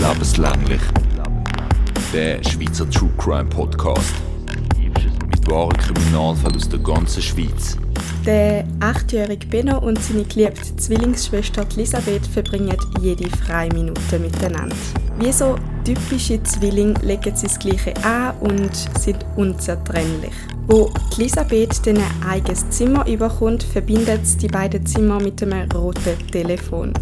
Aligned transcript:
Lebenslänglich. 0.00 0.80
Der 2.12 2.42
Schweizer 2.44 2.88
True 2.88 3.10
Crime 3.18 3.46
Podcast. 3.46 4.14
Mit 4.78 5.50
wahren 5.50 5.76
Kriminalfällen 5.76 6.54
aus 6.54 6.68
der 6.68 6.78
ganzen 6.78 7.20
Schweiz. 7.20 7.76
Der 8.24 8.64
achtjährige 8.78 9.46
Benno 9.48 9.78
und 9.78 10.00
seine 10.00 10.22
geliebte 10.22 10.76
Zwillingsschwester 10.76 11.66
Elisabeth 11.74 12.24
verbringen 12.28 12.76
jede 13.00 13.28
freie 13.28 13.72
Minute 13.72 14.20
miteinander. 14.20 14.76
Wie 15.18 15.32
so 15.32 15.56
typische 15.84 16.40
Zwillinge 16.44 16.94
legen 17.02 17.34
sie 17.34 17.48
das 17.48 17.58
Gleiche 17.58 17.92
an 18.04 18.36
und 18.38 18.74
sind 19.00 19.26
unzertrennlich. 19.34 20.34
Wo 20.68 20.92
Elisabeth 21.16 21.84
dann 21.84 21.96
ein 21.96 22.28
eigenes 22.28 22.70
Zimmer 22.70 23.04
überkommt, 23.08 23.64
verbindet 23.64 24.24
sie 24.24 24.38
die 24.38 24.48
beiden 24.48 24.86
Zimmer 24.86 25.20
mit 25.20 25.42
einem 25.42 25.68
roten 25.72 26.16
Telefon. 26.30 26.92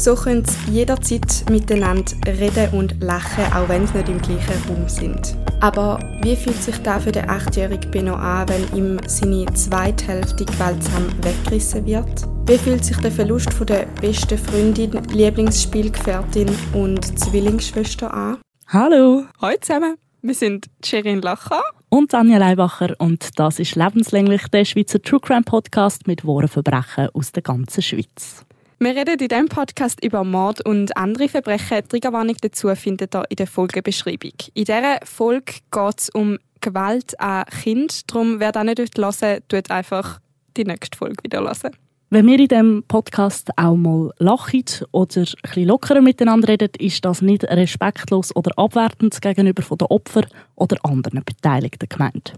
So 0.00 0.14
können 0.14 0.46
sie 0.46 0.70
jederzeit 0.70 1.44
miteinander 1.50 2.14
reden 2.26 2.72
und 2.72 3.02
lachen, 3.02 3.44
auch 3.52 3.68
wenn 3.68 3.86
sie 3.86 3.98
nicht 3.98 4.08
im 4.08 4.22
gleichen 4.22 4.66
Raum 4.66 4.88
sind. 4.88 5.36
Aber 5.60 5.98
wie 6.22 6.36
fühlt 6.36 6.56
sich 6.56 6.78
da 6.78 6.98
für 6.98 7.12
den 7.12 7.28
achtjährigen 7.28 7.90
Benno 7.90 8.14
an, 8.14 8.48
wenn 8.48 8.78
ihm 8.78 8.98
seine 9.06 9.44
zweite 9.52 10.08
Hälfte 10.08 10.46
gewaltsam 10.46 11.04
weggerissen 11.20 11.84
wird? 11.84 12.26
Wie 12.46 12.56
fühlt 12.56 12.82
sich 12.82 12.96
der 12.96 13.12
Verlust 13.12 13.52
von 13.52 13.66
der 13.66 13.84
besten 14.00 14.38
Freundin, 14.38 14.92
Lieblingsspielgefährtin 15.12 16.48
und 16.72 17.18
Zwillingsschwester 17.18 18.14
an? 18.14 18.38
Hallo 18.68 19.24
Hallo 19.42 19.56
zusammen, 19.60 19.96
wir 20.22 20.34
sind 20.34 20.68
Sherin 20.82 21.20
Lacher 21.20 21.60
und 21.90 22.14
Anja 22.14 22.38
Leibacher 22.38 22.94
und 22.96 23.38
das 23.38 23.58
ist 23.58 23.76
lebenslänglich 23.76 24.48
der 24.48 24.64
Schweizer 24.64 25.02
True 25.02 25.20
Crime 25.20 25.42
Podcast 25.42 26.06
mit 26.06 26.24
wahren 26.24 26.48
Verbrechen 26.48 27.10
aus 27.12 27.32
der 27.32 27.42
ganzen 27.42 27.82
Schweiz. 27.82 28.46
Wir 28.82 28.96
reden 28.96 29.18
in 29.18 29.28
diesem 29.28 29.46
Podcast 29.46 30.02
über 30.02 30.24
Mord 30.24 30.64
und 30.64 30.96
andere 30.96 31.28
Verbrechen. 31.28 31.82
Die 31.82 31.88
Triggerwarnung 31.88 32.36
dazu 32.40 32.74
findet 32.74 33.14
ihr 33.14 33.24
in 33.28 33.36
der 33.36 33.46
Folgebeschreibung. 33.46 34.32
In 34.54 34.64
dieser 34.64 35.00
Folge 35.04 35.52
geht 35.70 35.98
es 35.98 36.08
um 36.08 36.38
Gewalt 36.62 37.20
an 37.20 37.44
Kind. 37.44 38.10
Darum, 38.10 38.40
wer 38.40 38.52
da 38.52 38.64
nicht 38.64 38.78
hören 38.78 39.40
tut 39.48 39.70
einfach 39.70 40.18
die 40.56 40.64
nächste 40.64 40.96
Folge 40.96 41.22
wieder 41.22 41.40
hören. 41.40 41.76
Wenn 42.08 42.26
wir 42.26 42.38
in 42.38 42.48
diesem 42.48 42.82
Podcast 42.88 43.50
auch 43.58 43.76
mal 43.76 44.12
lachen 44.16 44.64
oder 44.92 45.26
ein 45.54 45.64
lockerer 45.64 46.00
miteinander 46.00 46.48
reden, 46.48 46.70
ist 46.78 47.04
das 47.04 47.20
nicht 47.20 47.44
respektlos 47.44 48.34
oder 48.34 48.58
abwertend 48.58 49.20
gegenüber 49.20 49.62
den 49.62 49.88
Opfern 49.88 50.24
oder 50.54 50.78
anderen 50.84 51.22
Beteiligten 51.22 51.86
gemeint. 51.86 52.32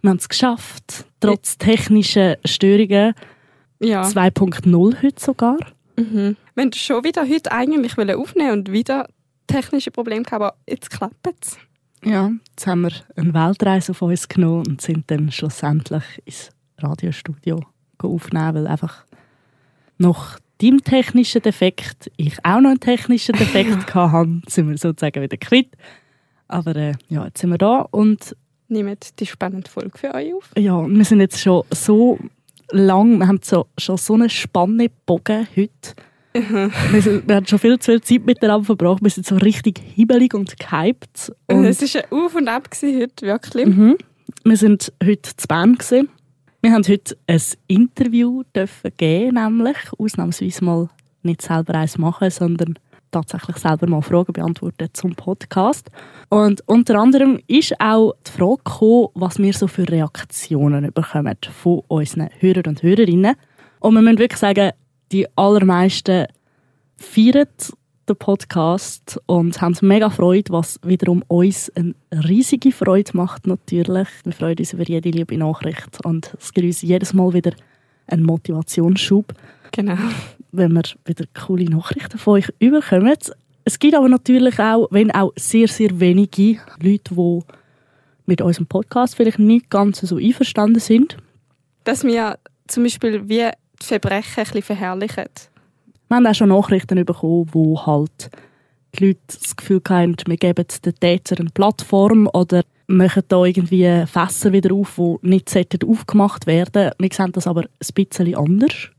Wir 0.00 0.08
haben 0.08 0.16
es 0.16 0.30
geschafft, 0.30 1.04
trotz 1.20 1.58
technischer 1.58 2.38
Störungen 2.46 3.12
ja. 3.80 4.02
2.0 4.02 5.02
heute 5.02 5.22
sogar. 5.22 5.58
Mhm. 5.96 6.36
Wir 6.54 6.64
wollten 6.64 6.78
schon 6.78 7.04
wieder 7.04 7.28
heute 7.28 7.52
eigentlich 7.52 7.98
aufnehmen 7.98 8.52
und 8.52 8.72
wieder 8.72 9.08
technische 9.46 9.90
Probleme 9.90 10.22
gehabt, 10.22 10.42
aber 10.42 10.54
jetzt 10.68 10.90
klappt 10.90 11.28
es. 11.40 11.58
Ja, 12.04 12.30
jetzt 12.50 12.66
haben 12.66 12.82
wir 12.82 12.92
eine 13.16 13.32
Weltreise 13.32 13.92
auf 13.92 14.02
uns 14.02 14.28
genommen 14.28 14.66
und 14.66 14.80
sind 14.80 15.10
dann 15.10 15.30
schlussendlich 15.30 16.04
ins 16.24 16.50
Radiostudio 16.78 17.60
aufnehmen, 18.02 18.54
weil 18.54 18.66
einfach 18.66 19.06
nach 19.98 20.38
deinem 20.60 20.82
technischen 20.84 21.42
Defekt 21.42 22.10
ich 22.16 22.44
auch 22.44 22.60
noch 22.60 22.70
einen 22.70 22.80
technischen 22.80 23.34
Defekt 23.36 23.94
hatte, 23.94 24.42
sind 24.46 24.68
wir 24.68 24.76
sozusagen 24.76 25.22
wieder 25.22 25.36
quitt. 25.36 25.70
Aber 26.46 26.76
äh, 26.76 26.92
ja, 27.08 27.24
jetzt 27.24 27.40
sind 27.40 27.50
wir 27.50 27.58
da 27.58 27.80
und 27.90 28.36
nehmen 28.68 28.96
die 29.18 29.26
spannende 29.26 29.70
Folge 29.70 29.96
für 29.96 30.14
euch 30.14 30.34
auf. 30.34 30.50
Ja, 30.58 30.86
wir 30.86 31.04
sind 31.04 31.20
jetzt 31.20 31.40
schon 31.40 31.64
so 31.70 32.18
lang, 32.70 33.18
wir 33.18 33.28
haben 33.28 33.40
so, 33.42 33.66
schon 33.78 33.96
so 33.96 34.14
eine 34.14 34.28
spannende 34.28 34.90
Bogen 35.06 35.46
heute. 35.56 35.94
Mhm. 36.36 36.72
wir, 36.90 37.02
sind, 37.02 37.28
wir 37.28 37.36
haben 37.36 37.46
schon 37.46 37.60
viel 37.60 37.78
zu 37.78 37.92
viel 37.92 38.00
Zeit 38.00 38.26
miteinander 38.26 38.64
verbracht. 38.64 39.02
Wir 39.02 39.10
sind 39.10 39.26
so 39.26 39.36
richtig 39.36 39.80
hibbelig 39.94 40.34
und 40.34 40.58
gehypt. 40.58 41.32
Und 41.46 41.64
es 41.64 41.94
war 41.94 42.02
ein 42.02 42.12
Auf 42.12 42.34
und 42.34 42.48
Ab 42.48 42.68
heute, 42.82 43.26
wirklich. 43.26 43.66
Mhm. 43.66 43.96
Wir 44.44 44.56
sind 44.56 44.92
heute 45.02 45.36
zu 45.36 45.46
Bern. 45.46 45.74
Gewesen. 45.74 46.08
Wir 46.60 46.72
haben 46.72 46.84
heute 46.88 47.16
ein 47.26 47.42
Interview 47.68 48.42
dürfen 48.56 48.90
geben, 48.96 49.34
nämlich 49.34 49.76
ausnahmsweise 49.98 50.64
mal 50.64 50.88
nicht 51.22 51.42
selber 51.42 51.74
eins 51.74 51.98
machen, 51.98 52.30
sondern 52.30 52.78
tatsächlich 53.14 53.56
selber 53.56 53.86
mal 53.86 54.02
Fragen 54.02 54.32
beantworten 54.32 54.88
zum 54.92 55.14
Podcast. 55.14 55.90
Und 56.28 56.62
unter 56.66 56.98
anderem 56.98 57.40
ist 57.46 57.80
auch 57.80 58.14
die 58.26 58.30
Frage 58.30 58.58
gekommen, 58.64 59.08
was 59.14 59.38
wir 59.38 59.52
so 59.52 59.66
für 59.66 59.88
Reaktionen 59.88 60.92
bekommen 60.92 61.36
von 61.62 61.82
unseren 61.88 62.28
Hörern 62.38 62.66
und 62.66 62.82
Hörerinnen. 62.82 63.36
Und 63.80 63.94
wir 63.94 64.02
müssen 64.02 64.18
wirklich 64.18 64.40
sagen, 64.40 64.72
die 65.12 65.26
allermeisten 65.36 66.26
feiern 66.96 67.48
den 68.08 68.16
Podcast 68.16 69.20
und 69.26 69.60
haben 69.60 69.76
mega 69.80 70.10
Freude, 70.10 70.52
was 70.52 70.78
wiederum 70.82 71.22
uns 71.28 71.72
eine 71.74 71.94
riesige 72.10 72.72
Freude 72.72 73.10
macht 73.14 73.46
natürlich. 73.46 74.08
Wir 74.24 74.32
freuen 74.32 74.58
uns 74.58 74.72
über 74.72 74.84
jede 74.84 75.10
liebe 75.10 75.38
Nachricht 75.38 76.04
und 76.04 76.34
es 76.38 76.52
gibt 76.52 76.66
uns 76.66 76.82
jedes 76.82 77.14
Mal 77.14 77.32
wieder 77.32 77.52
einen 78.06 78.24
Motivationsschub. 78.24 79.32
Genau 79.74 79.98
wenn 80.56 80.72
wir 80.72 80.82
wieder 81.04 81.24
coole 81.34 81.64
Nachrichten 81.64 82.18
von 82.18 82.34
euch 82.34 82.52
überkommen. 82.58 83.16
Es 83.64 83.78
gibt 83.78 83.94
aber 83.94 84.08
natürlich 84.08 84.58
auch, 84.58 84.88
wenn 84.90 85.10
auch 85.10 85.32
sehr, 85.36 85.68
sehr 85.68 85.98
wenige 86.00 86.60
Leute, 86.80 87.14
die 87.14 87.40
mit 88.26 88.40
unserem 88.40 88.66
Podcast 88.66 89.16
vielleicht 89.16 89.38
nicht 89.38 89.70
ganz 89.70 90.00
so 90.00 90.16
einverstanden 90.16 90.80
sind. 90.80 91.16
Dass 91.84 92.04
wir 92.04 92.38
zum 92.66 92.84
Beispiel 92.84 93.28
wie 93.28 93.50
die 93.80 93.84
Verbrechen 93.84 94.38
ein 94.38 94.44
bisschen 94.44 94.62
verherrlichen. 94.62 95.24
Wir 96.08 96.16
haben 96.16 96.26
auch 96.26 96.34
schon 96.34 96.50
Nachrichten 96.50 97.04
bekommen, 97.04 97.48
wo 97.52 97.84
halt 97.84 98.30
die 98.94 99.08
Leute 99.08 99.20
das 99.26 99.56
Gefühl 99.56 99.82
haben, 99.88 100.16
wir 100.26 100.36
geben 100.36 100.66
den 100.84 100.94
Täter 100.94 101.40
eine 101.40 101.50
Plattform 101.50 102.28
oder 102.32 102.62
machen 102.86 103.22
da 103.28 103.44
irgendwie 103.44 104.06
Fässer 104.06 104.52
wieder 104.52 104.72
auf, 104.74 104.94
die 104.96 105.28
nicht 105.28 105.84
aufgemacht 105.84 106.46
werden 106.46 106.92
Wir 106.98 107.08
sehen 107.12 107.32
das 107.32 107.46
aber 107.46 107.62
ein 107.62 107.94
bisschen 107.94 108.34
anders 108.36 108.90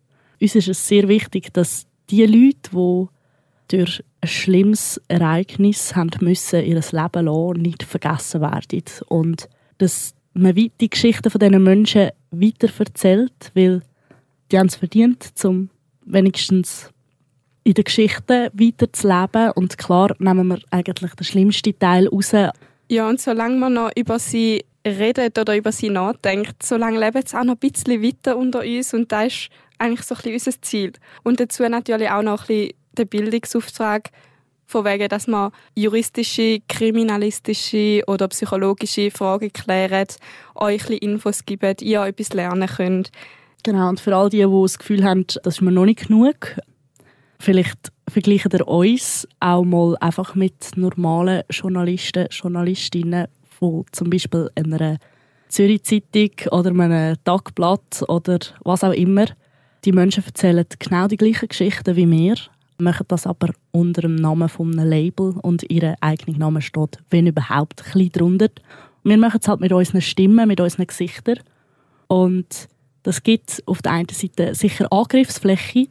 uns 0.46 0.56
ist 0.56 0.68
es 0.68 0.88
sehr 0.88 1.08
wichtig, 1.08 1.54
dass 1.54 1.88
die 2.10 2.26
Leute, 2.26 2.70
die 2.72 3.08
durch 3.68 4.04
ein 4.22 4.28
schlimmes 4.28 5.02
Ereignis 5.08 5.96
haben 5.96 6.12
müssen, 6.22 6.64
ihr 6.64 6.76
Leben 6.76 7.26
lassen, 7.26 7.62
nicht 7.62 7.84
vergessen 7.84 8.42
werden. 8.42 8.84
Und 9.08 9.50
dass 9.80 10.14
man 10.34 10.54
die 10.54 10.90
Geschichten 10.90 11.30
von 11.30 11.40
diesen 11.40 11.64
Menschen 11.64 12.12
weiter 12.32 12.70
erzählt, 12.78 13.52
weil 13.56 13.82
die 14.52 14.60
haben 14.60 14.68
es 14.68 14.76
verdient, 14.76 15.34
um 15.44 15.70
wenigstens 16.06 16.92
in 17.64 17.74
der 17.74 17.84
Geschichte 17.84 18.52
weiterzuleben. 18.54 19.52
Und 19.52 19.78
klar 19.78 20.16
nehmen 20.20 20.48
wir 20.48 20.60
eigentlich 20.70 21.14
den 21.16 21.26
schlimmsten 21.26 21.80
Teil 21.80 22.08
raus. 22.08 22.34
Ja, 22.88 23.10
und 23.10 23.20
solange 23.20 23.58
man 23.58 23.74
noch 23.74 23.92
über 23.96 24.20
sie 24.20 24.64
redet 24.86 25.40
oder 25.40 25.58
über 25.58 25.72
sie 25.72 25.90
nachdenkt, 25.90 26.62
solange 26.62 27.00
leben 27.00 27.24
sie 27.26 27.36
auch 27.36 27.44
noch 27.44 27.56
ein 27.56 27.72
bisschen 27.72 28.04
weiter 28.04 28.38
unter 28.38 28.60
uns. 28.60 28.94
Und 28.94 29.12
das 29.12 29.28
ist 29.28 29.50
eigentlich 29.78 30.04
so 30.04 30.16
ein 30.16 30.22
bisschen 30.22 30.34
unser 30.34 30.62
Ziel. 30.62 30.94
Und 31.24 31.40
dazu 31.40 31.64
natürlich 31.64 32.10
auch 32.10 32.22
noch 32.22 32.42
ein 32.42 32.48
bisschen 32.48 32.74
der 32.98 33.06
Bildungsauftrag, 33.06 34.12
von 34.68 34.84
wegen, 34.86 35.08
dass 35.10 35.28
man 35.28 35.52
juristische, 35.76 36.60
kriminalistische 36.68 38.04
oder 38.08 38.28
psychologische 38.30 39.12
Fragen 39.12 39.54
klärt, 39.54 40.18
euch 40.56 40.90
ein 40.90 40.98
Infos 40.98 41.46
gibt, 41.46 41.82
ihr 41.82 42.02
etwas 42.02 42.34
lernen 42.34 42.68
könnt. 42.68 43.12
Genau, 43.64 43.90
und 43.90 44.00
für 44.00 44.16
all 44.16 44.30
die, 44.30 44.44
die 44.44 44.62
das 44.62 44.78
Gefühl 44.78 45.04
haben, 45.04 45.26
das 45.28 45.56
ist 45.56 45.62
mir 45.62 45.72
noch 45.72 45.86
nicht 45.86 46.08
genug, 46.08 46.56
vielleicht 47.40 47.92
vergleicht 48.08 48.54
ihr 48.54 48.68
uns 48.68 49.28
auch 49.40 49.64
mal 49.64 49.98
einfach 50.00 50.36
mit 50.36 50.72
normalen 50.76 51.44
Journalisten, 51.50 52.28
Journalistinnen 52.30 53.28
von 53.60 53.86
zum 53.92 54.10
Beispiel 54.10 54.50
einer 54.56 54.98
Zürich-Zeitung 55.50 56.32
oder 56.52 56.72
einem 56.72 57.16
Tagblatt 57.24 58.04
oder 58.08 58.40
was 58.64 58.84
auch 58.84 58.92
immer. 58.94 59.26
Die 59.86 59.92
Menschen 59.92 60.26
erzählen 60.26 60.66
genau 60.80 61.08
die 61.08 61.18
gleichen 61.18 61.48
Geschichten 61.48 61.96
wie 61.96 62.10
wir, 62.10 62.36
machen 62.80 63.06
das 63.08 63.28
aber 63.28 63.54
unter 63.72 64.02
dem 64.02 64.16
Namen 64.16 64.50
von 64.50 64.78
einem 64.78 64.90
Label 64.90 65.36
und 65.44 65.64
ihr 65.70 65.96
eigener 66.02 66.40
Name 66.40 66.62
steht, 66.64 66.98
wenn 67.12 67.28
überhaupt, 67.28 67.82
ein 67.82 67.92
bisschen 67.94 68.12
drunter. 68.12 68.50
Wir 69.04 69.18
machen 69.18 69.40
es 69.40 69.48
halt 69.48 69.60
mit 69.60 69.72
unseren 69.72 70.02
Stimmen, 70.02 70.48
mit 70.48 70.60
unseren 70.60 70.88
Gesichtern. 70.88 71.40
Und 72.08 72.68
das 73.04 73.22
gibt 73.22 73.62
auf 73.68 73.84
der 73.84 73.92
einen 73.92 74.10
Seite 74.10 74.56
sicher 74.56 74.92
Angriffsfläche, 74.92 75.88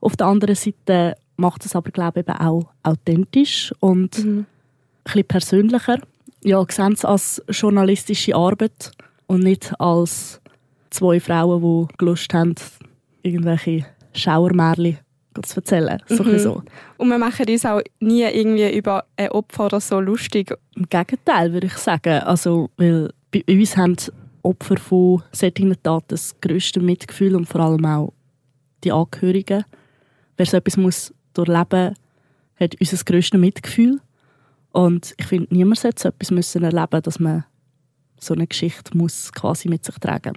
auf 0.00 0.16
der 0.16 0.26
anderen 0.26 0.54
Seite 0.54 1.16
macht 1.36 1.64
es 1.64 1.74
aber, 1.74 1.90
glaube 1.90 2.20
ich, 2.20 2.28
eben 2.28 2.38
auch 2.38 2.66
authentisch 2.82 3.72
und 3.80 4.24
mhm. 4.24 4.38
ein 4.38 4.46
bisschen 5.04 5.24
persönlicher. 5.24 5.98
Ja, 6.44 6.64
sehen 6.68 6.92
es 6.92 7.04
als 7.04 7.42
journalistische 7.48 8.36
Arbeit 8.36 8.92
und 9.26 9.42
nicht 9.42 9.72
als 9.80 10.40
zwei 10.90 11.18
Frauen, 11.18 11.88
die 11.98 12.04
Lust 12.04 12.32
haben, 12.32 12.54
irgendwelche 13.22 13.86
Schauermärchen 14.12 14.98
zu 15.42 15.56
erzählen. 15.56 16.02
So 16.08 16.24
mhm. 16.24 16.38
so. 16.38 16.62
Und 16.96 17.08
wir 17.08 17.18
machen 17.18 17.46
uns 17.48 17.64
auch 17.64 17.80
nie 18.00 18.22
irgendwie 18.22 18.76
über 18.76 19.04
ein 19.16 19.30
Opfer 19.30 19.66
oder 19.66 19.80
so 19.80 20.00
lustig. 20.00 20.52
Im 20.74 20.88
Gegenteil, 20.88 21.52
würde 21.52 21.68
ich 21.68 21.76
sagen. 21.76 22.20
Also, 22.22 22.70
weil 22.76 23.12
bei 23.30 23.44
uns 23.48 23.76
haben 23.76 23.96
Opfer 24.42 24.76
von 24.76 25.22
solchen 25.32 25.76
Taten 25.82 26.06
das 26.08 26.40
grösste 26.40 26.80
Mitgefühl 26.80 27.36
und 27.36 27.46
vor 27.46 27.60
allem 27.60 27.84
auch 27.84 28.12
die 28.84 28.92
Angehörigen. 28.92 29.64
Wer 30.36 30.46
so 30.46 30.56
etwas 30.56 30.76
muss 30.76 31.14
durchleben 31.34 31.88
muss, 31.88 31.98
hat 32.58 32.80
unser 32.80 33.04
grösstes 33.04 33.40
Mitgefühl. 33.40 34.00
Und 34.72 35.14
ich 35.16 35.26
finde, 35.26 35.54
niemand 35.54 35.78
sollte 35.78 36.02
so 36.02 36.08
etwas 36.08 36.30
müssen 36.30 36.62
erleben 36.62 37.02
dass 37.02 37.18
man 37.18 37.44
so 38.20 38.34
eine 38.34 38.46
Geschichte 38.46 38.96
muss 38.96 39.32
quasi 39.32 39.68
mit 39.68 39.84
sich 39.84 39.94
tragen 39.96 40.34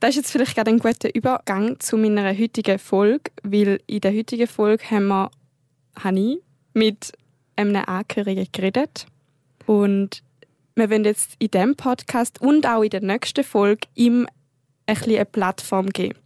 Das 0.00 0.10
ist 0.10 0.16
jetzt 0.16 0.30
vielleicht 0.30 0.54
gerade 0.54 0.70
ein 0.70 0.78
guter 0.78 1.12
Übergang 1.12 1.80
zu 1.80 1.96
meiner 1.96 2.32
heutigen 2.36 2.78
Folge, 2.78 3.32
weil 3.42 3.80
in 3.88 4.00
der 4.00 4.14
heutigen 4.14 4.46
Folge 4.46 4.84
haben 4.90 5.08
wir, 5.08 5.30
ich 6.14 6.38
mit 6.72 7.12
einem 7.56 7.82
Angehörigen 7.84 8.46
geredet. 8.52 9.06
Und 9.66 10.22
wir 10.76 10.88
wollen 10.88 11.04
jetzt 11.04 11.32
in 11.40 11.50
diesem 11.50 11.74
Podcast 11.74 12.40
und 12.40 12.64
auch 12.64 12.82
in 12.82 12.90
der 12.90 13.02
nächsten 13.02 13.42
Folge 13.42 13.88
ihm 13.96 14.28
ein 14.86 14.96
eine 15.02 15.24
Plattform 15.24 15.88
geben. 15.88 16.18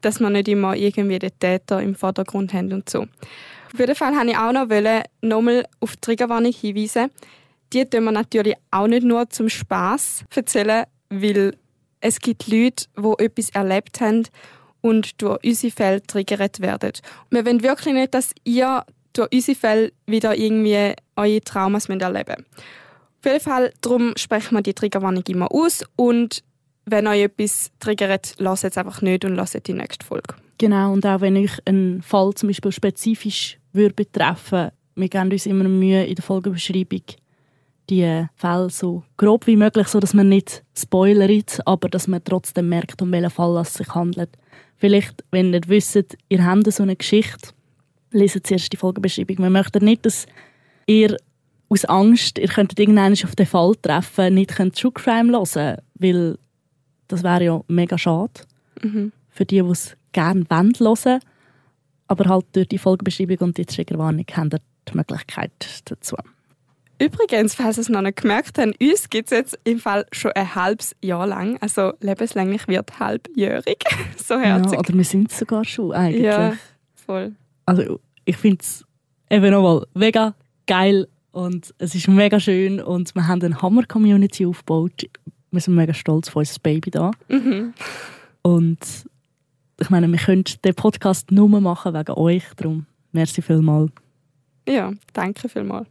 Dass 0.00 0.20
wir 0.20 0.30
nicht 0.30 0.46
immer 0.46 0.76
irgendwie 0.76 1.18
den 1.18 1.36
Täter 1.40 1.82
im 1.82 1.96
Vordergrund 1.96 2.54
haben 2.54 2.72
und 2.72 2.88
so. 2.88 3.02
Auf 3.72 3.80
jeden 3.80 3.96
Fall 3.96 4.14
wollte 4.14 4.30
ich 4.30 4.36
auch 4.38 4.52
noch 4.52 4.68
nochmal 5.22 5.66
auf 5.80 5.96
die 5.96 6.00
Triggerwarnung 6.00 6.52
hinweisen. 6.52 7.10
Die 7.72 7.84
tun 7.84 8.04
wir 8.04 8.12
natürlich 8.12 8.54
auch 8.70 8.86
nicht 8.86 9.02
nur 9.02 9.28
zum 9.28 9.48
Spaß 9.48 10.24
erzählen, 10.32 10.86
weil 11.10 11.56
es 12.00 12.20
gibt 12.20 12.48
Leute, 12.48 12.86
die 12.96 13.24
etwas 13.24 13.50
erlebt 13.50 14.00
haben 14.00 14.24
und 14.80 15.20
durch 15.20 15.38
unsere 15.44 15.72
Fälle 15.72 16.02
triggert 16.02 16.60
werden. 16.60 16.92
wir 17.30 17.44
wollen 17.44 17.62
wirklich 17.62 17.94
nicht, 17.94 18.14
dass 18.14 18.32
ihr 18.44 18.84
durch 19.12 19.32
unsere 19.32 19.58
Fälle 19.58 19.92
wieder 20.06 20.36
irgendwie 20.36 20.94
eure 21.16 21.40
Traumas 21.40 21.88
erleben 21.88 22.06
müsst. 22.06 22.64
Auf 23.18 23.24
jeden 23.24 23.40
Fall, 23.40 23.72
darum 23.80 24.12
sprechen 24.16 24.54
wir 24.54 24.62
die 24.62 24.74
Triggerwarnung 24.74 25.24
immer 25.26 25.52
aus 25.52 25.84
und 25.96 26.44
wenn 26.86 27.06
euch 27.06 27.22
etwas 27.22 27.70
triggert, 27.80 28.34
lasst 28.38 28.64
es 28.64 28.78
einfach 28.78 29.02
nicht 29.02 29.24
und 29.24 29.34
lasst 29.34 29.58
die 29.66 29.72
nächste 29.72 30.06
Folge. 30.06 30.34
Genau, 30.58 30.92
und 30.92 31.04
auch 31.04 31.20
wenn 31.20 31.36
euch 31.36 31.58
ein 31.66 32.00
Fall 32.02 32.32
zum 32.34 32.48
Beispiel 32.48 32.72
spezifisch 32.72 33.58
würde 33.72 33.94
betreffen 33.94 34.70
wir 34.98 35.08
geben 35.08 35.30
uns 35.30 35.46
immer 35.46 35.68
Mühe 35.68 36.04
in 36.04 36.16
der 36.16 36.24
Folgenbeschreibung, 36.24 37.02
die 37.90 38.26
Fälle 38.34 38.70
so 38.70 39.02
grob 39.16 39.46
wie 39.46 39.56
möglich, 39.56 39.88
so 39.88 40.00
dass 40.00 40.14
man 40.14 40.28
nicht 40.28 40.62
spoilert, 40.76 41.60
aber 41.66 41.88
dass 41.88 42.08
man 42.08 42.22
trotzdem 42.22 42.68
merkt, 42.68 43.00
um 43.02 43.12
welchen 43.12 43.30
Fall 43.30 43.56
es 43.58 43.74
sich 43.74 43.94
handelt. 43.94 44.30
Vielleicht, 44.76 45.24
wenn 45.30 45.46
ihr 45.46 45.52
nicht 45.52 45.68
wisst, 45.68 46.16
ihr 46.28 46.44
habt 46.44 46.72
so 46.72 46.82
eine 46.82 46.96
Geschichte, 46.96 47.50
lesen 48.10 48.44
zuerst 48.44 48.72
die 48.72 48.76
Folgenbeschreibung. 48.76 49.38
Wir 49.38 49.50
möchten 49.50 49.84
nicht, 49.84 50.06
dass 50.06 50.26
ihr 50.86 51.16
aus 51.68 51.84
Angst, 51.84 52.38
ihr 52.38 52.48
könntet 52.48 52.78
irgendwann 52.78 53.12
auf 53.12 53.36
den 53.36 53.46
Fall 53.46 53.74
treffen, 53.82 54.34
nicht 54.34 54.54
könnt 54.54 54.78
True 54.78 54.92
Crime 54.92 55.32
hören, 55.32 55.78
weil 55.94 56.38
das 57.08 57.22
wäre 57.22 57.44
ja 57.44 57.60
mega 57.68 57.98
schade 57.98 58.32
mhm. 58.82 59.12
für 59.28 59.44
die, 59.44 59.62
die 59.62 59.70
es 59.70 59.96
gerne 60.12 60.44
hören 60.50 61.20
aber 62.08 62.28
halt 62.28 62.46
durch 62.52 62.68
die 62.68 62.78
Folgenbeschreibung 62.78 63.48
und 63.48 63.58
die 63.58 63.66
Triggerwarnung 63.66 64.24
haben 64.32 64.50
ihr 64.50 64.60
die 64.88 64.96
Möglichkeit 64.96 65.52
dazu. 65.84 66.16
Übrigens, 67.00 67.54
falls 67.54 67.78
ihr 67.78 67.82
es 67.82 67.88
noch 67.88 68.02
nicht 68.02 68.20
gemerkt 68.20 68.58
habt, 68.58 68.80
uns 68.80 69.08
gibt 69.08 69.30
es 69.30 69.38
jetzt 69.38 69.58
im 69.64 69.78
Fall 69.78 70.06
schon 70.10 70.32
ein 70.32 70.54
halbes 70.54 70.96
Jahr 71.00 71.26
lang. 71.26 71.56
Also 71.60 71.92
lebenslänglich 72.00 72.66
wird 72.66 72.98
halbjährig. 72.98 73.84
so 74.16 74.38
herzig. 74.38 74.72
Ja, 74.72 74.78
oder 74.78 74.94
wir 74.94 75.04
sind 75.04 75.30
es 75.30 75.38
sogar 75.38 75.64
schon 75.64 75.92
eigentlich. 75.92 76.24
Ja, 76.24 76.54
voll. 76.94 77.32
Also 77.66 78.00
ich 78.24 78.36
finde 78.36 78.58
es 78.62 78.84
eben 79.30 79.50
nochmal 79.50 79.86
mega 79.94 80.34
geil 80.66 81.06
und 81.30 81.72
es 81.78 81.94
ist 81.94 82.08
mega 82.08 82.40
schön 82.40 82.80
und 82.80 83.14
wir 83.14 83.28
haben 83.28 83.42
eine 83.42 83.62
Hammer-Community 83.62 84.46
aufgebaut. 84.46 85.04
Wir 85.50 85.60
sind 85.60 85.76
mega 85.76 85.94
stolz 85.94 86.28
auf 86.28 86.36
unser 86.36 86.58
Baby 86.60 86.90
da. 86.90 87.12
Mhm. 87.28 87.74
Und 88.42 88.78
ich 89.80 89.90
meine, 89.90 90.08
wir 90.08 90.18
können 90.18 90.44
den 90.64 90.74
Podcast 90.74 91.30
nur 91.30 91.48
machen 91.48 91.94
wegen 91.94 92.12
euch. 92.12 92.42
Darum 92.56 92.86
merci 93.12 93.40
vielmals. 93.40 93.92
Ja, 94.68 94.92
danke 95.12 95.48
vielmals. 95.48 95.86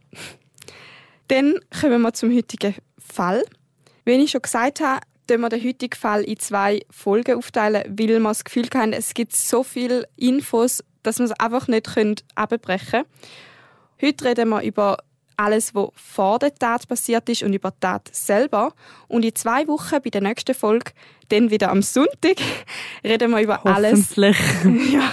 Dann 1.28 1.60
kommen 1.80 2.02
wir 2.02 2.12
zum 2.12 2.34
heutigen 2.34 2.74
Fall. 2.98 3.44
Wie 4.04 4.12
ich 4.12 4.30
schon 4.30 4.42
gesagt 4.42 4.80
habe, 4.80 5.00
teilen 5.26 5.42
wir 5.42 5.50
den 5.50 5.62
heutigen 5.64 5.94
Fall 5.94 6.24
in 6.24 6.38
zwei 6.38 6.80
Folgen 6.90 7.36
aufteilen, 7.36 7.84
weil 7.86 8.08
wir 8.08 8.20
das 8.20 8.44
Gefühl 8.44 8.68
haben, 8.74 8.92
es 8.92 9.14
gibt 9.14 9.36
so 9.36 9.62
viele 9.62 10.08
Infos, 10.16 10.82
dass 11.02 11.18
wir 11.18 11.26
es 11.26 11.32
einfach 11.32 11.68
nicht 11.68 11.86
abbrechen 12.34 12.90
können. 12.90 13.04
Heute 14.00 14.24
reden 14.24 14.48
wir 14.48 14.62
über 14.62 14.98
alles, 15.36 15.74
was 15.74 15.90
vor 15.94 16.38
der 16.38 16.54
Tat 16.54 16.88
passiert 16.88 17.28
ist 17.28 17.42
und 17.42 17.52
über 17.52 17.70
die 17.70 17.80
Tat 17.80 18.08
selber. 18.12 18.72
Und 19.06 19.24
in 19.24 19.34
zwei 19.34 19.66
Wochen 19.68 20.02
bei 20.02 20.10
der 20.10 20.20
nächsten 20.20 20.54
Folge, 20.54 20.92
dann 21.28 21.50
wieder 21.50 21.70
am 21.70 21.82
Sonntag, 21.82 22.36
reden 23.04 23.30
wir 23.30 23.42
über 23.42 23.64
alles. 23.64 24.16
ja, 24.92 25.12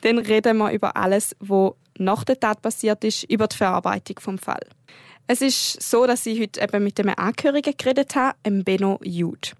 dann 0.00 0.18
reden 0.18 0.56
wir 0.58 0.72
über 0.72 0.96
alles, 0.96 1.36
was 1.40 1.72
nach 1.98 2.24
der 2.24 2.40
Tat 2.40 2.62
passiert 2.62 3.04
ist, 3.04 3.24
über 3.24 3.48
die 3.48 3.56
Verarbeitung 3.56 4.18
vom 4.20 4.38
Fall. 4.38 4.66
Es 5.28 5.40
ist 5.40 5.82
so, 5.82 6.06
dass 6.06 6.24
ich 6.26 6.40
heute 6.40 6.60
eben 6.60 6.84
mit 6.84 7.00
einem 7.00 7.14
Angehörigen 7.16 7.74
geredet 7.76 8.14
habe, 8.14 8.36
dem 8.46 8.62
Benno 8.62 9.00
Jude. 9.02 9.50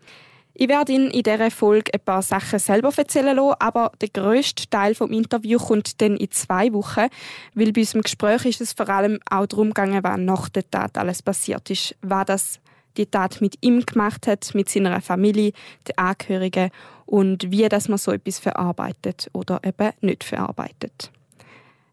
Ich 0.54 0.68
werde 0.68 0.92
Ihnen 0.92 1.10
in 1.10 1.24
dieser 1.24 1.50
Folge 1.50 1.92
ein 1.92 2.00
paar 2.00 2.22
Sachen 2.22 2.60
selber 2.60 2.92
erzählen 2.96 3.34
lassen, 3.34 3.56
aber 3.58 3.90
der 4.00 4.08
grösste 4.08 4.70
Teil 4.70 4.94
des 4.94 5.10
Interviews 5.10 5.66
kommt 5.66 6.00
dann 6.00 6.16
in 6.16 6.30
zwei 6.30 6.72
Wochen, 6.72 7.08
weil 7.54 7.72
bei 7.72 7.80
unserem 7.80 8.02
Gespräch 8.02 8.44
ist 8.46 8.60
es 8.60 8.72
vor 8.74 8.88
allem 8.88 9.18
auch 9.28 9.46
darum 9.46 9.68
gegangen, 9.70 10.04
was 10.04 10.18
nach 10.18 10.48
der 10.48 10.70
Tat 10.70 10.96
alles 10.96 11.20
passiert 11.20 11.68
ist, 11.68 11.96
was 12.00 12.26
das 12.26 12.60
die 12.96 13.06
Tat 13.06 13.40
mit 13.40 13.58
ihm 13.60 13.84
gemacht 13.84 14.28
hat, 14.28 14.54
mit 14.54 14.68
seiner 14.68 15.00
Familie, 15.00 15.52
den 15.86 15.98
Angehörigen 15.98 16.70
und 17.06 17.50
wie 17.50 17.68
das 17.68 17.88
man 17.88 17.98
so 17.98 18.12
etwas 18.12 18.38
verarbeitet 18.38 19.28
oder 19.32 19.60
eben 19.64 19.90
nicht 20.00 20.24
verarbeitet. 20.24 21.10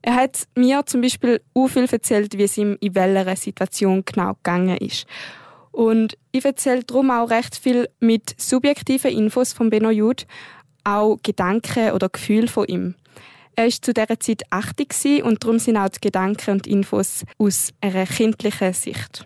Er 0.06 0.16
hat 0.16 0.48
mir 0.56 0.86
zum 0.86 1.00
Beispiel 1.00 1.42
auch 1.54 1.68
viel 1.68 1.88
erzählt, 1.90 2.38
wie 2.38 2.44
es 2.44 2.58
ihm 2.58 2.78
in 2.82 2.94
welcher 2.94 3.36
Situation 3.38 4.04
genau 4.06 4.34
gegangen 4.34 4.78
ist. 4.78 5.06
Und 5.72 6.18
ich 6.34 6.44
erzähle 6.44 6.84
darum 6.84 7.10
auch 7.10 7.30
recht 7.30 7.56
viel 7.56 7.90
mit 8.02 8.36
subjektiven 8.38 9.12
Infos 9.12 9.54
von 9.54 9.70
Benno 9.70 9.90
Jude, 9.90 10.26
auch 10.84 11.18
Gedanken 11.24 11.92
oder 11.92 12.10
Gefühle 12.10 12.50
von 12.50 12.68
ihm. 12.68 12.96
Er 13.56 13.64
war 13.66 13.72
zu 13.72 13.94
dieser 13.94 14.20
Zeit 14.20 14.44
80 14.50 15.24
und 15.24 15.42
darum 15.42 15.58
sind 15.58 15.78
auch 15.78 15.88
die 15.88 16.02
Gedanken 16.02 16.52
und 16.52 16.68
Infos 16.68 17.24
aus 17.38 17.72
einer 17.80 18.06
kindlichen 18.06 18.74
Sicht. 18.74 19.26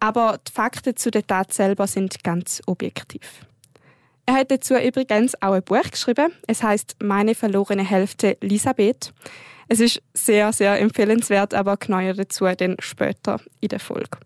Aber 0.00 0.40
die 0.46 0.52
Fakten 0.52 0.96
zu 0.96 1.12
der 1.12 1.26
Tat 1.26 1.52
selber 1.52 1.86
sind 1.86 2.24
ganz 2.24 2.62
objektiv. 2.66 3.46
Er 4.26 4.34
hat 4.34 4.50
dazu 4.50 4.74
übrigens 4.74 5.40
auch 5.40 5.52
ein 5.52 5.62
Buch 5.62 5.88
geschrieben. 5.90 6.32
Es 6.48 6.62
heißt 6.62 6.96
Meine 7.00 7.34
verlorene 7.34 7.84
Hälfte 7.84 8.40
Elisabeth. 8.40 9.12
Es 9.72 9.78
ist 9.78 10.02
sehr, 10.14 10.52
sehr 10.52 10.80
empfehlenswert, 10.80 11.54
aber 11.54 11.76
genauer 11.76 12.14
dazu 12.14 12.44
dann 12.58 12.74
später 12.80 13.40
in 13.60 13.68
der 13.68 13.78
Folge. 13.78 14.18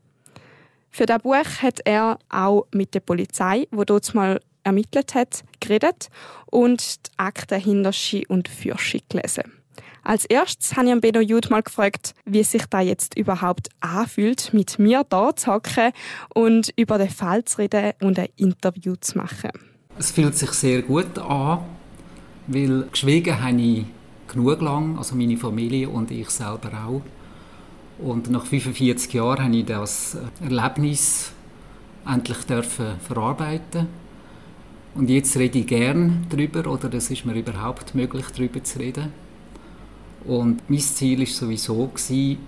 Für 0.90 1.04
das 1.04 1.20
Buch 1.20 1.34
hat 1.60 1.80
er 1.84 2.18
auch 2.30 2.66
mit 2.72 2.94
der 2.94 3.00
Polizei, 3.00 3.66
wo 3.70 3.84
dort 3.84 4.14
mal 4.14 4.40
ermittelt 4.62 5.14
hat, 5.14 5.44
geredet 5.60 6.08
und 6.46 7.06
die 7.06 7.10
Akten 7.18 7.60
Hinterschi 7.60 8.24
und 8.26 8.48
Fürschi 8.48 9.02
gelesen. 9.06 9.52
Als 10.02 10.24
erstes 10.24 10.76
habe 10.76 10.90
ich 10.90 11.00
Benno 11.02 11.20
Jude 11.20 11.50
mal 11.50 11.62
gefragt, 11.62 12.14
wie 12.24 12.42
sich 12.42 12.64
da 12.70 12.80
jetzt 12.80 13.14
überhaupt 13.14 13.68
anfühlt, 13.80 14.54
mit 14.54 14.78
mir 14.78 15.04
da 15.06 15.36
zu 15.36 15.52
hocken 15.52 15.92
und 16.34 16.72
über 16.76 16.96
den 16.96 17.10
Fall 17.10 17.44
zu 17.44 17.58
reden 17.58 17.92
und 18.00 18.18
ein 18.18 18.28
Interview 18.36 18.94
zu 18.98 19.18
machen. 19.18 19.50
Es 19.98 20.10
fühlt 20.10 20.38
sich 20.38 20.52
sehr 20.52 20.80
gut 20.80 21.18
an, 21.18 21.66
weil 22.46 22.84
geschwiegen 22.90 23.42
habe 23.42 23.60
ich 23.60 23.84
genug 24.28 24.60
lang, 24.60 24.98
also 24.98 25.14
meine 25.16 25.36
Familie 25.36 25.88
und 25.88 26.10
ich 26.10 26.30
selber 26.30 26.70
auch. 26.86 27.02
Und 27.98 28.30
nach 28.30 28.46
45 28.46 29.12
Jahren 29.12 29.44
habe 29.44 29.56
ich 29.56 29.66
das 29.66 30.16
Erlebnis 30.42 31.32
endlich 32.06 32.38
dürfen 32.38 32.98
verarbeiten 33.00 33.86
und 34.94 35.10
jetzt 35.10 35.36
rede 35.36 35.58
ich 35.58 35.66
gern 35.66 36.26
darüber 36.28 36.70
oder 36.70 36.92
es 36.94 37.10
ist 37.10 37.24
mir 37.24 37.34
überhaupt 37.34 37.94
möglich 37.94 38.26
darüber 38.34 38.62
zu 38.62 38.78
reden 38.78 39.12
und 40.24 40.68
mein 40.68 40.80
Ziel 40.80 41.22
ist 41.22 41.36
sowieso 41.36 41.86
gewesen, 41.88 42.38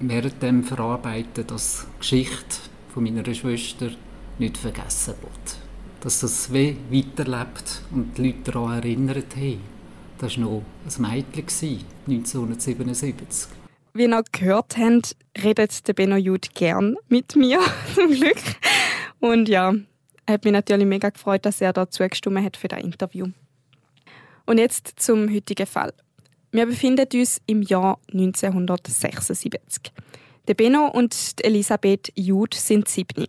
während 0.00 0.42
dem 0.42 0.64
Verarbeiten, 0.64 1.46
dass 1.46 1.86
die 1.86 1.98
Geschichte 1.98 2.56
von 2.92 3.04
meiner 3.04 3.34
Schwester 3.34 3.90
nicht 4.38 4.56
vergessen 4.56 5.14
wird. 5.20 5.58
Dass 6.00 6.20
das 6.20 6.52
weiterlebt 6.52 7.82
und 7.90 8.16
die 8.16 8.28
Leute 8.28 8.52
daran 8.52 8.78
erinnert 8.78 9.36
haben. 9.36 9.60
Das 10.18 10.36
war 10.36 10.44
noch 10.44 10.62
ein 10.84 11.02
Mädchen, 11.02 11.84
1977. 12.08 13.48
Wie 13.94 14.04
ihr 14.04 14.24
gehört 14.32 14.76
habt, 14.76 15.16
redet 15.42 15.86
der 15.86 15.92
Benno 15.92 16.16
Jude 16.16 16.48
gern 16.54 16.96
mit 17.08 17.36
mir, 17.36 17.60
zum 17.94 18.10
Glück. 18.10 18.38
Und 19.20 19.48
ja, 19.48 19.74
hat 20.28 20.44
mich 20.44 20.52
natürlich 20.52 20.86
mega 20.86 21.10
gefreut, 21.10 21.46
dass 21.46 21.60
er 21.60 21.72
da 21.72 21.88
zugestimmt 21.88 22.44
hat 22.44 22.56
für 22.56 22.68
das 22.68 22.82
Interview. 22.82 23.28
Und 24.46 24.58
jetzt 24.58 24.94
zum 24.96 25.32
heutigen 25.32 25.66
Fall. 25.66 25.92
Wir 26.50 26.66
befinden 26.66 27.06
uns 27.12 27.40
im 27.46 27.62
Jahr 27.62 27.98
1976. 28.12 29.92
Der 30.48 30.54
Benno 30.54 30.88
und 30.88 31.14
Elisabeth 31.42 32.12
Jude 32.16 32.56
sind 32.56 32.88
sieben. 32.88 33.26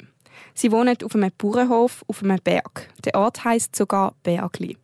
Sie 0.54 0.72
wohnen 0.72 0.98
auf 1.04 1.16
einem 1.16 1.32
Bauernhof 1.38 2.04
auf 2.08 2.24
einem 2.24 2.40
Berg. 2.44 2.90
Der 3.04 3.16
Ort 3.16 3.44
heißt 3.44 3.76
sogar 3.76 4.16
Bergli. 4.24 4.78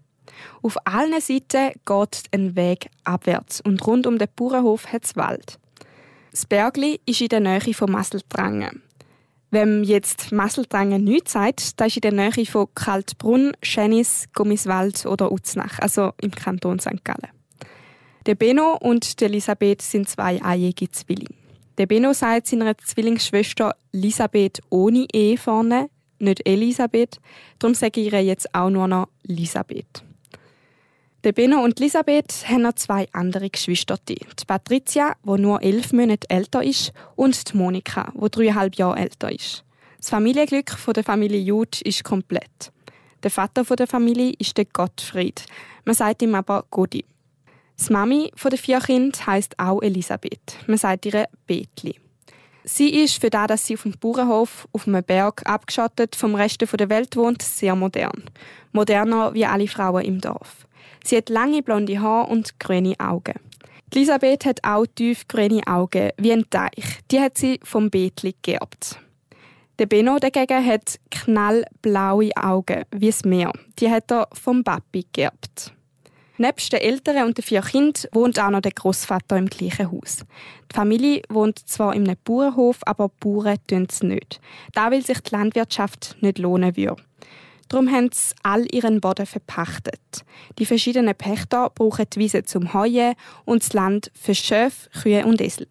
Auf 0.62 0.78
allen 0.86 1.20
Seiten 1.22 1.72
geht 1.86 2.24
ein 2.32 2.56
Weg 2.56 2.90
abwärts 3.04 3.62
und 3.62 3.86
rund 3.86 4.08
um 4.08 4.18
den 4.18 4.28
Bauernhof 4.36 4.88
hat 4.92 5.06
es 5.06 5.16
Wald. 5.16 5.60
Das 6.32 6.46
Bergli 6.46 7.00
ist 7.06 7.22
in 7.22 7.30
der 7.30 7.40
Nähe 7.40 7.74
von 7.74 7.92
Masseltrangen. 7.92 8.82
Wenn 9.52 9.84
jetzt 9.84 10.32
Masseltrangen 10.32 11.04
nichts 11.04 11.34
sagt, 11.34 11.80
dann 11.80 11.88
ist 11.88 11.98
in 11.98 12.02
der 12.02 12.12
Nähe 12.12 12.46
von 12.46 12.68
Kaltbrunn, 12.76 13.54
Schenis, 13.64 14.26
Gummiswald 14.34 15.06
oder 15.06 15.32
Uznach, 15.32 15.80
also 15.80 16.12
im 16.22 16.32
Kanton 16.32 16.80
St. 16.80 17.06
Gallen. 17.06 17.32
Der 18.26 18.36
Benno 18.36 18.76
und 18.76 19.20
die 19.20 19.26
Elisabeth 19.26 19.82
sind 19.82 20.10
zwei 20.10 20.42
eiige 20.44 20.90
Zwillinge. 20.90 21.36
Der 21.78 21.86
Benno 21.86 22.14
sagt 22.14 22.48
seiner 22.48 22.78
Zwillingsschwester 22.78 23.76
Elisabeth 23.94 24.62
ohne 24.70 25.06
E 25.14 25.38
vorne, 25.38 25.90
nicht 26.20 26.48
Elisabeth, 26.48 27.20
darum 27.60 27.76
sage 27.76 28.02
ich 28.02 28.14
ihr 28.14 28.24
jetzt 28.24 28.54
auch 28.56 28.70
nur 28.70 28.88
noch 28.88 29.10
Elisabeth. 29.28 30.05
Der 31.26 31.32
Benno 31.32 31.64
und 31.64 31.82
Elisabeth 31.82 32.48
haben 32.48 32.62
noch 32.62 32.74
zwei 32.74 33.08
andere 33.12 33.50
Geschwister. 33.50 33.98
Die 34.08 34.20
Patricia, 34.46 35.16
die 35.24 35.42
nur 35.42 35.60
elf 35.64 35.92
Monate 35.92 36.30
älter 36.30 36.64
ist, 36.64 36.94
und 37.16 37.52
die 37.52 37.58
Monika, 37.58 38.14
die 38.14 38.30
dreieinhalb 38.30 38.76
Jahre 38.76 39.00
älter 39.00 39.32
ist. 39.32 39.64
Das 39.98 40.12
Familienglück 40.12 40.78
der 40.96 41.04
Familie 41.04 41.40
Jud 41.40 41.82
ist 41.82 42.04
komplett. 42.04 42.72
Der 43.24 43.32
Vater 43.32 43.64
der 43.64 43.88
Familie 43.88 44.34
ist 44.38 44.56
der 44.56 44.66
Gottfried. 44.66 45.48
Man 45.84 45.96
sagt 45.96 46.22
ihm 46.22 46.36
aber 46.36 46.64
Godi. 46.70 47.04
Die 47.80 47.92
Mami 47.92 48.32
der 48.44 48.60
vier 48.60 48.80
Kinder 48.80 49.18
heisst 49.26 49.58
auch 49.58 49.82
Elisabeth. 49.82 50.60
Man 50.68 50.78
sagt 50.78 51.08
ihr 51.08 51.26
Betli. 51.48 52.00
Sie 52.66 53.02
ist 53.04 53.20
für 53.20 53.32
das, 53.32 53.48
dass 53.48 53.66
sie 53.66 53.74
auf 53.74 53.82
dem 53.82 53.98
Bauernhof 54.00 54.68
auf 54.72 54.88
einem 54.88 55.04
Berg 55.04 55.42
abgeschottet 55.48 56.16
vom 56.16 56.36
Rest 56.36 56.62
der 56.62 56.90
Welt 56.90 57.16
wohnt, 57.16 57.42
sehr 57.42 57.76
modern. 57.76 58.26
Moderner 58.74 59.34
wie 59.34 59.46
alle 59.48 59.68
Frauen 59.68 60.06
im 60.06 60.22
Dorf. 60.22 60.65
Sie 61.06 61.18
hat 61.18 61.30
lange 61.30 61.62
blonde 61.62 62.02
Haare 62.02 62.30
und 62.30 62.60
grüne 62.60 62.96
Augen. 63.00 63.40
Elisabeth 63.94 64.44
hat 64.46 64.60
auch 64.64 64.86
tief 64.88 65.28
grüne 65.28 65.62
Augen, 65.68 66.10
wie 66.18 66.34
ein 66.34 66.50
Teich. 66.50 67.00
Die 67.12 67.20
hat 67.20 67.38
sie 67.38 67.60
vom 67.64 67.90
Betli 67.90 68.36
geerbt. 68.42 69.00
Der 69.78 69.86
Benno 69.86 70.18
dagegen 70.18 70.66
hat 70.66 71.00
knallblaue 71.12 72.32
Augen, 72.36 72.86
wie 72.92 73.08
das 73.08 73.24
Meer. 73.24 73.54
Die 73.80 73.90
hat 73.90 74.12
er 74.12 74.28
vom 74.34 74.64
Papi 74.64 75.06
geerbt. 75.14 75.74
Nebst 76.38 76.74
den 76.74 76.82
Eltern 76.82 77.28
und 77.28 77.38
den 77.38 77.44
vier 77.44 77.62
Kindern 77.62 78.04
wohnt 78.12 78.40
auch 78.40 78.50
noch 78.50 78.62
der 78.62 78.72
Großvater 78.72 79.38
im 79.38 79.46
gleichen 79.46 79.92
Haus. 79.92 80.26
Die 80.72 80.76
Familie 80.76 81.22
wohnt 81.30 81.60
zwar 81.60 81.94
in 81.94 82.08
einem 82.08 82.18
Bauernhof, 82.26 82.80
aber 82.86 83.10
Bauern 83.20 83.58
tun 83.68 83.88
es 83.90 84.02
nicht. 84.02 84.42
Da 84.74 84.92
will 84.92 85.06
sich 85.06 85.20
die 85.20 85.36
Landwirtschaft 85.36 86.18
nicht 86.20 86.40
lohnen 86.40 86.76
würde. 86.76 87.02
Darum 87.70 87.92
haben 87.92 88.10
sie 88.12 88.36
all 88.44 88.66
ihren 88.74 89.02
Boden 89.02 89.26
verpachtet. 89.26 90.24
Die 90.60 90.66
verschiedenen 90.66 91.16
Pächter 91.16 91.70
brauchen 91.70 92.06
die 92.14 92.20
Wiese 92.20 92.44
zum 92.44 92.74
Heuen 92.74 93.16
und 93.46 93.64
das 93.64 93.74
Land 93.74 94.12
für 94.14 94.36
Schöfe, 94.36 94.90
Kühe 95.02 95.26
und 95.26 95.42
Esel. 95.42 95.68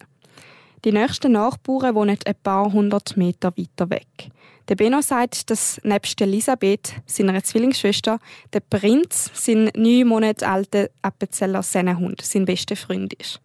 Die 0.85 0.93
nächsten 0.93 1.33
Nachbarn 1.33 1.95
wohnen 1.95 2.19
ein 2.27 2.35
paar 2.43 2.73
hundert 2.73 3.17
Meter 3.17 3.53
weiter 3.57 3.89
weg. 3.89 4.31
Der 4.69 4.77
Benno 4.77 5.03
sagt, 5.03 5.51
dass 5.51 5.79
nebst 5.83 6.21
Elisabeth, 6.21 6.95
seiner 7.07 7.43
Zwillingsschwester, 7.43 8.19
der 8.53 8.61
Prinz, 8.61 9.31
sein 9.35 9.71
neun 9.77 10.09
Monate 10.09 10.49
alter 10.49 10.89
Appenzeller 11.03 11.63
Sennenhund, 11.63 12.23
sein 12.23 12.47
bester 12.47 12.77
Freund 12.77 13.13
ist. 13.15 13.41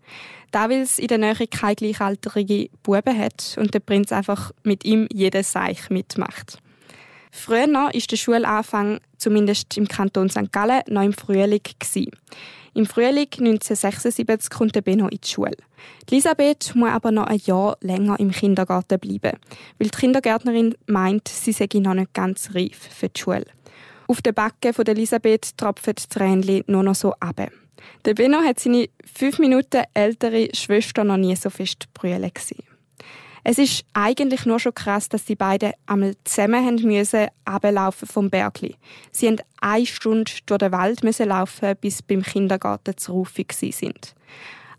Da 0.51 0.69
weil 0.69 0.81
es 0.81 0.97
in 0.97 1.07
der 1.07 1.17
Nähe 1.17 1.47
keine 1.47 1.75
gleichaltrige 1.75 2.69
Buben 2.83 3.17
hat 3.17 3.57
und 3.57 3.73
der 3.73 3.79
Prinz 3.79 4.11
einfach 4.11 4.51
mit 4.63 4.85
ihm 4.85 5.07
jeden 5.13 5.43
Seich 5.43 5.89
mitmacht. 5.89 6.59
Früher 7.31 7.67
war 7.67 7.91
der 7.91 8.17
Schulanfang, 8.17 8.99
zumindest 9.17 9.77
im 9.77 9.87
Kanton 9.87 10.29
St. 10.29 10.51
Gallen, 10.51 10.81
noch 10.87 11.03
im 11.03 11.13
Frühling. 11.13 11.61
Gewesen. 11.63 12.11
Im 12.73 12.85
Frühling 12.85 13.27
1976 13.31 14.49
kommt 14.49 14.75
der 14.75 14.81
Benno 14.81 15.07
in 15.07 15.19
die 15.23 15.27
Schule. 15.27 15.57
Elisabeth 16.09 16.75
muss 16.75 16.91
aber 16.91 17.11
noch 17.11 17.27
ein 17.27 17.41
Jahr 17.43 17.77
länger 17.81 18.19
im 18.19 18.31
Kindergarten 18.31 18.99
bleiben, 18.99 19.37
weil 19.77 19.89
die 19.89 19.97
Kindergärtnerin 19.97 20.75
meint, 20.87 21.27
sie 21.27 21.51
sei 21.51 21.67
noch 21.75 21.93
nicht 21.93 22.13
ganz 22.13 22.53
reif 22.53 22.77
für 22.77 23.09
die 23.09 23.19
Schule. 23.19 23.45
Auf 24.07 24.21
den 24.21 24.33
Backen 24.33 24.73
von 24.73 24.85
Elisabeth 24.85 25.57
tropfen 25.57 25.93
die 25.95 26.07
Tränchen 26.07 26.63
nur 26.67 26.83
noch 26.83 26.95
so 26.95 27.13
ab. 27.19 27.41
Der 28.05 28.13
Benno 28.13 28.39
hat 28.39 28.59
seine 28.59 28.89
fünf 29.13 29.39
Minuten 29.39 29.83
ältere 29.93 30.49
Schwester 30.53 31.03
noch 31.03 31.17
nie 31.17 31.35
so 31.35 31.49
fest 31.49 31.85
brüllen 31.93 32.31
gesehen. 32.33 32.68
Es 33.43 33.57
ist 33.57 33.85
eigentlich 33.93 34.45
nur 34.45 34.59
schon 34.59 34.73
krass, 34.73 35.09
dass 35.09 35.25
die 35.25 35.35
beiden 35.35 35.73
einmal 35.85 36.15
zusammen 36.23 36.65
haben 36.65 36.81
müssen, 36.83 37.27
vom 37.91 38.29
Bergli. 38.29 38.75
Sie 39.11 39.27
haben 39.27 39.37
eine 39.61 39.85
Stunde 39.85 40.31
durch 40.45 40.59
den 40.59 40.71
Wald 40.71 41.01
laufen, 41.01 41.75
bis 41.79 42.01
beim 42.01 42.21
Kindergarten 42.21 42.97
zu 42.97 43.13
Rufi 43.13 43.45
sind. 43.71 44.15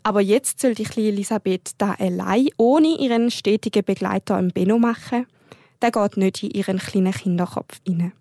Aber 0.03 0.21
jetzt 0.21 0.59
soll 0.59 0.73
die 0.73 0.83
kleine 0.83 1.09
Elisabeth 1.09 1.71
da 1.77 1.95
allein 1.99 2.49
ohne 2.57 2.97
ihren 2.99 3.29
stetigen 3.29 3.83
Begleiter 3.83 4.39
im 4.39 4.49
Benno 4.49 4.79
machen. 4.79 5.27
Der 5.81 5.91
geht 5.91 6.17
nicht 6.17 6.43
in 6.43 6.51
ihren 6.51 6.79
kleinen 6.79 7.13
Kinderkopf 7.13 7.79
hinein. 7.85 8.13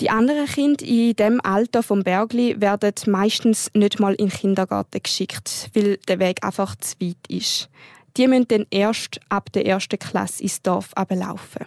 Die 0.00 0.10
anderen 0.10 0.46
Kinder 0.46 0.84
in 0.84 1.14
dem 1.14 1.40
Alter 1.44 1.82
vom 1.84 2.02
Bergli 2.02 2.60
werden 2.60 2.94
meistens 3.06 3.70
nicht 3.74 4.00
mal 4.00 4.14
in 4.14 4.28
den 4.28 4.36
Kindergarten 4.36 5.00
geschickt, 5.02 5.70
weil 5.72 5.98
der 6.08 6.18
Weg 6.18 6.44
einfach 6.44 6.74
zu 6.76 6.96
weit 7.00 7.16
ist. 7.28 7.68
Die 8.16 8.28
müssen 8.28 8.48
dann 8.48 8.66
erst 8.70 9.20
ab 9.28 9.52
der 9.52 9.66
ersten 9.66 9.98
Klasse 9.98 10.42
ins 10.42 10.62
Dorf 10.62 10.92
ablaufen. 10.94 11.66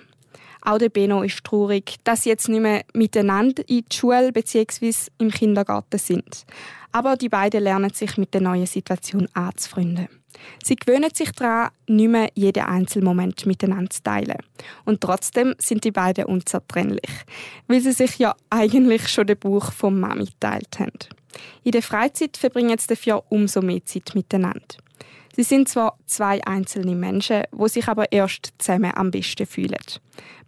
Auch 0.61 0.77
der 0.77 0.89
Benno 0.89 1.23
ist 1.23 1.43
traurig, 1.43 1.95
dass 2.03 2.23
sie 2.23 2.29
jetzt 2.29 2.49
nicht 2.49 2.61
mehr 2.61 2.83
miteinander 2.93 3.63
in 3.67 3.85
die 3.89 3.95
Schule 3.95 4.31
bzw. 4.31 4.91
im 5.17 5.31
Kindergarten 5.31 5.97
sind. 5.97 6.45
Aber 6.91 7.15
die 7.15 7.29
beiden 7.29 7.63
lernen 7.63 7.93
sich 7.93 8.17
mit 8.17 8.33
der 8.33 8.41
neuen 8.41 8.65
Situation 8.65 9.27
anzufreunden. 9.33 10.07
Sie 10.63 10.75
gewöhnen 10.75 11.13
sich 11.13 11.31
daran, 11.31 11.71
nicht 11.87 12.09
mehr 12.09 12.29
jeden 12.33 12.63
Einzelmoment 12.63 13.45
miteinander 13.45 13.89
zu 13.89 14.03
teilen. 14.03 14.37
Und 14.85 15.01
trotzdem 15.01 15.55
sind 15.57 15.83
die 15.83 15.91
beiden 15.91 16.25
unzertrennlich, 16.25 17.11
weil 17.67 17.81
sie 17.81 17.91
sich 17.91 18.17
ja 18.19 18.35
eigentlich 18.49 19.07
schon 19.07 19.27
den 19.27 19.37
Buch 19.37 19.71
vom 19.71 19.99
Mami 19.99 20.25
geteilt 20.25 20.79
haben. 20.79 20.91
In 21.63 21.71
der 21.71 21.83
Freizeit 21.83 22.37
verbringen 22.37 22.77
sie 22.77 22.87
dafür 22.87 23.23
umso 23.29 23.61
mehr 23.61 23.83
Zeit 23.85 24.15
miteinander. 24.15 24.77
Sie 25.37 25.43
sind 25.43 25.69
zwar 25.69 25.99
zwei 26.07 26.43
einzelne 26.45 26.95
Menschen, 26.95 27.43
wo 27.51 27.67
sich 27.67 27.87
aber 27.87 28.11
erst 28.11 28.53
zusammen 28.57 28.91
am 28.95 29.11
besten 29.11 29.45
fühlen. 29.45 29.77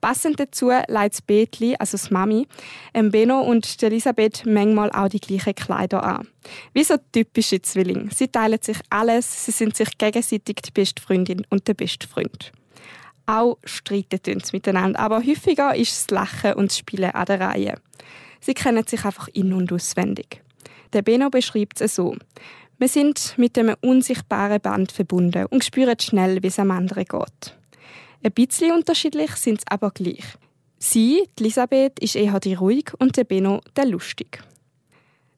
Passend 0.01 0.39
dazu 0.39 0.72
leitet 0.88 1.27
Betli, 1.27 1.75
also 1.77 1.91
das 1.91 2.10
Mami, 2.10 2.48
ähm 2.96 3.12
Benno 3.12 3.39
und 3.39 3.84
Elisabeth 3.84 4.48
manchmal 4.48 4.91
auch 4.91 5.08
die 5.08 5.19
gleichen 5.19 5.53
Kleider 5.53 6.03
an. 6.03 6.27
Wie 6.74 6.84
so 6.84 6.96
typische 7.12 7.62
Zwillinge. 7.62 8.10
Sie 8.12 8.29
teilen 8.29 8.58
sich 8.63 8.79
alles, 8.89 9.46
sie 9.46 9.51
sind 9.51 9.77
sich 9.77 9.96
gegenseitig 10.00 10.55
die 10.55 10.72
beste 10.72 11.03
Freundin 11.03 11.46
und 11.51 11.67
der 11.67 11.75
beste 11.75 12.08
Freund. 12.08 12.51
Auch 13.27 13.60
streiten 13.65 14.39
sie 14.43 14.55
miteinander, 14.55 15.00
aber 15.00 15.24
häufiger 15.24 15.75
ist 15.75 16.10
das 16.10 16.10
Lachen 16.10 16.53
und 16.53 16.72
das 16.72 16.79
Spielen 16.79 17.12
an 17.12 17.25
der 17.27 17.39
Reihe. 17.39 17.75
Sie 18.39 18.55
kennen 18.55 18.88
sich 18.88 19.05
einfach 19.05 19.27
in- 19.34 19.53
und 19.53 19.72
auswendig. 19.72 20.41
Der 20.93 21.03
Benno 21.03 21.29
beschreibt 21.29 21.79
es 21.81 21.96
so. 21.96 22.15
Wir 22.80 22.88
sind 22.88 23.34
mit 23.36 23.58
einem 23.58 23.76
unsichtbaren 23.82 24.62
Band 24.62 24.94
verbunden 24.94 25.48
und 25.48 25.66
spüren 25.66 26.00
schnell, 26.00 26.42
wie 26.42 26.48
es 26.48 26.60
am 26.60 26.72
anderen 26.72 27.04
geht. 27.04 27.58
Ein 28.24 28.32
bisschen 28.32 28.72
unterschiedlich 28.72 29.32
sind 29.32 29.60
sie 29.60 29.66
aber 29.70 29.92
gleich. 29.92 30.24
Sie, 30.78 31.28
Elisabeth, 31.38 32.00
ist 32.00 32.16
eher 32.16 32.40
die 32.40 32.54
ruhig 32.54 32.94
und 32.98 33.18
der 33.18 33.26
Benno 33.26 33.60
der 33.76 33.86
lustig. 33.86 34.42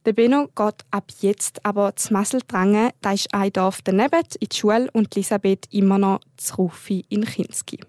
Der 0.06 0.14
Benno 0.14 0.50
geht 0.56 0.86
ab 0.92 1.12
jetzt 1.22 1.66
aber 1.66 1.96
zu 1.96 2.14
Masseltrangen, 2.14 2.92
da 3.02 3.14
ist 3.14 3.34
ein 3.34 3.52
Dorf 3.52 3.80
daneben, 3.84 4.22
in 4.40 4.48
die 4.48 4.56
Schule 4.56 4.92
und 4.94 5.16
Elisabeth 5.16 5.66
immer 5.72 5.98
noch 5.98 6.20
zu 6.38 6.58
Rufi 6.58 7.06
in 7.10 7.26
Kinski. 7.26 7.80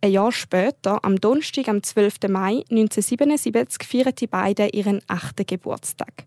Ein 0.00 0.12
Jahr 0.12 0.30
später, 0.30 1.04
am 1.04 1.20
Donnerstag, 1.20 1.66
am 1.68 1.82
12. 1.82 2.28
Mai 2.28 2.62
1977, 2.70 3.84
feiern 3.84 4.14
die 4.14 4.28
beiden 4.28 4.70
ihren 4.70 5.00
achten 5.08 5.44
Geburtstag. 5.44 6.26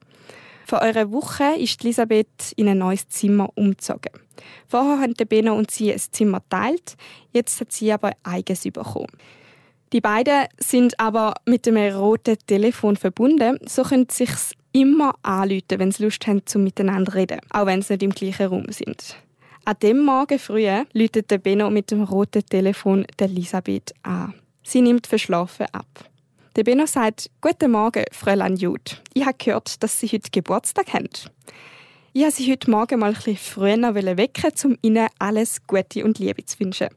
Vor 0.69 0.83
einer 0.83 1.11
Woche 1.11 1.55
ist 1.57 1.83
Elisabeth 1.83 2.53
in 2.55 2.67
ein 2.67 2.77
neues 2.77 3.09
Zimmer 3.09 3.49
umgezogen. 3.55 4.11
Vorher 4.67 4.99
haben 4.99 5.15
Benno 5.27 5.55
und 5.55 5.71
sie 5.71 5.91
ein 5.91 5.97
Zimmer 5.97 6.47
teilt, 6.47 6.95
jetzt 7.31 7.59
hat 7.59 7.71
sie 7.71 7.91
aber 7.91 8.11
eigenes 8.21 8.61
bekommen. 8.65 9.07
Die 9.91 9.99
beiden 9.99 10.45
sind 10.59 10.99
aber 10.99 11.33
mit 11.47 11.67
einem 11.67 11.95
roten 11.95 12.37
Telefon 12.45 12.97
verbunden, 12.97 13.57
so 13.65 13.81
können 13.81 14.05
sie 14.11 14.27
sich 14.27 14.35
immer 14.71 15.15
anrufen, 15.23 15.79
wenn 15.79 15.91
sie 15.91 16.03
Lust 16.03 16.27
haben, 16.27 16.45
zum 16.45 16.65
miteinander 16.65 17.15
reden, 17.15 17.39
auch 17.49 17.65
wenn 17.65 17.81
sie 17.81 17.93
nicht 17.93 18.03
im 18.03 18.11
gleichen 18.11 18.45
Raum 18.45 18.65
sind. 18.69 19.15
An 19.65 19.75
dem 19.81 20.05
Morgen 20.05 20.37
früh 20.37 20.69
läutet 20.93 21.41
Benno 21.41 21.71
mit 21.71 21.89
dem 21.89 22.03
roten 22.03 22.45
Telefon 22.45 23.07
Elisabeth 23.19 23.91
an. 24.03 24.35
Sie 24.61 24.81
nimmt 24.81 25.07
verschlafen 25.07 25.65
ab. 25.71 26.08
Der 26.55 26.63
Benno 26.63 26.87
sagt, 26.87 27.29
Guten 27.41 27.71
Morgen, 27.71 28.03
Fräulein 28.11 28.55
Jud. 28.55 29.01
Ich 29.13 29.23
habe 29.23 29.37
gehört, 29.37 29.81
dass 29.83 29.99
Sie 29.99 30.07
heute 30.07 30.31
Geburtstag 30.31 30.93
haben. 30.93 31.07
Ich 32.11 32.23
wollte 32.23 32.37
Sie 32.37 32.51
heute 32.51 32.71
Morgen 32.71 32.99
mal 32.99 33.09
ein 33.09 33.13
bisschen 33.13 33.37
früher 33.37 33.95
wecken, 34.17 34.51
um 34.63 34.77
Ihnen 34.81 35.07
alles 35.19 35.65
Gute 35.67 36.03
und 36.03 36.17
Liebe 36.17 36.43
zu 36.43 36.59
wünschen. 36.59 36.89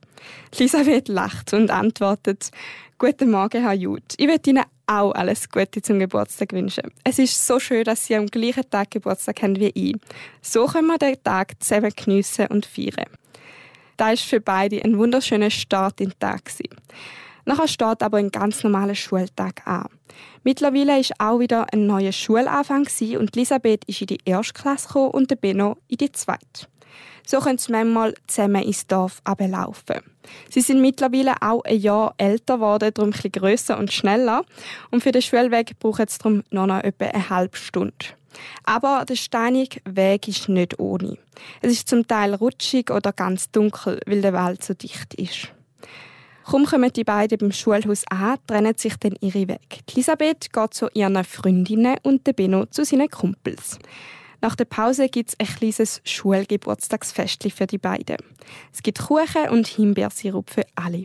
Elisabeth 0.56 1.09
lacht 1.09 1.52
und 1.52 1.71
antwortet, 1.71 2.50
Guten 2.99 3.30
Morgen, 3.30 3.62
Herr 3.62 3.75
Jud. 3.75 4.02
Ich 4.16 4.26
möchte 4.26 4.50
Ihnen 4.50 4.64
auch 4.87 5.12
alles 5.12 5.50
Gute 5.50 5.82
zum 5.82 5.99
Geburtstag 5.99 6.52
wünschen. 6.52 6.90
Es 7.04 7.18
ist 7.18 7.47
so 7.47 7.61
schön, 7.61 7.85
dass 7.85 8.06
Sie 8.06 8.16
am 8.16 8.28
gleichen 8.28 8.68
Tag 8.71 8.90
Geburtstag 8.90 9.42
haben 9.42 9.61
wie 9.61 9.73
ich. 9.75 9.97
So 10.40 10.64
können 10.64 10.87
wir 10.87 10.99
den 10.99 11.23
Tag 11.23 11.62
zusammen 11.62 11.92
geniessen 11.94 12.47
und 12.47 12.64
feiern. 12.64 13.11
Da 13.99 14.09
war 14.09 14.16
für 14.16 14.40
beide 14.40 14.82
ein 14.82 14.97
wunderschöner 14.97 15.50
Start 15.50 16.00
in 16.00 16.09
den 16.09 16.18
Tag. 16.18 16.50
Nachher 17.44 17.68
steht 17.68 18.02
aber 18.02 18.18
ein 18.18 18.30
ganz 18.30 18.62
normaler 18.62 18.94
Schultag 18.94 19.66
an. 19.66 19.88
Mittlerweile 20.44 20.99
ist 20.99 21.12
auch 21.18 21.38
wieder 21.38 21.66
ein 21.72 21.87
neuer 21.87 22.12
Schulanfang 22.12 22.87
und 23.18 23.37
Elisabeth 23.37 23.84
ist 23.87 24.00
in 24.00 24.08
die 24.08 24.20
erste 24.25 24.54
Klasse 24.54 24.99
und 24.99 25.30
der 25.30 25.37
Benno 25.37 25.76
in 25.88 25.99
die 25.99 26.12
zweite. 26.12 26.66
So 27.26 27.38
können 27.38 27.58
sie 27.58 27.72
manchmal 27.72 28.14
zusammen 28.26 28.62
ins 28.62 28.87
Dorf 28.87 29.20
ablaufen. 29.25 30.00
Sie 30.50 30.61
sind 30.61 30.80
mittlerweile 30.80 31.34
auch 31.40 31.64
ein 31.64 31.78
Jahr 31.78 32.14
älter 32.18 32.56
geworden, 32.56 32.90
darum 32.94 33.11
bisschen 33.11 33.32
grösser 33.32 33.78
und 33.78 33.92
schneller. 33.92 34.44
Und 34.90 35.02
für 35.02 35.12
den 35.12 35.22
Schulweg 35.22 35.78
brauchen 35.78 36.06
sie 36.08 36.18
darum 36.18 36.42
noch, 36.50 36.66
noch 36.66 36.82
etwa 36.82 37.06
eine 37.06 37.30
halbe 37.30 37.56
Stunde. 37.56 37.94
Aber 38.64 39.04
der 39.04 39.16
steinige 39.16 39.80
Weg 39.84 40.26
ist 40.26 40.49
nicht 40.49 40.78
ohne. 40.78 41.18
Es 41.61 41.72
ist 41.72 41.88
zum 41.88 42.06
Teil 42.06 42.34
rutschig 42.34 42.90
oder 42.90 43.12
ganz 43.12 43.50
dunkel, 43.50 44.00
weil 44.06 44.22
der 44.22 44.32
Wald 44.32 44.64
so 44.64 44.75
dicht 44.75 45.14
ist. 45.14 45.52
Kaum 46.44 46.64
kommen 46.66 46.92
die 46.92 47.04
beiden 47.04 47.38
beim 47.38 47.52
Schulhaus 47.52 48.04
an, 48.11 48.38
trennen 48.46 48.75
sich 48.76 48.96
dann 48.96 49.16
ihre 49.20 49.49
Wege. 49.49 49.58
Elisabeth 49.92 50.52
geht 50.52 50.75
zu 50.75 50.88
ihren 50.92 51.22
Freundinnen 51.25 51.96
und 52.02 52.26
der 52.26 52.32
Benno 52.32 52.66
zu 52.66 52.84
seinen 52.84 53.08
Kumpels. 53.08 53.78
Nach 54.40 54.56
der 54.56 54.64
Pause 54.64 55.08
gibt 55.08 55.30
es 55.30 55.40
ein 55.40 55.46
kleines 55.46 56.00
Schulgeburtstagsfest 56.04 57.50
für 57.52 57.66
die 57.66 57.78
beiden. 57.78 58.16
Es 58.72 58.82
gibt 58.82 58.99
Kuchen 58.99 59.49
und 59.50 59.68
Himbeersirup 59.68 60.50
für 60.50 60.66
alle. 60.75 61.04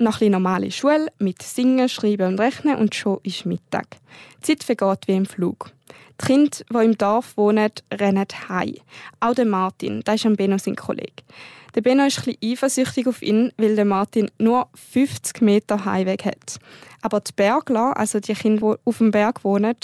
Nach 0.00 0.20
ein 0.20 0.30
normale 0.30 0.70
Schule 0.70 1.08
mit 1.18 1.42
Singen, 1.42 1.88
Schreiben 1.88 2.28
und 2.28 2.40
Rechnen 2.40 2.76
und 2.76 2.94
schon 2.94 3.18
ist 3.24 3.46
Mittag. 3.46 3.96
Die 4.38 4.42
Zeit 4.42 4.62
vergeht 4.62 5.08
wie 5.08 5.16
im 5.16 5.26
Flug. 5.26 5.72
Die 6.20 6.26
Kinder, 6.26 6.58
die 6.70 6.84
im 6.84 6.96
Dorf 6.96 7.36
wohnen, 7.36 7.70
rennen 7.92 8.26
heim. 8.48 8.76
Auch 9.18 9.34
der 9.34 9.44
Martin, 9.44 10.02
der 10.02 10.14
ist 10.14 10.24
am 10.24 10.36
Benno 10.36 10.56
sein 10.56 10.76
Kollege. 10.76 11.24
Der 11.74 11.80
Benno 11.80 12.06
ist 12.06 12.28
ein 12.28 12.36
eifersüchtig 12.42 13.08
auf 13.08 13.22
ihn, 13.22 13.52
weil 13.56 13.74
der 13.74 13.84
Martin 13.84 14.30
nur 14.38 14.68
50 14.92 15.40
Meter 15.40 15.84
Heimweg 15.84 16.24
hat. 16.24 16.60
Aber 17.02 17.18
die 17.18 17.32
Bergler, 17.34 17.96
also 17.96 18.20
die 18.20 18.34
Kinder, 18.34 18.76
die 18.76 18.88
auf 18.88 18.98
dem 18.98 19.10
Berg 19.10 19.42
wohnen, 19.42 19.74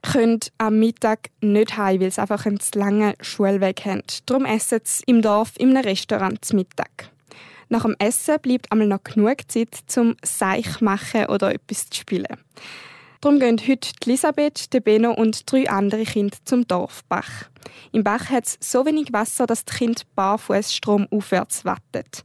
können 0.00 0.40
am 0.56 0.78
Mittag 0.78 1.28
nicht 1.42 1.76
heim, 1.76 2.00
weil 2.00 2.10
sie 2.10 2.22
einfach 2.22 2.46
einen 2.46 2.60
zu 2.60 2.78
langen 2.78 3.12
Schulweg 3.20 3.84
haben. 3.84 4.02
Darum 4.24 4.46
essen 4.46 4.80
sie 4.84 5.02
im 5.06 5.20
Dorf 5.20 5.52
in 5.58 5.76
einem 5.76 5.84
Restaurant 5.84 6.42
zu 6.42 6.56
Mittag. 6.56 7.10
Nach 7.68 7.82
dem 7.82 7.96
Essen 7.98 8.38
bleibt 8.40 8.70
einmal 8.70 8.86
noch 8.86 9.02
genug 9.02 9.50
Zeit 9.50 9.76
zum 9.86 10.16
Seich 10.22 10.80
machen 10.80 11.26
oder 11.26 11.52
etwas 11.52 11.90
zu 11.90 12.00
spielen. 12.00 12.36
Darum 13.20 13.40
gehen 13.40 13.60
heute 13.66 13.90
Elisabeth, 14.04 14.72
der 14.72 14.80
Benno 14.80 15.12
und 15.12 15.50
drei 15.50 15.68
andere 15.68 16.04
Kinder 16.04 16.36
zum 16.44 16.68
Dorfbach. 16.68 17.48
Im 17.92 18.04
Bach 18.04 18.28
hat 18.30 18.46
es 18.46 18.58
so 18.60 18.84
wenig 18.86 19.12
Wasser, 19.12 19.46
dass 19.46 19.64
die 19.64 19.74
Kinder 19.74 20.02
barfuß 20.14 20.72
stromaufwärts 20.72 21.64
wattet. 21.64 22.24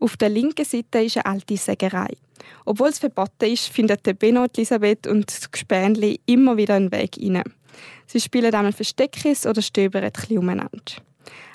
Auf 0.00 0.16
der 0.16 0.30
linken 0.30 0.64
Seite 0.64 1.02
ist 1.02 1.16
eine 1.16 1.26
alte 1.26 1.56
Sägerei. 1.56 2.16
Obwohl 2.64 2.88
es 2.88 2.98
verboten 2.98 3.52
ist, 3.52 3.68
findet 3.68 4.06
der 4.06 4.14
Benno, 4.14 4.44
Elisabeth 4.44 5.06
und 5.06 5.28
das 5.28 5.50
Gespänli 5.50 6.20
immer 6.24 6.56
wieder 6.56 6.74
einen 6.74 6.92
Weg 6.92 7.18
rein. 7.20 7.42
Sie 8.06 8.20
spielen 8.20 8.54
einmal 8.54 8.72
Versteckis 8.72 9.44
oder 9.44 9.60
stöbern 9.60 10.10
bisschen 10.10 10.38
umeinander. 10.38 10.80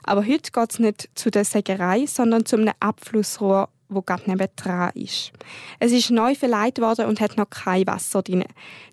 Aber 0.04 0.26
heute 0.26 0.52
geht 0.52 0.72
es 0.72 0.80
nicht 0.80 1.10
zu 1.16 1.32
der 1.32 1.46
Sägerei, 1.46 2.06
sondern 2.06 2.46
zu 2.46 2.58
einem 2.58 2.74
Abflussrohr, 2.80 3.70
wo 3.90 4.02
gerade 4.02 4.30
nebendran 4.30 4.92
ist. 4.96 5.32
Es 5.80 5.92
ist 5.92 6.12
neu 6.12 6.36
verleiht 6.36 6.80
worden 6.80 7.06
und 7.06 7.22
hat 7.22 7.38
noch 7.38 7.50
kein 7.50 7.88
Wasser 7.88 8.22
drin. 8.22 8.44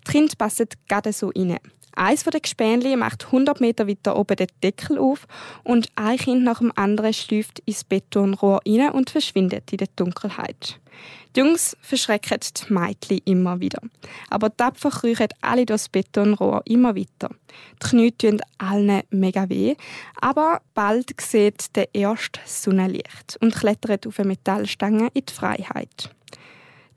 Die 0.06 0.10
Kinder 0.10 0.34
passen 0.36 0.68
gerade 0.88 1.12
so 1.12 1.32
rein. 1.34 1.58
Eins 1.94 2.24
den 2.24 2.40
Gespänli 2.40 2.96
macht 2.96 3.26
100 3.26 3.60
Meter 3.60 3.88
weiter 3.88 4.16
oben 4.16 4.36
den 4.36 4.48
Deckel 4.62 4.98
auf 4.98 5.26
und 5.64 5.88
ein 5.96 6.16
Kind 6.16 6.44
nach 6.44 6.58
dem 6.58 6.72
anderen 6.76 7.12
schläft 7.12 7.60
ins 7.60 7.84
Betonrohr 7.84 8.60
rein 8.66 8.90
und 8.90 9.10
verschwindet 9.10 9.72
in 9.72 9.78
der 9.78 9.88
Dunkelheit. 9.96 10.80
Die 11.36 11.40
Jungs 11.40 11.76
verschrecken 11.80 12.40
die 12.40 12.72
Mädchen 12.72 13.20
immer 13.24 13.60
wieder. 13.60 13.80
Aber 14.30 14.54
tapfer 14.56 14.90
kriechen 14.90 15.28
alle 15.40 15.64
durchs 15.64 15.88
Betonrohr 15.88 16.62
immer 16.64 16.96
weiter. 16.96 17.30
Die 17.82 17.88
Knie 17.88 18.12
tun 18.12 18.40
allen 18.58 19.02
mega 19.10 19.48
weh, 19.48 19.76
aber 20.20 20.60
bald 20.74 21.20
sieht 21.20 21.76
der 21.76 21.94
erste 21.94 22.40
Sonnenlicht 22.44 23.38
und 23.40 23.54
klettert 23.54 24.06
auf 24.06 24.18
eine 24.18 24.28
Metallstange 24.28 25.08
in 25.14 25.24
die 25.24 25.32
Freiheit. 25.32 26.10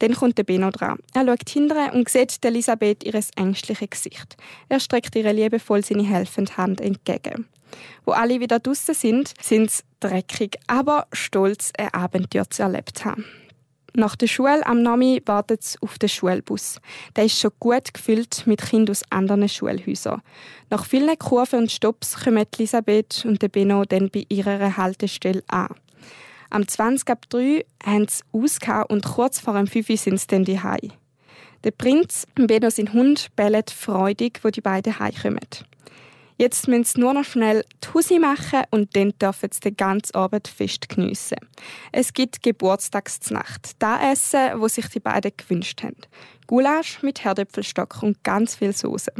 Dann 0.03 0.15
kommt 0.15 0.37
der 0.37 0.43
Benno 0.43 0.69
dran. 0.69 0.99
Er 1.13 1.25
schaut 1.25 1.49
hinterher 1.49 1.93
und 1.93 2.09
sieht 2.09 2.43
Elisabeth 2.43 3.05
ihr 3.05 3.17
ängstliches 3.37 3.89
Gesicht. 3.89 4.35
Er 4.67 4.81
streckt 4.81 5.15
ihr 5.15 5.31
liebevoll 5.31 5.81
seine 5.81 6.03
helfende 6.03 6.57
Hand 6.57 6.81
entgegen. 6.81 7.47
Wo 8.03 8.11
alle 8.11 8.41
wieder 8.41 8.59
draußen 8.59 8.93
sind, 8.93 9.33
sind 9.41 9.71
sie 9.71 9.83
dreckig, 10.01 10.57
aber 10.67 11.07
stolz, 11.13 11.71
ein 11.77 11.93
Abenteuer 11.93 12.49
zu 12.49 12.63
erlebt 12.63 13.05
haben. 13.05 13.23
Nach 13.93 14.17
der 14.17 14.27
Schule 14.27 14.65
am 14.65 14.81
Nami 14.81 15.21
wartet 15.25 15.61
es 15.61 15.81
auf 15.81 15.97
den 15.97 16.09
Schulbus. 16.09 16.81
Der 17.15 17.23
ist 17.23 17.39
schon 17.39 17.51
gut 17.61 17.93
gefüllt 17.93 18.45
mit 18.45 18.61
Kindern 18.61 18.91
aus 18.91 19.03
anderen 19.09 19.47
Schulhäusern. 19.47 20.21
Nach 20.69 20.85
vielen 20.85 21.17
Kurven 21.17 21.59
und 21.59 21.71
Stops 21.71 22.21
kommen 22.25 22.45
Elisabeth 22.57 23.23
und 23.25 23.39
Benno 23.53 23.85
dann 23.85 24.09
bei 24.09 24.25
ihrer 24.27 24.75
Haltestelle 24.75 25.43
an. 25.47 25.69
Am 26.53 26.67
20 26.67 27.09
ab 27.09 27.25
3 27.29 27.65
haben 27.83 28.07
sie 28.07 28.21
ausgehauen 28.31 28.85
und 28.89 29.03
kurz 29.03 29.39
vor 29.39 29.55
dem 29.55 29.65
5 29.65 29.87
sind 29.99 30.19
sie 30.19 30.27
dann 30.27 30.45
daheim. 30.45 30.91
Der 31.63 31.71
Prinz 31.71 32.27
und 32.37 32.45
Benno 32.45 32.69
sein 32.69 32.93
Hund 32.93 33.35
bellen 33.35 33.63
freudig, 33.75 34.39
wo 34.43 34.51
die 34.51 34.61
beiden 34.61 34.99
heimkommen. 34.99 35.39
Jetzt 36.37 36.67
müssen 36.67 36.83
sie 36.83 36.99
nur 36.99 37.15
noch 37.15 37.23
schnell 37.23 37.65
die 37.83 37.87
Hause 37.91 38.19
machen 38.19 38.65
und 38.69 38.95
dann 38.95 39.13
dürfen 39.19 39.49
sie 39.51 39.61
den 39.61 39.77
ganzen 39.77 40.13
Abend 40.13 40.47
fest 40.47 40.89
geniessen. 40.89 41.39
Es 41.91 42.13
gibt 42.13 42.43
Geburtstagsnacht. 42.43 43.71
Das 43.79 44.01
Essen, 44.11 44.61
wo 44.61 44.67
sich 44.67 44.85
die 44.89 44.99
beiden 44.99 45.31
gewünscht 45.35 45.81
haben. 45.81 45.97
Gulasch 46.45 47.01
mit 47.01 47.23
Herdöpfelstock 47.23 48.03
und 48.03 48.23
ganz 48.23 48.57
viel 48.57 48.73
Soße. 48.73 49.11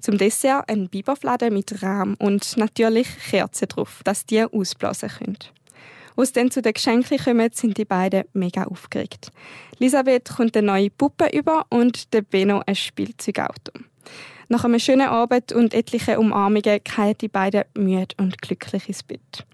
Zum 0.00 0.18
Dessert 0.18 0.68
ein 0.68 0.88
Biberfladen 0.88 1.54
mit 1.54 1.84
Rahm 1.84 2.16
und 2.18 2.56
natürlich 2.56 3.06
Kerzen 3.30 3.68
drauf, 3.68 4.00
dass 4.02 4.26
die 4.26 4.42
ausblasen 4.42 5.08
können. 5.08 5.38
Als 6.16 6.32
dann 6.32 6.50
zu 6.50 6.62
den 6.62 6.72
Geschenken 6.72 7.18
kommen, 7.18 7.50
sind 7.52 7.76
die 7.76 7.84
beiden 7.84 8.24
mega 8.32 8.64
aufgeregt. 8.64 9.30
Elisabeth 9.80 10.30
kommt 10.36 10.56
eine 10.56 10.66
neue 10.66 10.90
Puppe 10.90 11.28
über 11.36 11.66
und 11.70 12.12
der 12.12 12.22
Benno 12.22 12.62
ein 12.66 12.76
Spielzeugauto. 12.76 13.72
Nach 14.48 14.64
einem 14.64 14.78
schönen 14.78 15.08
Abend 15.08 15.52
und 15.52 15.74
etlichen 15.74 16.18
Umarmungen 16.18 16.84
kehren 16.84 17.18
die 17.20 17.28
beiden 17.28 17.64
müde 17.76 18.14
und 18.18 18.40
glücklich 18.40 18.88
ins 18.88 19.02
Bett. 19.02 19.44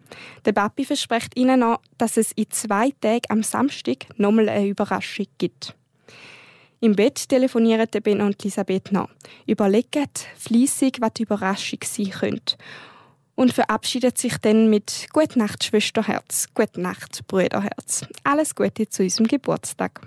Der 0.44 0.52
Papi 0.52 0.84
verspricht 0.84 1.36
ihnen 1.36 1.60
noch, 1.60 1.80
dass 1.96 2.16
es 2.16 2.32
in 2.32 2.50
zwei 2.50 2.90
Tagen 3.00 3.22
am 3.28 3.42
Samstag 3.42 4.06
nochmal 4.16 4.48
eine 4.48 4.66
Überraschung 4.66 5.26
gibt. 5.38 5.74
Im 6.80 6.96
Bett 6.96 7.28
telefonieren 7.28 7.86
Ben 8.02 8.20
und 8.20 8.42
Elisabeth 8.42 8.90
noch, 8.90 9.08
überlegen 9.46 10.08
fleissig, 10.36 10.96
was 11.00 11.12
die 11.14 11.22
Überraschung 11.22 11.78
sein 11.84 12.10
könnte 12.10 12.56
und 13.40 13.54
verabschiedet 13.54 14.18
sich 14.18 14.36
dann 14.36 14.68
mit 14.68 15.06
Gute 15.14 15.38
Nacht, 15.38 15.64
Schwesterherz, 15.64 16.48
Gute 16.52 16.78
Nacht, 16.78 17.26
Brüderherz. 17.26 18.04
Alles 18.22 18.54
Gute 18.54 18.86
zu 18.86 19.02
unserem 19.02 19.28
Geburtstag. 19.28 20.02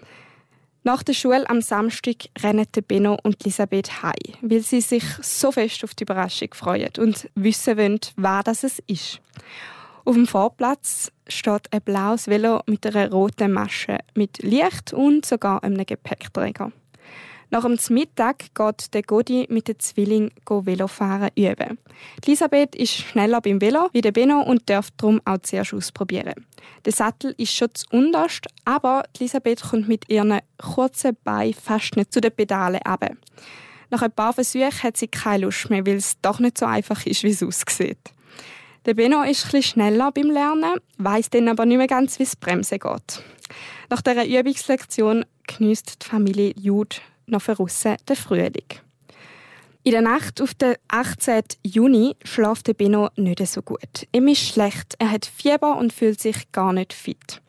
Nach 0.83 1.01
der 1.01 1.13
Schule 1.13 1.49
am 1.49 1.59
Samstag 1.59 2.29
rennen 2.43 2.67
Benno 2.87 3.17
und 3.23 3.43
Elisabeth 3.43 4.03
heim, 4.03 4.35
weil 4.43 4.59
sie 4.59 4.81
sich 4.81 5.03
so 5.23 5.51
fest 5.51 5.83
auf 5.83 5.95
die 5.95 6.03
Überraschung 6.03 6.53
freuen 6.53 6.91
und 6.99 7.27
wissen 7.33 7.75
wollen, 7.75 7.99
wer 8.17 8.43
das 8.43 8.65
ist. 8.85 9.19
Auf 10.05 10.13
dem 10.13 10.27
Vorplatz 10.27 11.11
steht 11.27 11.73
ein 11.73 11.81
blaues 11.81 12.27
Velo 12.27 12.61
mit 12.67 12.85
einer 12.85 13.09
roten 13.09 13.51
Masche, 13.51 13.97
mit 14.13 14.43
Licht 14.43 14.93
und 14.93 15.25
sogar 15.25 15.63
einem 15.63 15.83
Gepäckträger. 15.83 16.71
Nach 17.53 17.65
dem 17.65 17.77
Mittag 17.89 18.45
geht 18.55 18.95
der 18.95 19.03
Godi 19.03 19.45
mit 19.47 19.67
den 19.67 19.77
Zwillingen 19.77 20.31
Velofahren 20.49 21.29
üben. 21.35 21.77
Elisabeth 22.25 22.75
ist 22.75 22.93
schneller 22.93 23.41
beim 23.41 23.61
Velo 23.61 23.89
wie 23.93 24.01
der 24.01 24.11
Benno 24.11 24.41
und 24.41 24.67
darf 24.71 24.89
darum 24.97 25.21
auch 25.23 25.37
zuerst 25.37 25.71
ausprobieren. 25.71 26.47
Der 26.83 26.93
Sattel 26.93 27.35
ist 27.37 27.53
schon 27.53 27.69
zu 27.75 27.85
unterst, 27.91 28.47
aber 28.65 29.03
Elisabeth 29.15 29.61
kommt 29.69 29.87
mit 29.87 30.09
ihren 30.09 30.39
kurzen 30.57 31.15
Beinen 31.23 31.53
fast 31.53 31.95
nicht 31.95 32.11
zu 32.11 32.21
den 32.21 32.31
Pedalen 32.31 32.81
ab. 32.81 33.07
Nach 33.91 34.01
ein 34.01 34.11
paar 34.11 34.33
Versuchen 34.33 34.81
hat 34.81 34.97
sie 34.97 35.07
keine 35.07 35.45
Lust 35.45 35.69
mehr, 35.69 35.85
weil 35.85 35.97
es 35.97 36.19
doch 36.23 36.39
nicht 36.39 36.57
so 36.57 36.65
einfach 36.65 37.05
ist, 37.05 37.21
wie 37.21 37.29
es 37.29 37.43
aussieht. 37.43 37.99
Der 38.87 38.95
Benno 38.95 39.21
ist 39.21 39.45
etwas 39.45 39.65
schneller 39.65 40.11
beim 40.11 40.31
Lernen, 40.31 40.79
weiß 40.97 41.29
dann 41.29 41.49
aber 41.49 41.67
nicht 41.67 41.77
mehr 41.77 41.85
ganz, 41.85 42.17
wie 42.17 42.23
es 42.23 42.35
Bremsen 42.35 42.79
geht. 42.79 43.23
Nach 43.91 44.01
dieser 44.01 44.25
Übungslektion 44.25 45.23
genießt 45.45 46.03
die 46.03 46.09
Familie 46.09 46.53
Jude 46.57 46.95
noch 47.27 47.41
für 47.41 47.57
Russen 47.57 47.97
den 48.07 48.15
Frühling. 48.15 48.79
In 49.85 49.91
der 49.91 50.01
Nacht 50.01 50.41
auf 50.41 50.53
den 50.53 50.75
18. 50.87 51.43
Juni 51.63 52.15
schläft 52.23 52.67
der 52.67 52.73
Bino 52.73 53.09
nicht 53.17 53.45
so 53.45 53.61
gut. 53.61 54.07
Ihm 54.13 54.29
ist 54.29 54.47
schlecht, 54.47 54.95
er 54.97 55.11
hat 55.11 55.25
Fieber 55.25 55.77
und 55.77 55.91
fühlt 55.91 56.21
sich 56.21 56.49
gar 56.53 56.71
nicht 56.71 56.93
fit. 56.93 57.41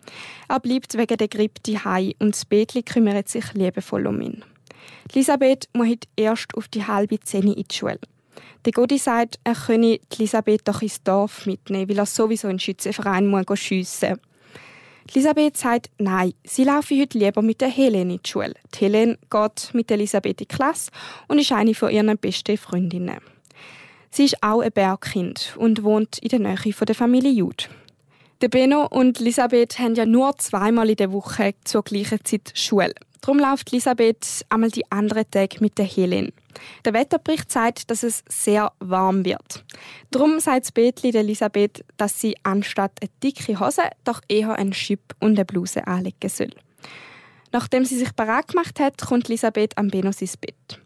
Er 0.49 0.59
bleibt 0.59 0.99
wegen 0.99 1.17
der 1.17 1.29
Grippe 1.29 1.61
daheim 1.63 2.13
und 2.19 2.35
das 2.35 2.45
Bädli 2.45 2.83
kümmert 2.83 3.29
sich 3.29 3.55
liebevoll 3.55 4.09
um 4.09 4.21
ihn. 4.21 4.45
Elisabeth 5.13 5.69
muss 5.75 5.89
heute 5.89 6.09
erst 6.17 6.55
auf 6.57 6.67
die 6.67 6.85
halbe 6.85 7.21
Zehn 7.21 7.53
in 7.53 7.65
die 7.69 7.75
Schule. 7.75 8.01
Der 8.65 8.73
Godi 8.73 8.99
sagt, 8.99 9.39
er 9.45 9.55
könne 9.55 10.01
Elisabeth 10.11 10.67
doch 10.67 10.83
ins 10.83 11.03
Dorf 11.05 11.47
mitnehmen, 11.47 11.89
weil 11.89 11.99
er 11.99 12.07
sowieso 12.07 12.49
in 12.49 12.55
den 12.55 12.61
Schützenverein 12.61 13.45
schiessen 13.55 14.11
muss. 14.11 14.19
Elisabeth 15.13 15.57
sagt, 15.57 15.91
nein, 15.99 16.33
sie 16.45 16.65
laufe 16.65 16.99
heute 16.99 17.19
lieber 17.19 17.43
mit 17.43 17.61
der 17.61 17.69
Helene 17.69 18.15
in 18.15 18.21
die 18.23 18.29
Schule. 18.29 18.55
Die 18.75 18.85
Helene 18.85 19.19
geht 19.31 19.75
mit 19.75 19.91
Elisabeth 19.91 20.41
in 20.41 20.47
die 20.49 20.55
Klasse 20.55 20.91
und 21.29 21.39
ist 21.39 21.53
eine 21.53 21.75
von 21.75 21.91
ihren 21.91 22.17
besten 22.19 22.57
Freundinnen. 22.57 23.19
Sie 24.11 24.25
ist 24.25 24.43
auch 24.43 24.61
ein 24.61 24.73
Bergkind 24.73 25.57
und 25.59 25.83
wohnt 25.83 26.19
in 26.19 26.29
der 26.29 26.39
Nähe 26.39 26.73
von 26.73 26.87
der 26.87 26.95
Familie 26.95 27.33
Jude. 27.33 27.65
Der 28.41 28.49
Benno 28.49 28.87
und 28.87 29.21
Elisabeth 29.21 29.79
haben 29.79 29.95
ja 29.95 30.07
nur 30.07 30.37
zweimal 30.39 30.91
in 30.91 30.97
der 30.97 31.13
Woche 31.13 31.55
zur 31.65 31.83
gleichen 31.83 32.25
Zeit 32.25 32.53
Schule. 32.55 32.95
Darum 33.25 33.39
läuft 33.39 33.73
Elisabeth 33.73 34.45
einmal 34.51 34.71
die 34.71 34.85
anderen 34.93 35.25
Tage 35.31 35.57
mit 35.61 35.79
der 35.79 35.87
Helene. 35.87 36.31
Der 36.85 36.93
Wetterbericht 36.93 37.51
sagt, 37.51 37.91
dass 37.91 38.03
es 38.03 38.23
sehr 38.29 38.71
warm 38.81 39.25
wird. 39.25 39.65
Darum 40.11 40.41
sagt 40.41 40.67
das 40.67 40.73
Betli 40.73 41.11
der 41.11 41.23
Elisabeth, 41.23 41.83
dass 41.97 42.21
sie 42.21 42.37
anstatt 42.43 42.93
eine 43.01 43.09
dicke 43.23 43.59
Hose 43.59 43.85
doch 44.05 44.21
eher 44.29 44.57
einen 44.57 44.75
Schip 44.75 45.01
und 45.21 45.39
eine 45.39 45.47
Bluse 45.47 45.87
anlegen 45.87 46.29
soll. 46.29 46.51
Nachdem 47.51 47.87
sie 47.87 47.97
sich 47.97 48.13
bereit 48.13 48.49
gemacht 48.49 48.79
hat, 48.79 49.01
kommt 49.01 49.31
Elisabeth 49.31 49.79
am 49.79 49.89
Benno 49.89 50.11
ins 50.19 50.37
Bett. 50.37 50.79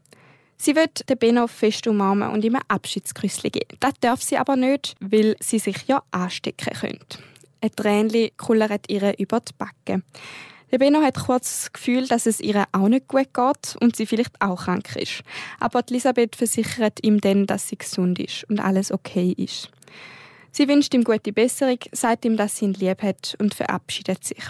Sie 0.56 0.76
wird 0.76 1.08
den 1.10 1.18
Benno 1.18 1.48
fest 1.48 1.88
umarmen 1.88 2.30
und 2.30 2.44
ihm 2.44 2.54
ein 2.54 2.62
Abschiedsküsschen 2.68 3.50
geben. 3.50 3.76
Das 3.80 3.94
darf 4.00 4.22
sie 4.22 4.38
aber 4.38 4.54
nicht, 4.54 4.94
weil 5.00 5.34
sie 5.40 5.58
sich 5.58 5.88
ja 5.88 6.04
anstecken 6.12 6.72
könnte. 6.72 7.18
Ein 7.60 7.74
Tränchen 7.74 8.30
kullert 8.36 8.88
ihr 8.88 9.18
über 9.18 9.40
die 9.40 9.52
Backe. 9.58 10.02
Der 10.70 10.78
Benno 10.78 11.00
hat 11.00 11.14
kurz 11.14 11.62
das 11.62 11.72
Gefühl, 11.72 12.06
dass 12.06 12.26
es 12.26 12.40
ihr 12.40 12.64
auch 12.72 12.88
nicht 12.88 13.08
gut 13.08 13.32
geht 13.32 13.76
und 13.80 13.96
sie 13.96 14.06
vielleicht 14.06 14.40
auch 14.40 14.64
krank 14.64 14.96
ist. 14.96 15.22
Aber 15.60 15.82
Elisabeth 15.88 16.36
versichert 16.36 16.98
ihm 17.02 17.20
dann, 17.20 17.46
dass 17.46 17.68
sie 17.68 17.78
gesund 17.78 18.18
ist 18.18 18.44
und 18.50 18.60
alles 18.60 18.92
okay 18.92 19.34
ist. 19.36 19.70
Sie 20.50 20.68
wünscht 20.68 20.92
ihm 20.92 21.04
gute 21.04 21.32
Besserung, 21.32 21.78
sagt 21.92 22.24
ihm, 22.24 22.36
dass 22.36 22.56
sie 22.56 22.66
ihn 22.66 22.74
lieb 22.74 23.02
hat 23.02 23.34
und 23.38 23.54
verabschiedet 23.54 24.24
sich. 24.24 24.44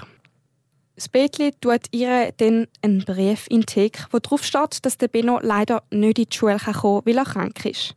Das 0.97 1.09
Betli 1.09 1.53
tut 1.61 1.83
ihr 1.93 2.33
dann 2.39 2.67
einen 2.83 3.05
Brief 3.05 3.47
in 3.51 3.65
Theke, 3.65 4.07
wo 4.11 4.19
drauf 4.19 4.43
steht, 4.43 4.85
dass 4.85 4.99
der 4.99 5.07
Benno 5.07 5.39
leider 5.41 5.85
nicht 5.93 6.19
in 6.19 6.25
die 6.25 6.37
Schule 6.37 6.59
kommen 6.59 6.75
kann, 6.75 7.03
weil 7.05 7.19
er 7.19 7.25
krank 7.25 7.65
ist. 7.65 7.95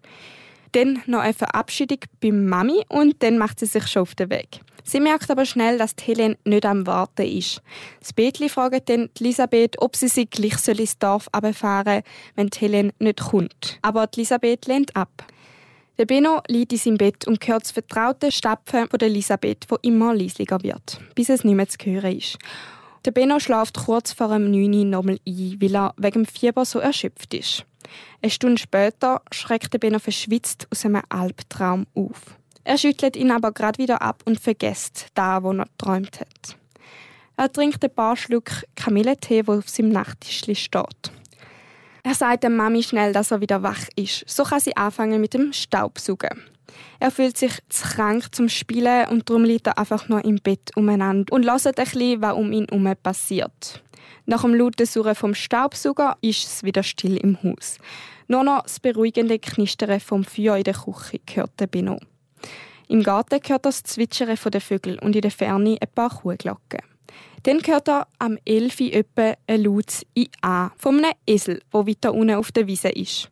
Dann 0.74 1.02
noch 1.08 1.22
eine 1.22 1.34
Verabschiedung 1.34 1.98
beim 2.22 2.46
Mami 2.46 2.84
und 2.90 3.24
dann 3.24 3.40
macht 3.40 3.60
sie 3.60 3.66
sich 3.66 3.88
schon 3.88 4.04
auf 4.04 4.14
den 4.14 4.30
Weg. 4.30 4.60
Sie 4.84 5.00
merkt 5.00 5.30
aber 5.30 5.46
schnell, 5.46 5.78
dass 5.78 5.96
die 5.96 6.06
Helene 6.06 6.38
nicht 6.46 6.65
am 6.65 6.88
Warten 6.88 7.26
ist. 7.26 7.62
Das 8.00 8.13
Betli 8.13 8.50
fragt 8.50 8.89
dann 8.89 9.10
Elisabeth, 9.20 9.82
ob 9.82 9.96
sie 9.96 10.08
sich 10.08 10.30
gleich 10.30 10.67
ins 10.67 10.98
Dorf 10.98 11.28
abfahren 11.32 12.04
wenn 12.36 12.48
die 12.48 12.60
Helene 12.60 12.94
nicht 13.00 13.22
kommt. 13.22 13.80
Aber 13.82 14.08
Elisabeth 14.13 14.67
lehnt 14.67 14.96
ab. 14.96 15.26
Der 15.98 16.06
Benno 16.06 16.41
liegt 16.48 16.72
in 16.74 16.80
seinem 16.80 16.98
Bett 16.98 17.28
und 17.28 17.46
hört 17.48 17.63
das 17.63 17.72
vertraute 17.72 18.32
Stapfen 18.32 18.88
von 18.88 19.00
Elisabeth, 19.00 19.65
wo 19.70 19.78
immer 19.82 20.15
leislicher 20.15 20.63
wird, 20.63 21.00
bis 21.15 21.30
es 21.30 21.44
nicht 21.44 21.56
mehr 21.56 21.67
zu 21.67 21.78
hören 21.84 22.17
ist. 22.17 22.38
Der 23.06 23.12
Benno 23.12 23.39
schläft 23.39 23.78
kurz 23.86 24.12
vor 24.12 24.30
dem 24.30 24.52
9 24.52 24.74
Uhr 24.74 24.86
nochmal 24.86 25.20
ein, 25.28 25.58
weil 25.60 25.76
er 25.76 25.94
wegen 25.98 26.24
dem 26.24 26.26
Fieber 26.26 26.65
so 26.65 26.80
erschöpft 26.80 27.34
ist. 27.34 27.65
Eine 28.22 28.32
Stunde 28.32 28.62
später 28.62 29.22
schreckt 29.32 29.74
der 29.74 29.80
Benno 29.80 30.00
verschwitzt 30.00 30.67
aus 30.72 30.86
einem 30.86 31.02
Albtraum 31.10 31.88
auf. 31.94 32.38
Er 32.63 32.78
schüttelt 32.78 33.15
ihn 33.15 33.32
aber 33.32 33.52
gerade 33.52 33.80
wieder 33.80 34.02
ab 34.02 34.24
und 34.26 34.39
vergisst 34.39 35.08
da, 35.15 35.43
wo 35.43 35.52
er 35.52 35.65
träumt 35.78 36.19
hat. 36.19 36.58
Er 37.38 37.52
trinkt 37.52 37.84
ein 37.84 37.93
paar 37.93 38.15
Schluck 38.15 38.52
Kamillentee, 38.76 39.47
wo 39.47 39.54
auf 39.54 39.69
seinem 39.69 39.89
Nachttisch 39.89 40.39
steht. 40.39 41.12
Er 42.04 42.15
sagt 42.15 42.43
der 42.43 42.50
Mami 42.50 42.84
schnell, 42.84 43.13
dass 43.13 43.32
er 43.32 43.41
wieder 43.41 43.63
wach 43.63 43.88
ist. 43.95 44.24
So 44.28 44.43
kann 44.43 44.60
sie 44.60 44.76
anfangen 44.76 45.21
mit 45.21 45.34
dem 45.34 45.54
Staubsaugen. 45.54 46.43
Er 47.00 47.12
fühlt 47.12 47.38
sich 47.38 47.54
zu 47.69 47.88
krank 47.88 48.34
zum 48.34 48.50
Spielen 48.50 49.08
und 49.10 49.30
darum 49.30 49.43
liegt 49.43 49.67
er 49.67 49.78
einfach 49.78 50.08
nur 50.08 50.24
im 50.24 50.38
Bett 50.38 50.71
umeinander 50.76 51.34
und 51.34 51.45
hört 51.45 51.65
ein 51.65 51.74
bisschen, 51.74 52.21
was 52.21 52.34
um 52.34 52.52
ihn 52.52 52.67
herum 52.69 52.93
passiert. 53.02 53.84
Nach 54.26 54.41
dem 54.41 54.54
lauten 54.54 54.86
Surren 54.86 55.15
vom 55.15 55.34
Staubsauger 55.34 56.17
ist 56.21 56.45
es 56.45 56.63
wieder 56.63 56.84
still 56.84 57.17
im 57.17 57.41
Haus. 57.43 57.78
Nur 58.28 58.43
noch 58.43 58.63
das 58.63 58.80
beruhigende 58.80 59.39
Knistern 59.39 60.00
vom 60.00 60.24
Feuer 60.24 60.58
in 60.58 60.63
der 60.63 60.76
Küche 60.76 61.19
hört 61.34 61.60
der 61.60 61.67
Bino. 61.67 62.00
Im 62.91 63.04
Garten 63.04 63.36
hört 63.36 63.49
er 63.49 63.60
das 63.60 63.84
Zwitschern 63.84 64.36
der 64.51 64.60
Vögel 64.60 64.99
und 64.99 65.15
in 65.15 65.21
der 65.21 65.32
Ferne 65.32 65.77
ein 65.80 65.88
paar 65.95 66.10
Kuhglocken. 66.10 66.82
Dann 67.43 67.62
hört 67.65 67.88
er 67.88 68.06
am 68.19 68.38
11 68.43 68.82
Uhr 68.82 69.38
ein 69.47 69.63
lautes 69.63 70.06
«I-A» 70.13 70.71
von 70.77 70.97
einem 70.97 71.13
Esel, 71.25 71.62
der 71.73 71.88
weiter 71.88 72.13
unten 72.13 72.36
auf 72.36 72.51
der 72.51 72.67
Wiese 72.67 72.89
ist. 72.89 73.30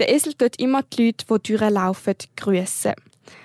Der 0.00 0.12
Esel 0.12 0.34
tut 0.34 0.56
immer 0.60 0.82
die 0.82 1.04
Leute, 1.04 1.24
die 1.28 1.56
durchlaufen, 1.56 2.16
grüßen. 2.36 2.94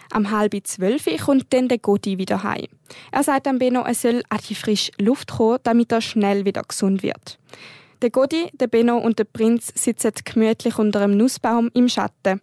Am 0.10 0.32
halb 0.32 0.56
zwölf 0.66 1.06
kommt 1.24 1.54
dann 1.54 1.68
der 1.68 1.78
Godi 1.78 2.18
wieder 2.18 2.42
heim. 2.42 2.66
Er 3.12 3.22
sagt 3.22 3.46
am 3.46 3.60
Benno, 3.60 3.84
er 3.84 3.94
soll 3.94 4.24
an 4.30 4.40
die 4.50 4.56
frische 4.56 4.92
Luft 4.98 5.34
kommen, 5.34 5.60
damit 5.62 5.92
er 5.92 6.02
schnell 6.02 6.46
wieder 6.46 6.64
gesund 6.64 7.04
wird. 7.04 7.38
Der 8.02 8.10
Godi, 8.10 8.50
der 8.54 8.68
Benno 8.68 8.98
und 8.98 9.20
der 9.20 9.26
Prinz 9.26 9.72
sitzen 9.76 10.14
gemütlich 10.26 10.80
unter 10.80 11.02
einem 11.02 11.16
Nussbaum 11.16 11.70
im 11.76 11.90
Schatten. 11.90 12.42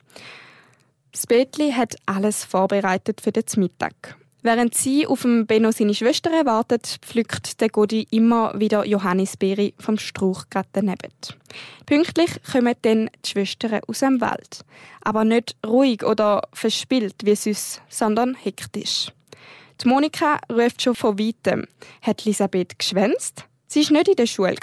Das 1.14 1.28
Betli 1.28 1.70
hat 1.70 1.94
alles 2.06 2.42
vorbereitet 2.42 3.20
für 3.20 3.30
den 3.30 3.44
Mittag. 3.54 4.16
Während 4.42 4.74
sie 4.74 5.06
auf 5.06 5.22
dem 5.22 5.46
Benno 5.46 5.70
seine 5.70 5.94
Schwester 5.94 6.30
wartet, 6.44 6.98
pflückt 7.02 7.60
der 7.60 7.68
Godi 7.68 8.08
immer 8.10 8.52
wieder 8.58 8.84
Johannisbeere 8.84 9.72
vom 9.78 9.96
Strauch 9.96 10.44
daneben. 10.72 11.12
Pünktlich 11.86 12.30
kommen 12.50 12.74
dann 12.82 13.10
die 13.24 13.30
Schwestern 13.30 13.80
aus 13.86 14.00
dem 14.00 14.20
Wald. 14.20 14.64
Aber 15.02 15.24
nicht 15.24 15.56
ruhig 15.64 16.04
oder 16.04 16.42
verspielt 16.52 17.14
wie 17.22 17.36
sonst, 17.36 17.80
sondern 17.88 18.34
hektisch. 18.34 19.12
Die 19.82 19.88
Monika 19.88 20.40
ruft 20.52 20.82
schon 20.82 20.96
von 20.96 21.16
weitem. 21.16 21.68
Hat 22.02 22.26
Elisabeth 22.26 22.76
geschwänzt? 22.76 23.44
Sie 23.68 23.84
war 23.84 23.92
nicht 23.98 24.08
in 24.08 24.16
der 24.16 24.26
Schule. 24.26 24.56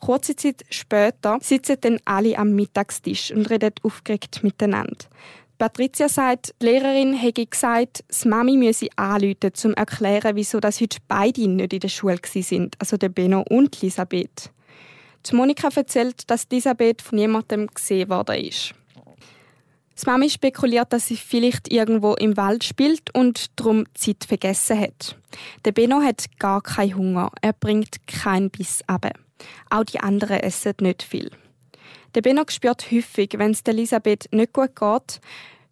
Kurze 0.00 0.34
Zeit 0.34 0.64
später 0.70 1.38
sitzen 1.42 1.76
dann 1.82 2.00
alle 2.06 2.38
am 2.38 2.54
Mittagstisch 2.54 3.32
und 3.32 3.50
reden 3.50 3.74
aufgeregt 3.82 4.42
miteinander. 4.42 4.96
Patricia 5.58 6.08
sagt, 6.08 6.54
die 6.62 6.66
Lehrerin 6.66 7.14
hätte 7.14 7.44
gesagt, 7.44 8.04
das 8.06 8.24
Mami 8.24 8.56
müsse 8.56 8.86
anrufen, 8.94 9.36
um 9.42 9.54
zu 9.54 9.76
erklären, 9.76 10.36
wieso 10.36 10.60
das 10.60 10.80
heute 10.80 10.98
beide 11.08 11.48
nicht 11.48 11.72
in 11.72 11.80
der 11.80 11.88
Schule 11.88 12.20
sind, 12.24 12.76
also 12.78 12.96
der 12.96 13.08
Benno 13.08 13.44
und 13.48 13.82
Elisabeth. 13.82 14.52
Die 15.26 15.34
Monika 15.34 15.68
erzählt, 15.74 16.30
dass 16.30 16.46
Elisabeth 16.48 17.02
von 17.02 17.18
niemandem 17.18 17.66
gesehen 17.66 18.08
worden 18.08 18.36
ist. 18.36 18.72
Das 19.96 20.06
Mami 20.06 20.30
spekuliert, 20.30 20.92
dass 20.92 21.08
sie 21.08 21.16
vielleicht 21.16 21.72
irgendwo 21.72 22.14
im 22.14 22.36
Wald 22.36 22.62
spielt 22.62 23.12
und 23.16 23.46
darum 23.56 23.84
Zeit 23.94 24.24
vergessen 24.28 24.78
hat. 24.78 25.16
Der 25.64 25.72
Benno 25.72 26.00
hat 26.00 26.26
gar 26.38 26.62
keinen 26.62 26.94
Hunger. 26.94 27.32
Er 27.42 27.52
bringt 27.52 28.06
keinen 28.06 28.50
Biss 28.50 28.82
ab. 28.86 29.10
Auch 29.70 29.82
die 29.82 29.98
anderen 29.98 30.38
essen 30.38 30.74
nicht 30.80 31.02
viel. 31.02 31.32
Der 32.18 32.22
Benno 32.22 32.42
spürt 32.48 32.90
häufig, 32.90 33.34
wenn 33.36 33.52
es 33.52 33.60
Elisabeth 33.62 34.26
nicht 34.32 34.52
gut 34.52 34.74
geht. 34.74 35.20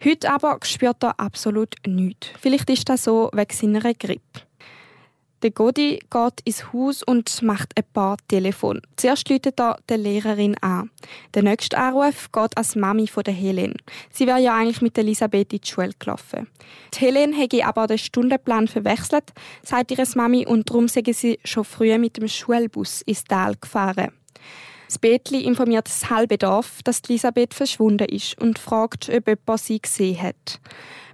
Heute 0.05 0.31
aber 0.31 0.61
spürt 0.63 1.03
er 1.03 1.19
absolut 1.19 1.75
nichts. 1.85 2.29
Vielleicht 2.41 2.71
ist 2.71 2.89
das 2.89 3.03
so 3.03 3.31
wegen 3.33 3.53
seiner 3.53 3.93
Grippe. 3.95 4.43
Der 5.43 5.51
Godi 5.51 5.99
geht 6.09 6.41
ins 6.45 6.73
Haus 6.73 7.03
und 7.03 7.43
macht 7.43 7.77
ein 7.77 7.83
paar 7.93 8.19
Telefon. 8.29 8.81
Zuerst 8.95 9.29
läutet 9.29 9.59
er 9.59 9.81
der 9.89 9.99
Lehrerin 9.99 10.57
an. 10.61 10.91
Der 11.35 11.43
nächste 11.43 11.79
Anruf 11.79 12.31
geht 12.31 12.57
als 12.57 12.77
Mami 12.77 13.09
von 13.09 13.25
der 13.25 13.35
Helen. 13.35 13.75
Sie 14.13 14.29
wäre 14.29 14.39
ja 14.41 14.55
eigentlich 14.55 14.83
mit 14.83 14.97
Elisabeth 14.97 15.53
in 15.53 15.61
die 15.61 15.69
Schule 15.69 15.95
gelaufen. 15.99 16.47
Die 16.95 17.01
Helen 17.01 17.33
hätte 17.33 17.67
aber 17.67 17.89
den 17.89 17.99
Stundenplan 17.99 18.69
verwechselt, 18.69 19.33
sagt 19.65 19.91
ihre 19.91 20.07
Mami, 20.15 20.47
und 20.47 20.71
darum 20.71 20.87
sei 20.87 21.03
sie 21.13 21.41
schon 21.43 21.65
früh 21.65 21.99
mit 21.99 22.19
dem 22.19 22.29
Schulbus 22.29 23.03
ins 23.03 23.25
Tal 23.25 23.57
gefahren. 23.61 24.13
Das 24.87 24.99
Betli 24.99 25.41
informiert 25.43 25.87
das 25.87 26.11
halbe 26.11 26.39
Dorf, 26.39 26.83
dass 26.85 27.01
Elisabeth 27.09 27.55
verschwunden 27.55 28.09
ist 28.09 28.41
und 28.41 28.59
fragt, 28.59 29.09
ob 29.09 29.27
jemand 29.27 29.61
sie 29.61 29.81
gesehen 29.81 30.23
hat. 30.23 30.61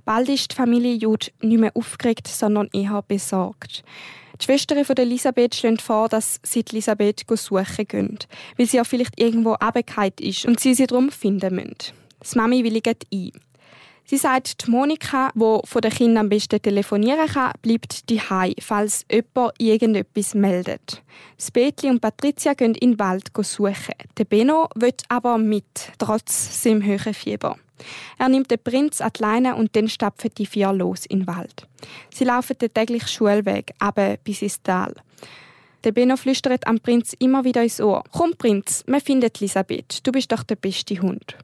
Bald 0.05 0.29
ist 0.29 0.53
die 0.53 0.57
Familie 0.57 0.95
Jude 0.95 1.29
nicht 1.41 1.61
mehr 1.61 1.75
aufgeregt, 1.75 2.29
sondern 2.29 2.69
eher 2.73 3.03
besorgt. 3.03 3.83
Die 4.41 4.45
Schwestern 4.45 4.85
von 4.85 4.97
Elisabeth 4.97 5.55
schlagen 5.55 5.79
vor, 5.79 6.09
dass 6.09 6.41
sie 6.43 6.65
Elisabeth 6.69 7.25
suchen 7.33 7.87
gehen, 7.87 8.19
weil 8.57 8.67
sie 8.67 8.79
ja 8.79 8.85
vielleicht 8.85 9.21
irgendwo 9.21 9.53
abgekehrt 9.53 10.21
ist 10.21 10.45
und 10.47 10.59
sie 10.59 10.75
sie 10.75 10.87
darum 10.87 11.11
finden 11.11 11.55
müssen. 11.55 11.77
Das 12.19 12.35
Mami 12.35 12.65
willigt 12.65 13.07
ein. 13.13 13.33
Sie 14.13 14.19
sagt, 14.19 14.67
die 14.67 14.71
Monika, 14.71 15.31
die 15.35 15.61
von 15.65 15.81
den 15.81 15.91
Kindern 15.91 16.27
am 16.27 16.29
besten 16.29 16.61
telefonieren 16.61 17.27
kann, 17.29 17.53
bleibt 17.63 18.11
daheim, 18.11 18.53
falls 18.61 19.07
jemand 19.11 19.55
irgendetwas 19.57 20.35
meldet. 20.35 21.03
Das 21.39 21.51
Betli 21.51 21.89
und 21.89 22.03
Patricia 22.03 22.53
gehen 22.53 22.75
in 22.75 22.91
den 22.91 22.99
Wald 22.99 23.31
suchen. 23.35 23.95
Der 24.19 24.27
Benno 24.27 24.69
will 24.75 24.93
aber 25.09 25.39
mit, 25.39 25.93
trotz 25.97 26.63
seinem 26.63 26.85
hohen 26.85 27.15
Fieber. 27.15 27.57
Er 28.19 28.29
nimmt 28.29 28.51
den 28.51 28.59
Prinz 28.63 29.01
an 29.01 29.13
die 29.17 29.23
Leine 29.23 29.57
und 29.57 29.75
dann 29.75 29.89
stapfen 29.89 30.31
die 30.37 30.45
vier 30.45 30.75
los 30.75 31.07
in 31.07 31.21
den 31.21 31.27
Wald. 31.27 31.67
Sie 32.13 32.25
laufen 32.25 32.59
den 32.59 32.75
täglichen 32.75 33.09
Schulweg, 33.09 33.73
aber 33.79 34.19
bis 34.19 34.43
ins 34.43 34.63
Tal. 34.63 34.95
Der 35.85 35.93
Benno 35.93 36.19
flüstert 36.19 36.67
am 36.67 36.81
Prinz 36.81 37.17
immer 37.19 37.45
wieder 37.45 37.63
ins 37.63 37.81
Ohr. 37.81 38.05
Komm, 38.13 38.35
Prinz, 38.37 38.85
wir 38.87 39.01
finden 39.01 39.31
Elisabeth. 39.35 40.07
Du 40.07 40.13
bist 40.13 40.31
doch 40.31 40.43
der 40.43 40.57
beste 40.57 41.01
Hund. 41.01 41.35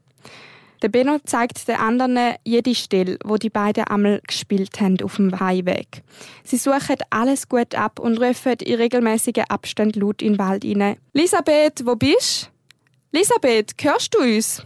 Der 0.83 0.89
Benno 0.89 1.19
zeigt 1.25 1.67
den 1.67 1.77
anderen 1.77 2.35
jede 2.45 2.75
Stelle, 2.75 3.19
wo 3.25 3.37
die 3.37 3.51
beiden 3.51 3.85
einmal 3.85 4.21
gespielt 4.27 4.81
haben 4.81 4.97
auf 5.03 5.17
dem 5.17 5.39
Heimweg. 5.39 6.03
Sie 6.45 6.57
suchen 6.57 6.97
alles 7.11 7.49
gut 7.49 7.75
ab 7.75 7.99
und 7.99 8.19
rufen 8.19 8.55
in 8.63 8.77
regelmäßigen 8.77 9.45
Abständen 9.49 10.01
laut 10.01 10.23
in 10.23 10.35
den 10.35 10.39
Wald 10.39 10.63
hinein. 10.63 10.97
Elisabeth, 11.15 11.85
wo 11.85 11.97
bist? 11.97 12.51
Elisabeth, 13.13 13.73
hörst 13.83 14.15
du 14.15 14.21
uns? 14.21 14.63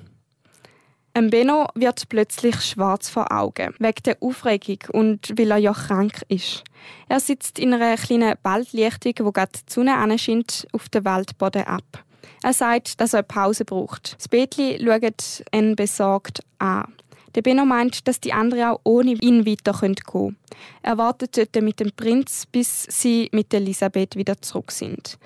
Ein 1.14 1.28
Benno 1.28 1.66
wird 1.74 2.08
plötzlich 2.08 2.60
schwarz 2.62 3.10
vor 3.10 3.30
Augen, 3.30 3.74
wegen 3.78 4.02
der 4.06 4.16
Aufregung 4.20 4.78
und 4.92 5.32
weil 5.36 5.50
er 5.50 5.58
ja 5.58 5.72
krank 5.72 6.22
ist. 6.28 6.64
Er 7.08 7.20
sitzt 7.20 7.58
in 7.58 7.74
einer 7.74 7.96
kleinen 7.96 8.34
Waldlichtung, 8.42 9.26
wo 9.26 9.32
gerade 9.32 9.52
die 9.52 9.72
Sonne 9.72 9.94
anscheint, 9.96 10.66
auf 10.72 10.88
den 10.88 11.04
Waldboden 11.04 11.64
ab. 11.64 12.04
Er 12.42 12.52
sagt, 12.52 13.00
dass 13.00 13.12
er 13.12 13.18
eine 13.18 13.24
Pause 13.24 13.64
braucht. 13.64 14.16
Das 14.16 14.28
Betli 14.28 14.78
schaut 14.84 15.44
ihn 15.54 15.76
besorgt 15.76 16.40
an. 16.58 16.92
Der 17.34 17.42
Benno 17.42 17.64
meint, 17.64 18.06
dass 18.06 18.20
die 18.20 18.32
anderen 18.32 18.64
auch 18.64 18.80
ohne 18.84 19.12
ihn 19.12 19.46
weiter 19.46 19.72
gehen 19.72 19.94
können. 19.94 20.36
Er 20.82 20.98
wartet 20.98 21.36
dort 21.36 21.62
mit 21.62 21.80
dem 21.80 21.92
Prinz, 21.92 22.44
bis 22.46 22.82
sie 22.84 23.30
mit 23.32 23.54
Elisabeth 23.54 24.16
wieder 24.16 24.40
zurück 24.42 24.70
sind. 24.70 25.18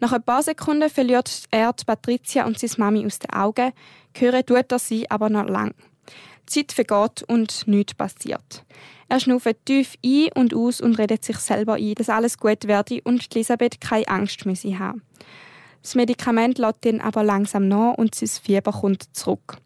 Nach 0.00 0.12
ein 0.12 0.22
paar 0.22 0.42
Sekunden 0.42 0.90
verliert 0.90 1.44
er 1.52 1.72
die 1.72 1.84
Patricia 1.84 2.44
und 2.44 2.58
seine 2.58 2.72
Mami 2.78 3.06
aus 3.06 3.20
den 3.20 3.30
Augen, 3.30 3.72
hören 4.16 4.44
tut 4.44 4.72
er 4.72 4.78
sie 4.80 5.08
aber 5.08 5.30
noch 5.30 5.46
lang. 5.46 5.74
Die 6.48 6.66
Zeit 6.66 6.72
vergeht 6.72 7.22
und 7.28 7.68
nichts 7.68 7.94
passiert. 7.94 8.64
Er 9.08 9.20
schnauft 9.20 9.64
tief 9.64 9.94
ein 10.04 10.30
und 10.34 10.54
aus 10.54 10.80
und 10.80 10.98
redet 10.98 11.24
sich 11.24 11.36
selber 11.36 11.74
ein, 11.74 11.94
dass 11.94 12.08
alles 12.08 12.38
gut 12.38 12.66
werde 12.66 13.00
und 13.04 13.32
Elisabeth 13.32 13.80
keine 13.80 14.08
Angst 14.08 14.44
mehr 14.44 14.78
haben. 14.78 15.02
Das 15.82 15.94
Medikament 15.94 16.58
lässt 16.58 16.84
ihn 16.84 17.00
aber 17.00 17.24
langsam 17.24 17.68
nach 17.68 17.94
und 17.94 18.14
sein 18.14 18.28
Fieber 18.28 18.72
kommt 18.72 19.14
zurück. 19.16 19.58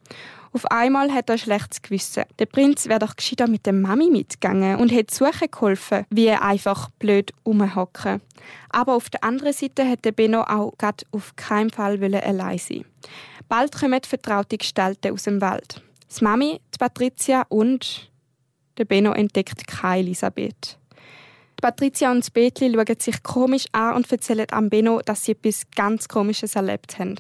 Auf 0.53 0.65
einmal 0.71 1.13
hat 1.13 1.29
er 1.29 1.35
ein 1.35 1.39
schlechtes 1.39 1.83
Gewissen. 1.83 2.25
Der 2.39 2.47
Prinz 2.47 2.87
wäre 2.87 3.01
doch 3.01 3.15
gescheiter 3.15 3.47
mit 3.47 3.67
der 3.67 3.75
Mami 3.75 4.09
mitgegangen 4.09 4.77
und 4.79 4.91
hätte 4.91 5.15
suchen 5.15 5.51
geholfen, 5.51 6.07
wie 6.09 6.29
er 6.29 6.43
einfach 6.43 6.89
blöd 6.99 7.31
rumhocken. 7.45 8.23
Aber 8.71 8.95
auf 8.95 9.11
der 9.11 9.23
anderen 9.23 9.53
Seite 9.53 9.85
hätte 9.85 10.15
Benno 10.15 10.41
auch 10.41 10.73
grad 10.79 11.05
auf 11.13 11.37
keinen 11.37 11.69
Fall 11.69 12.03
allein 12.03 12.59
sein 12.59 12.87
Bald 13.49 13.79
kommen 13.79 14.01
vertraute 14.03 14.57
Gestalten 14.57 15.13
aus 15.13 15.25
dem 15.25 15.43
Wald. 15.43 15.83
Die 16.19 16.25
Mami, 16.25 16.61
die 16.75 16.79
Patricia 16.79 17.45
und 17.51 18.11
der 18.79 18.87
Benno 18.87 19.13
entdeckt 19.13 19.67
keine 19.67 20.01
Elisabeth. 20.01 20.79
Patricia 21.61 22.11
und 22.11 22.33
Betli 22.33 22.73
schauen 22.73 23.01
sich 23.01 23.23
komisch 23.23 23.67
an 23.73 23.97
und 23.97 24.11
erzählen 24.11 24.47
am 24.51 24.69
Benno, 24.69 25.01
dass 25.05 25.25
sie 25.25 25.33
etwas 25.33 25.63
ganz 25.75 26.09
Komisches 26.09 26.55
erlebt 26.55 26.99
haben. 26.99 27.17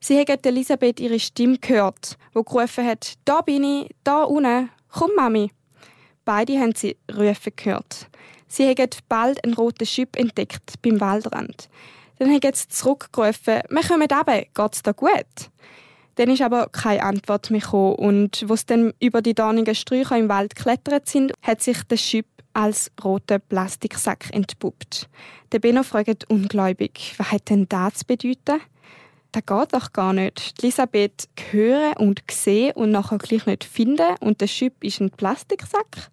Sie 0.00 0.18
haben 0.18 0.44
Elisabeth 0.44 1.00
ihre 1.00 1.20
Stimme 1.20 1.58
gehört, 1.58 2.18
wo 2.34 2.42
gerufen 2.42 2.86
hat: 2.86 3.14
Da 3.24 3.40
bin 3.40 3.64
ich, 3.64 3.90
da 4.04 4.24
unten, 4.24 4.70
komm 4.90 5.10
Mami. 5.16 5.50
Beide 6.24 6.58
haben 6.58 6.74
sie 6.74 6.96
rufen 7.10 7.52
gehört. 7.56 8.08
Sie 8.48 8.68
haben 8.68 8.90
bald 9.08 9.42
einen 9.44 9.54
roten 9.54 9.86
Schüpp 9.86 10.16
entdeckt 10.16 10.74
beim 10.82 11.00
Waldrand. 11.00 11.68
Dann 12.18 12.30
haben 12.30 12.54
sie 12.54 12.68
zurückgerufen: 12.68 13.60
Wir 13.68 13.82
kommen 13.82 14.08
runter, 14.10 14.44
geht's 14.54 14.82
da 14.82 14.92
gut? 14.92 15.50
Dann 16.16 16.30
ist 16.30 16.42
aber 16.42 16.68
keine 16.68 17.02
Antwort 17.02 17.50
mehr 17.50 17.60
gekommen 17.60 17.94
und 17.96 18.36
sie 18.36 18.66
dann 18.66 18.92
über 19.00 19.22
die 19.22 19.34
dornigen 19.34 19.74
Sträucher 19.74 20.18
im 20.18 20.28
Wald 20.28 20.54
geklettert 20.54 21.08
sind, 21.08 21.32
hat 21.42 21.62
sich 21.62 21.82
der 21.84 21.96
Schüpp 21.96 22.26
als 22.52 22.90
roter 23.02 23.38
Plastiksack 23.38 24.28
entpuppt. 24.32 25.08
Der 25.52 25.58
Benno 25.58 25.82
fragt 25.82 26.28
ungläubig, 26.28 27.14
was 27.16 27.32
hat 27.32 27.48
denn 27.48 27.66
das 27.68 27.94
zu 27.94 28.06
bedeuten? 28.06 28.60
Das 29.32 29.46
geht 29.46 29.72
doch 29.72 29.92
gar 29.94 30.12
nicht. 30.12 30.54
Elisabeth 30.62 31.28
hören 31.50 31.94
und 31.96 32.22
sehen 32.30 32.72
und 32.74 32.90
nachher 32.90 33.16
gleich 33.16 33.46
nicht 33.46 33.64
finden 33.64 34.16
und 34.20 34.42
der 34.42 34.46
Schüpp 34.46 34.84
ist 34.84 35.00
ein 35.00 35.10
Plastiksack. 35.10 36.10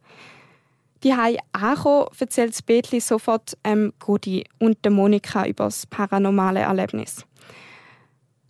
Die 1.03 1.15
Hai 1.15 1.37
angekommen, 1.53 2.07
erzählt 2.17 2.65
Betli 2.65 2.99
sofort 2.99 3.57
ähm, 3.63 3.93
Godi 3.99 4.45
und 4.59 4.83
der 4.83 4.91
Monika 4.91 5.45
über 5.45 5.65
das 5.65 5.85
paranormale 5.85 6.59
Erlebnis. 6.59 7.25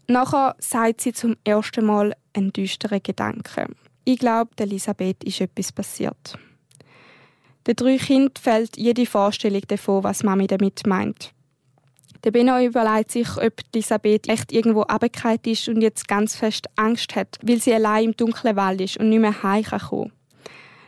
Nachher 0.09 0.55
sagt 0.57 1.01
sie 1.01 1.13
zum 1.13 1.35
ersten 1.43 1.85
Mal 1.85 2.15
einen 2.33 2.51
düsteren 2.51 2.99
Gedanken. 3.03 3.75
Ich 4.05 4.17
glaube, 4.17 4.49
Elisabeth 4.57 5.23
ist 5.23 5.39
etwas 5.39 5.71
passiert. 5.71 6.35
Den 7.67 7.75
drei 7.75 7.97
Kindern 7.97 8.33
fällt 8.41 8.75
jede 8.75 9.05
Vorstellung 9.05 9.61
davon, 9.67 10.03
was 10.03 10.23
Mami 10.23 10.47
damit 10.47 10.87
meint. 10.87 11.31
Der 12.23 12.31
Benno 12.31 12.59
überlegt 12.59 13.11
sich, 13.11 13.37
ob 13.37 13.61
Elisabeth 13.71 14.27
echt 14.27 14.51
irgendwo 14.51 14.81
abgekehrt 14.81 15.45
ist 15.45 15.69
und 15.69 15.81
jetzt 15.81 16.07
ganz 16.07 16.35
fest 16.35 16.65
Angst 16.75 17.15
hat, 17.15 17.37
weil 17.43 17.61
sie 17.61 17.75
allein 17.75 18.05
im 18.05 18.17
dunklen 18.17 18.55
Wald 18.55 18.81
ist 18.81 18.97
und 18.97 19.09
nicht 19.09 19.21
mehr 19.21 19.43
heim 19.43 19.63
kann 19.63 20.11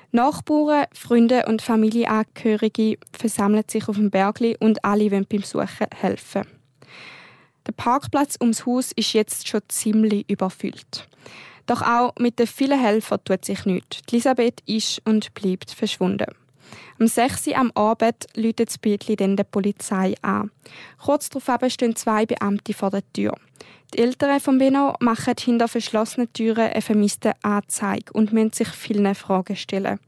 Nachbarn, 0.09 0.87
Freunde 0.93 1.45
und 1.45 1.61
Familienangehörige 1.61 2.97
versammeln 3.15 3.65
sich 3.69 3.87
auf 3.87 3.97
dem 3.97 4.09
Bergli 4.09 4.57
und 4.59 4.83
alle 4.83 5.11
wollen 5.11 5.27
beim 5.29 5.43
Suchen 5.43 5.87
helfen. 5.95 6.60
Der 7.67 7.73
Parkplatz 7.73 8.37
ums 8.41 8.65
Haus 8.65 8.91
ist 8.93 9.13
jetzt 9.13 9.47
schon 9.47 9.61
ziemlich 9.67 10.29
überfüllt. 10.29 11.07
Doch 11.67 11.81
auch 11.81 12.13
mit 12.19 12.39
den 12.39 12.47
vielen 12.47 12.79
Helfern 12.79 13.23
tut 13.23 13.45
sich 13.45 13.65
nichts. 13.65 14.01
Elisabeth 14.11 14.61
ist 14.65 15.01
und 15.05 15.33
bleibt 15.33 15.71
verschwunden. 15.71 16.33
Um 16.99 17.07
6 17.07 17.47
Uhr 17.47 17.57
am 17.57 17.71
Abend 17.75 18.27
läutet 18.35 18.69
das 18.69 18.77
Bildli 18.77 19.15
dann 19.15 19.35
der 19.35 19.43
Polizei 19.43 20.15
an. 20.21 20.51
Kurz 21.03 21.29
darauf 21.29 21.71
stehen 21.71 21.95
zwei 21.95 22.25
Beamte 22.25 22.73
vor 22.73 22.91
der 22.91 23.03
Tür. 23.13 23.35
Die 23.93 23.99
Eltern 23.99 24.39
von 24.39 24.57
Benno 24.57 24.95
machen 24.99 25.33
hinter 25.39 25.67
verschlossenen 25.67 26.31
Türen 26.31 26.71
eine 26.71 26.81
vermisste 26.81 27.33
Anzeige 27.41 28.13
und 28.13 28.31
müssen 28.31 28.53
sich 28.53 28.69
vielen 28.69 29.15
Fragen 29.15 29.55
stellen. 29.55 29.99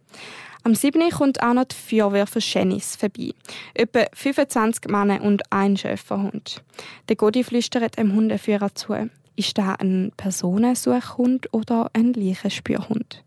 Am 0.66 0.76
7. 0.76 1.10
kommt 1.10 1.44
auch 1.44 1.54
noch 1.54 1.66
die 1.66 1.76
Feuerwehr 1.76 2.26
für 2.26 2.40
Schenis 2.40 2.96
vorbei. 2.96 3.32
Etwa 3.74 4.06
25 4.14 4.90
Männer 4.90 5.22
und 5.22 5.44
ein 5.52 5.76
Schäferhund. 5.76 6.64
Der 7.10 7.18
Godi 7.18 7.44
flüstert 7.44 7.98
dem 7.98 8.14
Hundeführer 8.14 8.74
zu. 8.74 9.10
Ist 9.36 9.58
da 9.58 9.74
ein 9.74 10.14
Personensuchhund 10.16 11.54
oder 11.54 11.90
ein 11.92 12.14
Leichenspürhund? 12.14 13.26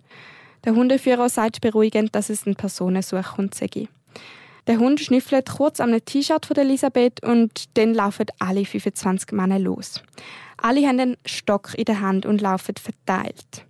Der 0.64 0.74
Hundeführer 0.74 1.28
sagt 1.28 1.60
beruhigend, 1.60 2.14
dass 2.14 2.30
es 2.30 2.46
ein 2.46 2.56
Personensuchhund 2.56 3.54
sei. 3.54 3.86
Der 4.66 4.78
Hund 4.78 5.00
schnüffelt 5.00 5.50
kurz 5.50 5.78
am 5.80 5.92
T-Shirt 6.02 6.46
von 6.46 6.56
Elisabeth 6.56 7.22
und 7.22 7.76
dann 7.76 7.92
laufen 7.92 8.26
alle 8.38 8.64
25 8.64 9.32
Männer 9.32 9.58
los. 9.58 10.02
Alle 10.56 10.86
haben 10.86 11.00
einen 11.00 11.16
Stock 11.26 11.74
in 11.76 11.84
der 11.84 12.00
Hand 12.00 12.24
und 12.24 12.40
laufen 12.40 12.76
verteilt. 12.76 13.65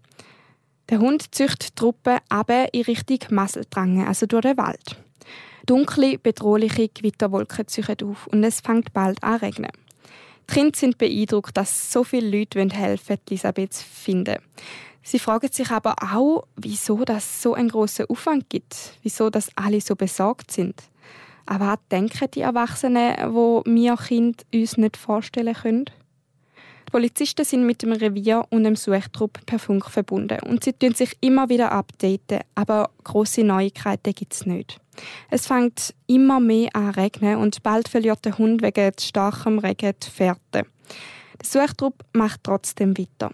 Der 0.88 1.01
Hund 1.01 1.35
züchtet 1.35 1.70
die 1.70 1.75
Truppe 1.75 2.18
in 2.72 2.83
Richtung 2.83 3.18
Masseldrange, 3.31 4.07
also 4.07 4.27
durch 4.27 4.42
den 4.42 4.57
Wald. 4.57 4.96
Dunkle, 5.66 6.18
bedrohliche 6.18 6.88
Gewitterwolken 6.88 7.66
ziehen 7.66 7.96
auf 8.05 8.29
und 8.29 8.44
es 8.44 8.61
fängt 8.61 8.92
bald 8.92 9.22
an 9.25 9.40
zu 9.40 9.46
regnen. 9.46 9.72
Die 10.49 10.55
Kinder 10.55 10.79
sind 10.79 10.96
beeindruckt, 10.96 11.57
dass 11.57 11.92
so 11.92 12.05
viele 12.05 12.38
Leute 12.38 12.61
helfen 12.61 13.09
wollen, 13.09 13.20
Elisabeth 13.29 13.75
zu 13.75 13.85
finden. 13.85 14.37
Sie 15.03 15.18
fragen 15.18 15.51
sich 15.51 15.70
aber 15.70 15.96
auch, 16.14 16.46
wieso 16.57 17.05
das 17.05 17.42
so 17.42 17.55
einen 17.55 17.68
grossen 17.68 18.07
Aufwand 18.09 18.49
gibt, 18.49 18.77
wieso 19.03 19.29
das 19.29 19.51
alle 19.57 19.81
so 19.81 19.96
besorgt 19.96 20.53
sind. 20.53 20.83
Aber 21.46 21.66
was 21.66 21.79
denken 21.90 22.31
die 22.33 22.40
Erwachsenen, 22.40 23.35
wo 23.35 23.62
wir 23.66 23.96
Kinder 23.96 24.44
uns 24.55 24.77
nicht 24.77 24.96
vorstellen 24.96 25.55
können? 25.55 25.85
Polizisten 26.96 27.44
sind 27.44 27.66
mit 27.66 27.82
dem 27.82 27.92
Revier 27.92 28.46
und 28.48 28.64
dem 28.64 28.74
Suchtrupp 28.74 29.44
per 29.44 29.59
Funk 29.59 29.85
verbunden 29.90 30.38
und 30.46 30.64
sie 30.64 30.72
tun 30.72 30.94
sich 30.94 31.14
immer 31.20 31.50
wieder 31.50 31.70
updaten, 31.70 32.40
aber 32.54 32.88
große 33.04 33.44
Neuigkeiten 33.44 34.14
gibt 34.14 34.32
es 34.32 34.46
nicht. 34.46 34.78
Es 35.28 35.46
fängt 35.46 35.92
immer 36.06 36.40
mehr 36.40 36.70
an 36.72 36.94
zu 36.94 37.00
regnen 37.00 37.37
und 37.37 37.62
bald 37.62 37.88
verliert 37.88 38.24
der 38.24 38.38
Hund 38.38 38.62
wegen 38.62 38.92
starkem 38.98 39.59
Regen 39.59 39.92
die 40.02 40.09
Fährte. 40.09 40.40
Der 40.52 40.64
Suchtrupp 41.44 42.02
macht 42.14 42.42
trotzdem 42.44 42.96
weiter. 42.96 43.30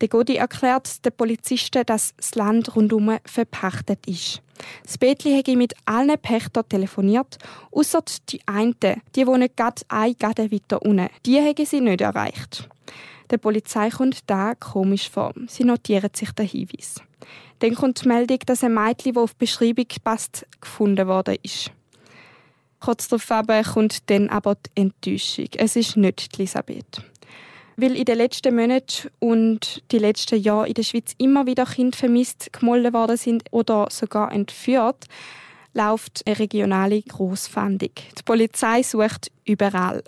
Der 0.00 0.06
Godi 0.06 0.36
erklärt 0.36 1.04
den 1.04 1.10
Polizisten, 1.10 1.84
dass 1.84 2.14
das 2.16 2.36
Land 2.36 2.76
rundum 2.76 3.18
verpachtet 3.24 4.06
ist. 4.06 4.42
Das 4.84 4.96
Betli 4.96 5.36
habe 5.36 5.56
mit 5.56 5.74
allen 5.86 6.18
Pächtern 6.20 6.68
telefoniert, 6.68 7.38
außer 7.72 8.04
die 8.28 8.40
einen, 8.46 8.76
die 9.16 9.26
wohnen 9.26 9.48
gerade 9.56 9.82
ein 9.88 10.14
Gaden 10.16 10.52
weiter 10.52 10.80
unten. 10.82 11.08
Die 11.26 11.40
haben 11.40 11.66
sie 11.66 11.80
nicht 11.80 12.00
erreicht. 12.00 12.68
Der 13.32 13.38
Polizei 13.38 13.88
kommt 13.88 14.20
da 14.26 14.54
komisch 14.54 15.08
vor. 15.08 15.32
Sie 15.48 15.64
notieren 15.64 16.10
sich 16.14 16.32
den 16.32 16.46
Hinweis. 16.46 16.96
Dann 17.60 17.74
kommt 17.74 18.04
die 18.04 18.08
Meldung, 18.08 18.38
dass 18.44 18.62
ein 18.62 18.74
Mädchen, 18.74 19.14
das 19.14 19.22
auf 19.22 19.32
die 19.32 19.38
Beschreibung 19.38 19.86
passt, 20.04 20.46
gefunden 20.60 21.08
worden 21.08 21.38
ist. 21.42 21.70
Kurz 22.78 23.08
darauf 23.08 23.72
kommt 23.72 24.10
dann 24.10 24.28
aber 24.28 24.56
die 24.56 24.82
Enttäuschung. 24.82 25.46
Es 25.56 25.76
ist 25.76 25.96
nicht 25.96 26.38
Elisabeth. 26.38 27.02
Weil 27.78 27.96
in 27.96 28.04
den 28.04 28.18
letzten 28.18 28.54
Monaten 28.54 29.08
und 29.18 29.82
die 29.92 29.98
letzten 29.98 30.38
Jahren 30.38 30.66
in 30.66 30.74
der 30.74 30.82
Schweiz 30.82 31.14
immer 31.16 31.46
wieder 31.46 31.64
Kinder 31.64 31.96
vermisst, 31.96 32.52
gemolden 32.52 32.92
worden 32.92 33.16
sind 33.16 33.44
oder 33.50 33.86
sogar 33.90 34.30
entführt, 34.30 35.06
läuft 35.72 36.22
eine 36.26 36.38
regionale 36.38 37.00
Grossfahndung. 37.00 37.92
Die 37.96 38.22
Polizei 38.24 38.82
sucht 38.82 39.30
überall. 39.46 40.02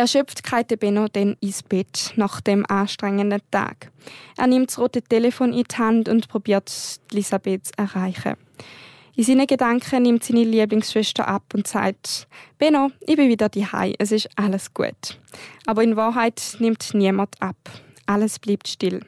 Erschöpft 0.00 0.42
geht 0.42 0.80
Benno 0.80 1.08
dann 1.12 1.36
ins 1.40 1.62
Bett 1.62 2.14
nach 2.16 2.40
dem 2.40 2.64
anstrengenden 2.64 3.42
Tag. 3.50 3.92
Er 4.38 4.46
nimmt 4.46 4.70
das 4.70 4.78
rote 4.78 5.02
Telefon 5.02 5.52
in 5.52 5.64
die 5.64 5.76
Hand 5.76 6.08
und 6.08 6.26
probiert 6.26 6.72
Elisabeth 7.12 7.66
zu 7.66 7.72
erreichen. 7.76 8.36
In 9.14 9.24
seinen 9.24 9.46
Gedanken 9.46 10.04
nimmt 10.04 10.24
seine 10.24 10.44
Lieblingsschwester 10.44 11.28
ab 11.28 11.42
und 11.52 11.68
sagt, 11.68 12.28
Benno, 12.56 12.90
ich 13.06 13.16
bin 13.16 13.28
wieder 13.28 13.50
daheim, 13.50 13.92
es 13.98 14.10
ist 14.10 14.30
alles 14.36 14.72
gut. 14.72 15.20
Aber 15.66 15.82
in 15.82 15.96
Wahrheit 15.96 16.56
nimmt 16.60 16.94
niemand 16.94 17.34
ab. 17.42 17.58
Alles 18.06 18.38
bleibt 18.38 18.68
still. 18.68 19.04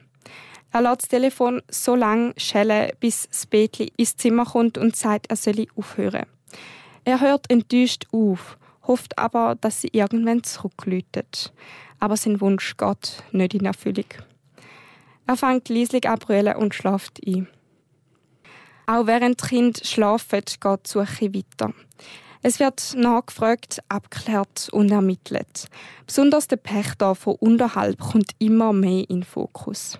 Er 0.71 0.83
lässt 0.83 1.01
das 1.01 1.09
Telefon 1.09 1.63
so 1.71 1.95
lange 1.95 2.35
schellen, 2.37 2.91
bis 2.99 3.27
das 3.29 3.47
Betli 3.47 3.91
ins 3.97 4.15
Zimmer 4.15 4.45
kommt 4.45 4.77
und 4.77 4.95
sagt, 4.95 5.31
er 5.31 5.37
solle 5.37 5.65
aufhören. 5.75 6.27
Er 7.03 7.19
hört 7.19 7.49
enttäuscht 7.49 8.05
auf, 8.11 8.59
hofft 8.87 9.17
aber, 9.17 9.55
dass 9.59 9.81
sie 9.81 9.89
irgendwann 9.91 10.43
zurückläutet. 10.43 11.53
Aber 11.99 12.17
sein 12.17 12.41
Wunsch 12.41 12.75
geht 12.77 13.23
nicht 13.31 13.53
in 13.53 13.65
Erfüllung. 13.65 14.05
Er 15.25 15.37
fängt 15.37 15.69
leislich 15.69 16.07
an 16.07 16.19
und 16.55 16.75
schläft 16.75 17.19
ein. 17.25 17.47
Auch 18.85 19.07
während 19.07 19.41
die 19.41 19.47
Kinder 19.47 19.79
schlafen, 19.83 20.41
geht 20.41 20.85
die 20.85 20.89
Suche 20.89 21.33
weiter. 21.33 21.73
Es 22.41 22.59
wird 22.59 22.93
nachgefragt, 22.97 23.79
abgeklärt 23.87 24.67
und 24.73 24.91
ermittelt. 24.91 25.69
Besonders 26.05 26.49
der 26.49 26.57
Pächter 26.57 27.15
von 27.15 27.35
unterhalb 27.35 27.97
kommt 27.99 28.31
immer 28.39 28.73
mehr 28.73 29.09
in 29.09 29.23
Fokus. 29.23 29.97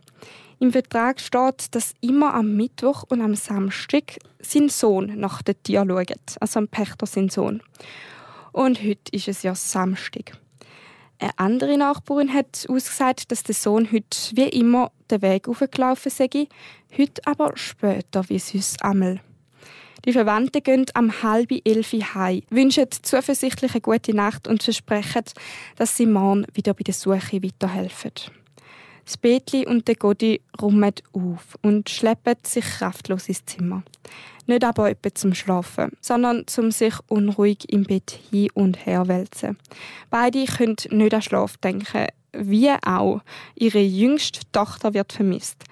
Im 0.60 0.74
Vertrag 0.74 1.22
steht, 1.22 1.74
dass 1.74 1.94
immer 2.02 2.34
am 2.34 2.58
Mittwoch 2.58 3.04
und 3.08 3.22
am 3.22 3.36
Samstag 3.36 4.20
sein 4.40 4.68
Sohn 4.68 5.18
nach 5.18 5.42
der 5.42 5.62
Tier 5.64 5.86
schaut. 5.88 6.36
Also 6.42 6.60
am 6.60 6.68
Pächter 6.68 7.06
sein 7.06 7.30
Sohn. 7.30 7.62
Und 8.54 8.82
heute 8.84 9.12
ist 9.12 9.28
es 9.28 9.44
ja 9.44 9.56
Samstag. 9.56 10.38
Eine 11.20 11.32
andere 11.38 11.78
Nachbarin 11.78 12.34
hat 12.34 12.66
ausgesagt, 12.70 13.32
dass 13.32 13.44
der 13.44 13.56
Sohn 13.56 13.92
heute 13.92 14.18
wie 14.34 14.50
immer 14.50 14.92
den 15.10 15.22
Weg 15.22 15.48
aufgelaufen 15.48 16.12
sei, 16.12 16.48
heute 16.98 17.22
aber 17.26 17.54
später 17.56 18.28
wie 18.30 18.40
sonst 18.40 18.84
einmal. 18.84 19.20
Die 20.06 20.14
Verwandten 20.14 20.62
gehen 20.62 20.86
am 20.94 21.24
halb 21.24 21.50
elf 21.66 21.94
heim, 21.94 22.42
wünschen 22.50 22.88
zuversichtlich 22.92 23.74
eine 23.74 23.82
gute 23.82 24.14
Nacht 24.14 24.48
und 24.48 24.62
versprechen, 24.62 25.24
dass 25.78 25.98
sie 25.98 26.06
morgen 26.06 26.46
wieder 26.54 26.74
bei 26.74 26.84
der 26.84 26.94
Suche 26.94 27.42
weiterhelfen. 27.42 28.12
Das 29.06 29.18
Betli 29.18 29.66
und 29.66 29.88
der 29.88 29.96
Godi 29.96 30.42
rummen 30.62 30.94
auf 31.12 31.58
und 31.62 31.90
schleppen 31.90 32.36
sich 32.44 32.66
kraftlos 32.66 33.28
ins 33.28 33.46
Zimmer. 33.46 33.84
Nicht 34.46 34.64
aber 34.64 34.90
etwa 34.90 35.14
zum 35.14 35.34
Schlafen, 35.34 35.92
sondern 36.02 36.48
zum 36.48 36.72
sich 36.72 36.96
unruhig 37.08 37.72
im 37.72 37.84
Bett 37.84 38.20
hin 38.30 38.50
und 38.54 38.86
her 38.86 39.08
wälzen. 39.08 39.58
Beide 40.10 40.46
können 40.46 40.76
nicht 40.92 41.14
an 41.14 41.22
Schlaf 41.22 41.58
denken, 41.58 42.08
wie 42.34 42.72
auch 42.86 43.22
ihre 43.56 43.82
jüngste 43.82 44.42
Tochter 44.52 44.94
wird 44.94 45.14
vermisst. 45.14 45.64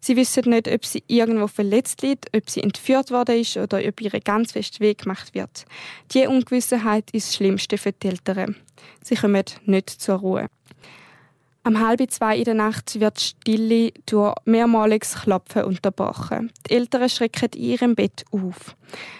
Sie 0.00 0.16
wissen 0.16 0.50
nicht, 0.50 0.68
ob 0.68 0.84
sie 0.84 1.02
irgendwo 1.06 1.48
verletzt 1.48 2.02
liegt, 2.02 2.34
ob 2.36 2.48
sie 2.48 2.62
entführt 2.62 3.10
worden 3.10 3.40
ist 3.40 3.56
oder 3.56 3.80
ob 3.86 4.00
ihre 4.00 4.20
ganz 4.20 4.52
fest 4.52 4.80
Weg 4.80 5.02
gemacht 5.02 5.34
wird. 5.34 5.64
Die 6.12 6.26
Ungewissenheit 6.26 7.10
ist 7.10 7.28
das 7.28 7.36
Schlimmste 7.36 7.78
für 7.78 7.92
die 7.92 8.08
Eltern. 8.08 8.56
Sie 9.02 9.16
kommen 9.16 9.44
nicht 9.64 9.90
zur 9.90 10.16
Ruhe. 10.16 10.46
Am 11.68 11.80
halb 11.80 12.10
zwei 12.10 12.38
in 12.38 12.44
der 12.44 12.54
Nacht 12.54 12.98
wird 12.98 13.20
Stille 13.20 13.92
durch 14.06 14.34
mehrmaliges 14.46 15.16
Klopfen 15.16 15.64
unterbrochen. 15.64 16.50
Die 16.66 16.72
Eltern 16.72 17.10
schrecken 17.10 17.50
in 17.54 17.60
ihrem 17.60 17.94
Bett 17.94 18.24
auf. 18.30 18.74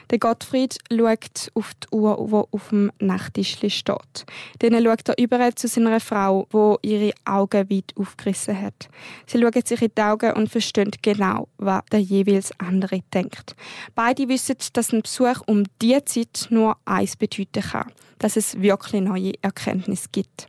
Der 0.08 0.18
Gottfried 0.18 0.78
schaut 0.90 1.50
auf 1.52 1.74
die 1.74 1.94
Uhr, 1.94 2.16
die 2.16 2.56
auf 2.56 2.70
dem 2.70 2.90
Nachttisch 3.00 3.58
steht. 3.68 4.24
Dann 4.60 4.82
schaut 4.82 5.08
er 5.10 5.18
überall 5.18 5.54
zu 5.56 5.68
seiner 5.68 6.00
Frau, 6.00 6.46
wo 6.50 6.78
ihre 6.80 7.12
Augen 7.26 7.68
weit 7.68 7.92
aufgerissen 7.96 8.58
hat. 8.58 8.88
Sie 9.26 9.38
schauen 9.38 9.62
sich 9.62 9.82
in 9.82 9.90
die 9.94 10.00
Augen 10.00 10.32
und 10.32 10.48
verstehen 10.48 10.90
genau, 11.02 11.48
was 11.58 11.82
der 11.92 12.00
jeweils 12.00 12.58
andere 12.58 13.00
denkt. 13.12 13.56
Beide 13.94 14.26
wissen, 14.26 14.56
dass 14.72 14.94
ein 14.94 15.02
Besuch 15.02 15.42
um 15.44 15.64
diese 15.82 16.02
Zeit 16.06 16.46
nur 16.48 16.78
eins 16.86 17.14
bedeuten 17.14 17.62
kann, 17.62 17.92
dass 18.18 18.38
es 18.38 18.58
wirklich 18.58 19.02
neue 19.02 19.34
Erkenntnisse 19.42 20.08
gibt. 20.12 20.48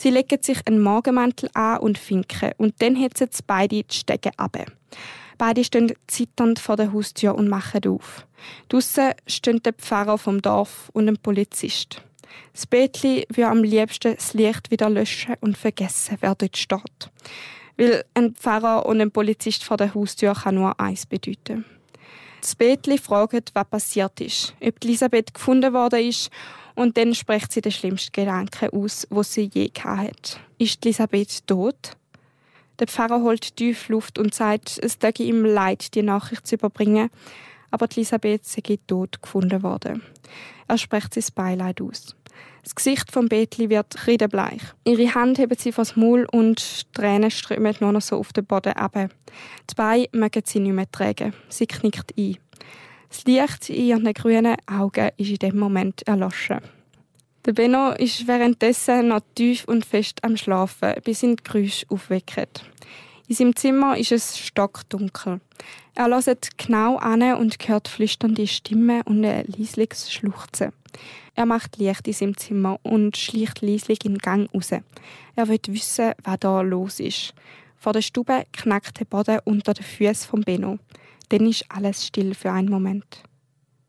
Sie 0.00 0.08
legen 0.08 0.42
sich 0.42 0.66
einen 0.66 0.80
Morgenmantel 0.80 1.50
an 1.52 1.80
und 1.80 1.98
finken 1.98 2.52
und 2.56 2.72
dann 2.80 2.96
hetzen 2.96 3.28
sie 3.30 3.42
beide 3.46 3.82
die 3.82 3.94
Stege 3.94 4.30
ab. 4.38 4.56
Beide 5.36 5.62
stehen 5.62 5.92
zitternd 6.06 6.58
vor 6.58 6.76
der 6.76 6.94
Haustür 6.94 7.34
und 7.34 7.50
machen 7.50 7.86
auf. 7.86 8.26
Draussen 8.70 9.12
stehen 9.26 9.62
der 9.62 9.74
Pfarrer 9.74 10.16
vom 10.16 10.40
Dorf 10.40 10.88
und 10.94 11.06
ein 11.06 11.18
Polizist. 11.18 12.00
Das 12.54 12.66
Betli 12.66 13.26
will 13.28 13.44
am 13.44 13.62
liebsten 13.62 14.14
das 14.14 14.32
Licht 14.32 14.70
wieder 14.70 14.88
löschen 14.88 15.34
und 15.42 15.58
vergessen, 15.58 16.16
wer 16.20 16.34
dort 16.34 16.56
steht. 16.56 17.10
Weil 17.76 18.02
ein 18.14 18.34
Pfarrer 18.34 18.86
und 18.86 19.02
ein 19.02 19.10
Polizist 19.10 19.64
vor 19.64 19.76
der 19.76 19.92
Haustür 19.92 20.32
kann 20.32 20.54
nur 20.54 20.80
eins 20.80 21.04
bedeuten. 21.04 21.66
Das 22.40 22.54
Betli 22.54 22.96
fragt, 22.98 23.50
was 23.54 23.68
passiert 23.68 24.20
ist, 24.20 24.54
ob 24.60 24.82
Elisabeth 24.82 25.34
gefunden 25.34 25.74
worden 25.74 26.00
ist 26.00 26.30
und 26.74 26.96
dann 26.96 27.14
spricht 27.14 27.52
sie 27.52 27.60
den 27.60 27.72
schlimmsten 27.72 28.12
Gedanken 28.12 28.70
aus, 28.70 29.06
wo 29.10 29.22
sie 29.22 29.50
je 29.52 29.70
hat. 29.84 30.40
Ist 30.58 30.84
Elisabeth 30.84 31.46
tot? 31.46 31.96
Der 32.78 32.86
Pfarrer 32.86 33.20
holt 33.20 33.56
tief 33.56 33.90
Luft 33.90 34.18
und 34.18 34.34
sagt, 34.34 34.78
es 34.82 34.98
täge 34.98 35.22
ihm 35.24 35.44
leid, 35.44 35.94
die 35.94 36.02
Nachricht 36.02 36.46
zu 36.46 36.54
überbringen, 36.54 37.10
aber 37.70 37.86
Elisabeth 37.94 38.46
sei 38.46 38.78
tot 38.86 39.20
gefunden 39.20 39.62
worden. 39.62 40.02
Er 40.66 40.78
spricht 40.78 41.12
sein 41.12 41.24
Beileid 41.34 41.82
aus. 41.82 42.16
Das 42.62 42.74
Gesicht 42.74 43.10
von 43.10 43.28
Betli 43.28 43.70
wird 43.70 43.96
kreidebleich. 43.96 44.60
Ihre 44.84 45.14
Hand 45.14 45.38
hebt 45.38 45.60
sie 45.60 45.72
vors 45.72 45.96
Maul 45.96 46.26
und 46.30 46.92
Tränen 46.92 47.30
strömen 47.30 47.74
nur 47.80 47.92
noch 47.92 48.02
so 48.02 48.18
auf 48.18 48.32
den 48.32 48.44
Boden 48.44 48.74
ab. 48.74 48.94
Die 48.94 49.74
Beine 49.74 50.08
mögen 50.12 50.42
sie 50.44 50.60
nicht 50.60 50.74
mehr 50.74 50.90
tragen. 50.90 51.32
Sie 51.48 51.66
knickt 51.66 52.12
ein. 52.18 52.36
Das 53.08 53.24
Licht 53.24 53.70
in 53.70 53.84
ihren 53.86 54.12
grünen 54.14 54.56
Augen 54.66 55.10
ist 55.16 55.30
in 55.30 55.36
dem 55.36 55.58
Moment 55.58 56.06
erloschen. 56.06 56.60
Der 57.46 57.54
Benno 57.54 57.92
ist 57.92 58.26
währenddessen 58.28 59.08
noch 59.08 59.22
tief 59.34 59.64
und 59.64 59.86
fest 59.86 60.22
am 60.22 60.36
Schlafen, 60.36 60.94
bis 61.02 61.22
ihn 61.22 61.36
die 61.36 61.42
Geräusche 61.42 61.86
aufwecken. 61.88 62.46
In 63.28 63.34
seinem 63.34 63.56
Zimmer 63.56 63.96
ist 63.96 64.12
es 64.12 64.38
stockdunkel. 64.38 65.40
Er 65.94 66.06
hört 66.08 66.58
genau 66.58 66.96
an 66.96 67.22
und 67.36 67.56
hört 67.66 67.88
flüsternde 67.88 68.46
Stimmen 68.46 69.02
und 69.02 69.24
ein 69.24 69.46
leisliches 69.46 70.12
Schluchzen. 70.12 70.72
Er 71.34 71.46
macht 71.46 71.76
Licht 71.76 72.06
in 72.06 72.12
seinem 72.12 72.36
Zimmer 72.36 72.78
und 72.82 73.16
schleicht 73.16 73.62
leislich 73.62 74.04
in 74.04 74.14
den 74.14 74.18
Gang 74.18 74.52
raus. 74.54 74.70
Er 74.72 75.48
will 75.48 75.60
wissen, 75.68 76.12
was 76.22 76.38
da 76.40 76.60
los 76.60 77.00
ist. 77.00 77.34
Vor 77.76 77.92
der 77.92 78.02
Stube 78.02 78.44
knackt 78.52 79.00
der 79.00 79.06
Boden 79.06 79.38
unter 79.44 79.72
den 79.72 79.84
Füßen 79.84 80.28
von 80.28 80.42
Benno. 80.42 80.78
Dann 81.30 81.46
ist 81.48 81.64
alles 81.68 82.06
still 82.06 82.34
für 82.34 82.52
einen 82.52 82.68
Moment. 82.68 83.22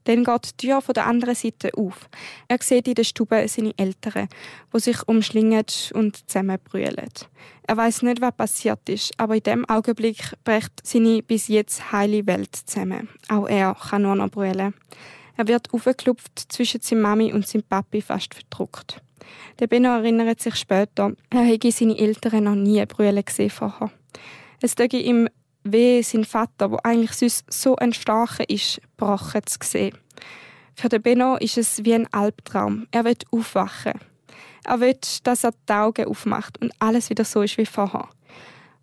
Dann 0.05 0.23
geht 0.23 0.45
die 0.45 0.67
Tür 0.67 0.81
von 0.81 0.93
der 0.93 1.05
anderen 1.05 1.35
Seite 1.35 1.71
auf. 1.77 2.09
Er 2.47 2.57
sieht 2.61 2.87
in 2.87 2.95
der 2.95 3.03
Stube 3.03 3.47
seine 3.47 3.73
Eltern, 3.77 4.27
wo 4.71 4.79
sich 4.79 5.07
umschlingen 5.07 5.65
und 5.93 6.29
zusammenbrüllen. 6.29 7.09
Er 7.67 7.77
weiß 7.77 8.01
nicht, 8.03 8.21
was 8.21 8.35
passiert 8.35 8.89
ist, 8.89 9.13
aber 9.17 9.35
in 9.35 9.43
dem 9.43 9.69
Augenblick 9.69 10.33
bricht 10.43 10.71
seine 10.83 11.21
bis 11.21 11.47
jetzt 11.47 11.91
heile 11.91 12.25
Welt 12.25 12.55
zusammen. 12.55 13.09
Auch 13.29 13.47
er 13.47 13.75
kann 13.75 14.01
nur 14.01 14.15
noch 14.15 14.29
brüllen. 14.29 14.73
Er 15.37 15.47
wird 15.47 15.73
aufgeklopft 15.73 16.51
zwischen 16.51 16.81
seiner 16.81 17.01
Mami 17.01 17.33
und 17.33 17.47
seinem 17.47 17.63
Papi 17.63 18.01
fast 18.01 18.33
verdruckt. 18.33 19.01
Der 19.59 19.67
Benno 19.67 19.89
erinnert 19.89 20.41
sich 20.41 20.55
später, 20.55 21.13
er 21.29 21.41
hätte 21.41 21.71
seine 21.71 21.97
Eltern 21.97 22.43
noch 22.43 22.55
nie 22.55 22.85
brüllen 22.85 23.23
gesehen 23.23 23.49
vorher. 23.49 23.91
Es 24.61 24.75
döge 24.75 24.99
ihm 24.99 25.29
wie 25.63 26.01
sein 26.03 26.25
Vater, 26.25 26.69
der 26.69 26.85
eigentlich 26.85 27.13
sonst 27.13 27.51
so 27.51 27.75
ein 27.75 27.93
starker 27.93 28.49
ist, 28.49 28.81
gebrochen 28.97 29.45
zu 29.45 29.59
sehen. 29.63 29.97
Für 30.75 30.89
den 30.89 31.01
Benno 31.01 31.37
ist 31.37 31.57
es 31.57 31.83
wie 31.85 31.93
ein 31.93 32.11
Albtraum. 32.11 32.87
Er 32.91 33.05
wird 33.05 33.25
aufwachen. 33.31 33.99
Er 34.63 34.79
will, 34.79 34.97
dass 35.23 35.43
er 35.43 35.53
die 35.67 35.73
Augen 35.73 36.05
aufmacht 36.05 36.59
und 36.61 36.71
alles 36.79 37.09
wieder 37.09 37.25
so 37.25 37.41
ist 37.41 37.57
wie 37.57 37.65
vorher. 37.65 38.09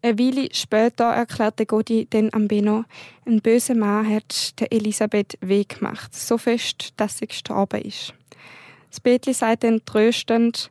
Eine 0.01 0.19
Weile 0.19 0.49
später 0.53 1.07
erklärte 1.07 1.67
Godi 1.67 2.07
dann 2.09 2.31
am 2.33 2.47
Benno, 2.47 2.85
ein 3.27 3.41
böser 3.41 3.75
Mann 3.75 4.09
hat 4.09 4.59
der 4.61 4.73
Elisabeth 4.73 5.37
weh 5.41 5.65
gemacht, 5.65 6.15
so 6.15 6.39
fest, 6.39 6.93
dass 6.97 7.19
sie 7.19 7.27
gestorben 7.27 7.83
ist. 7.83 8.15
Das 8.91 9.01
Betli 9.01 9.35
sagt 9.35 9.65
dann 9.65 9.85
tröstend, 9.85 10.71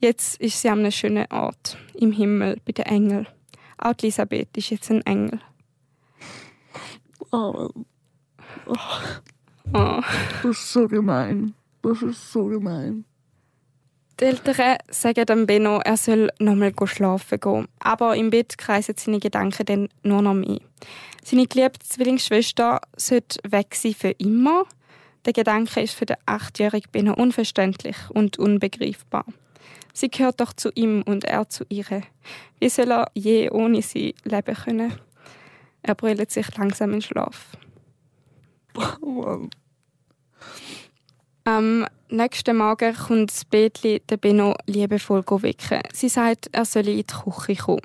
jetzt 0.00 0.40
ist 0.40 0.60
sie 0.60 0.68
an 0.68 0.80
einem 0.80 0.90
schönen 0.90 1.30
Ort, 1.30 1.78
im 1.94 2.10
Himmel, 2.10 2.60
bei 2.64 2.72
den 2.72 2.86
Engeln. 2.86 3.28
Auch 3.78 3.94
Elisabeth 4.02 4.56
ist 4.56 4.70
jetzt 4.70 4.90
ein 4.90 5.02
Engel. 5.02 5.40
Oh. 7.30 7.70
Oh. 8.66 8.74
oh. 9.72 10.00
Das 10.42 10.44
ist 10.44 10.72
so 10.72 10.88
gemein. 10.88 11.54
Das 11.82 12.02
ist 12.02 12.32
so 12.32 12.46
gemein. 12.46 13.04
Die 14.18 14.24
Eltern 14.24 14.78
sagen 14.88 15.26
dem 15.26 15.46
Benno, 15.46 15.80
er 15.84 15.98
soll 15.98 16.30
nochmal 16.38 16.72
schlafen 16.86 17.38
gehen. 17.38 17.68
Aber 17.80 18.16
im 18.16 18.30
Bett 18.30 18.56
kreisen 18.56 18.94
seine 18.96 19.18
Gedanken 19.18 19.66
dann 19.66 19.88
nur 20.02 20.22
noch 20.22 20.32
mehr. 20.32 20.60
Seine 21.22 21.46
geliebte 21.46 21.86
Zwillingsschwester 21.86 22.80
sollte 22.96 23.38
weg 23.50 23.74
sein 23.74 23.92
für 23.92 24.12
immer. 24.12 24.64
Der 25.26 25.34
Gedanke 25.34 25.82
ist 25.82 25.94
für 25.94 26.06
den 26.06 26.16
achtjährigen 26.24 26.90
Benno 26.92 27.12
unverständlich 27.12 27.96
und 28.08 28.38
unbegreifbar. 28.38 29.26
Sie 29.92 30.08
gehört 30.08 30.40
doch 30.40 30.54
zu 30.54 30.70
ihm 30.74 31.02
und 31.02 31.24
er 31.24 31.50
zu 31.50 31.64
ihr. 31.68 31.84
Wie 32.58 32.68
soll 32.70 32.92
er 32.92 33.10
je 33.12 33.50
ohne 33.50 33.82
sie 33.82 34.14
leben 34.24 34.54
können? 34.54 34.94
Er 35.82 35.94
brüllt 35.94 36.30
sich 36.30 36.56
langsam 36.56 36.94
in 36.94 37.02
Schlaf. 37.02 37.56
Am 41.46 41.86
nächsten 42.08 42.56
Morgen 42.56 42.92
kommt 42.92 43.30
das 43.30 43.44
Betli 43.44 44.02
den 44.10 44.18
Benno 44.18 44.56
liebevoll 44.66 45.22
wecken. 45.24 45.80
Sie 45.92 46.08
sagt, 46.08 46.48
er 46.50 46.64
solle 46.64 46.90
in 46.90 46.96
die 46.96 47.04
Küche 47.04 47.62
kommen. 47.62 47.82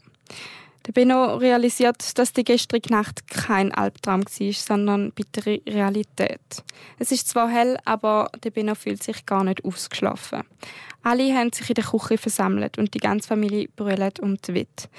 Der 0.87 0.93
Benno 0.93 1.35
realisiert, 1.35 2.17
dass 2.17 2.33
die 2.33 2.43
gestrige 2.43 2.91
Nacht 2.91 3.27
kein 3.27 3.71
Albtraum 3.71 4.23
war, 4.23 4.53
sondern 4.53 5.11
bittere 5.11 5.61
Realität. 5.69 6.63
Es 6.97 7.11
ist 7.11 7.27
zwar 7.27 7.49
hell, 7.49 7.77
aber 7.85 8.31
der 8.43 8.49
Benno 8.49 8.73
fühlt 8.73 9.03
sich 9.03 9.27
gar 9.27 9.43
nicht 9.43 9.63
ausgeschlafen. 9.63 10.41
Alle 11.03 11.31
haben 11.35 11.53
sich 11.53 11.69
in 11.69 11.75
der 11.75 11.83
Küche 11.83 12.17
versammelt 12.17 12.79
und 12.79 12.95
die 12.95 12.99
ganze 12.99 13.27
Familie 13.27 13.67
brüllt 13.75 14.17
die 14.47 14.53
Wette. 14.55 14.89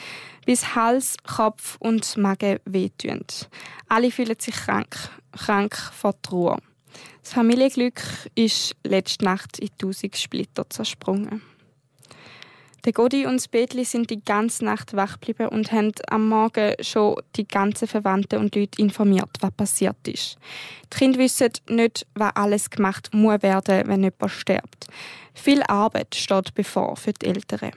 Bis 0.47 0.77
Hals, 0.77 1.17
Kopf 1.25 1.79
und 1.81 2.17
Magen 2.17 2.61
wehtun. 2.65 3.25
Alle 3.89 4.13
fühlen 4.13 4.39
sich 4.39 4.55
krank, 4.55 4.95
krank 5.33 5.75
vor 5.75 6.15
Trauer. 6.23 6.61
Das 7.22 7.32
Familienglück 7.32 8.03
ist 8.34 8.74
letzte 8.84 9.24
Nacht 9.24 9.59
in 9.59 9.70
tausend 9.78 10.16
Splitter 10.16 10.68
zersprungen. 10.68 11.43
Der 12.84 12.93
Godi 12.93 13.26
und 13.26 13.36
das 13.36 13.47
Betli 13.47 13.84
sind 13.84 14.11
die 14.11 14.24
ganze 14.24 14.64
Nacht 14.64 14.95
wach 14.95 15.20
geblieben 15.20 15.51
und 15.51 15.70
haben 15.70 15.93
am 16.09 16.28
Morgen 16.28 16.74
schon 16.80 17.14
die 17.36 17.47
ganzen 17.47 17.86
Verwandten 17.86 18.40
und 18.40 18.57
Leute 18.57 18.82
informiert, 18.82 19.30
was 19.38 19.53
passiert 19.53 20.09
ist. 20.09 20.36
Die 20.93 20.99
Kinder 20.99 21.20
wissen 21.20 21.53
nicht, 21.68 22.05
was 22.16 22.34
alles 22.34 22.70
gemacht 22.70 23.11
muss 23.12 23.40
werden, 23.43 23.86
wenn 23.86 24.03
jemand 24.03 24.32
stirbt. 24.32 24.88
Viel 25.32 25.62
Arbeit 25.62 26.16
steht 26.16 26.55
bevor 26.55 26.97
für 26.97 27.12
die 27.12 27.26
Eltern. 27.26 27.70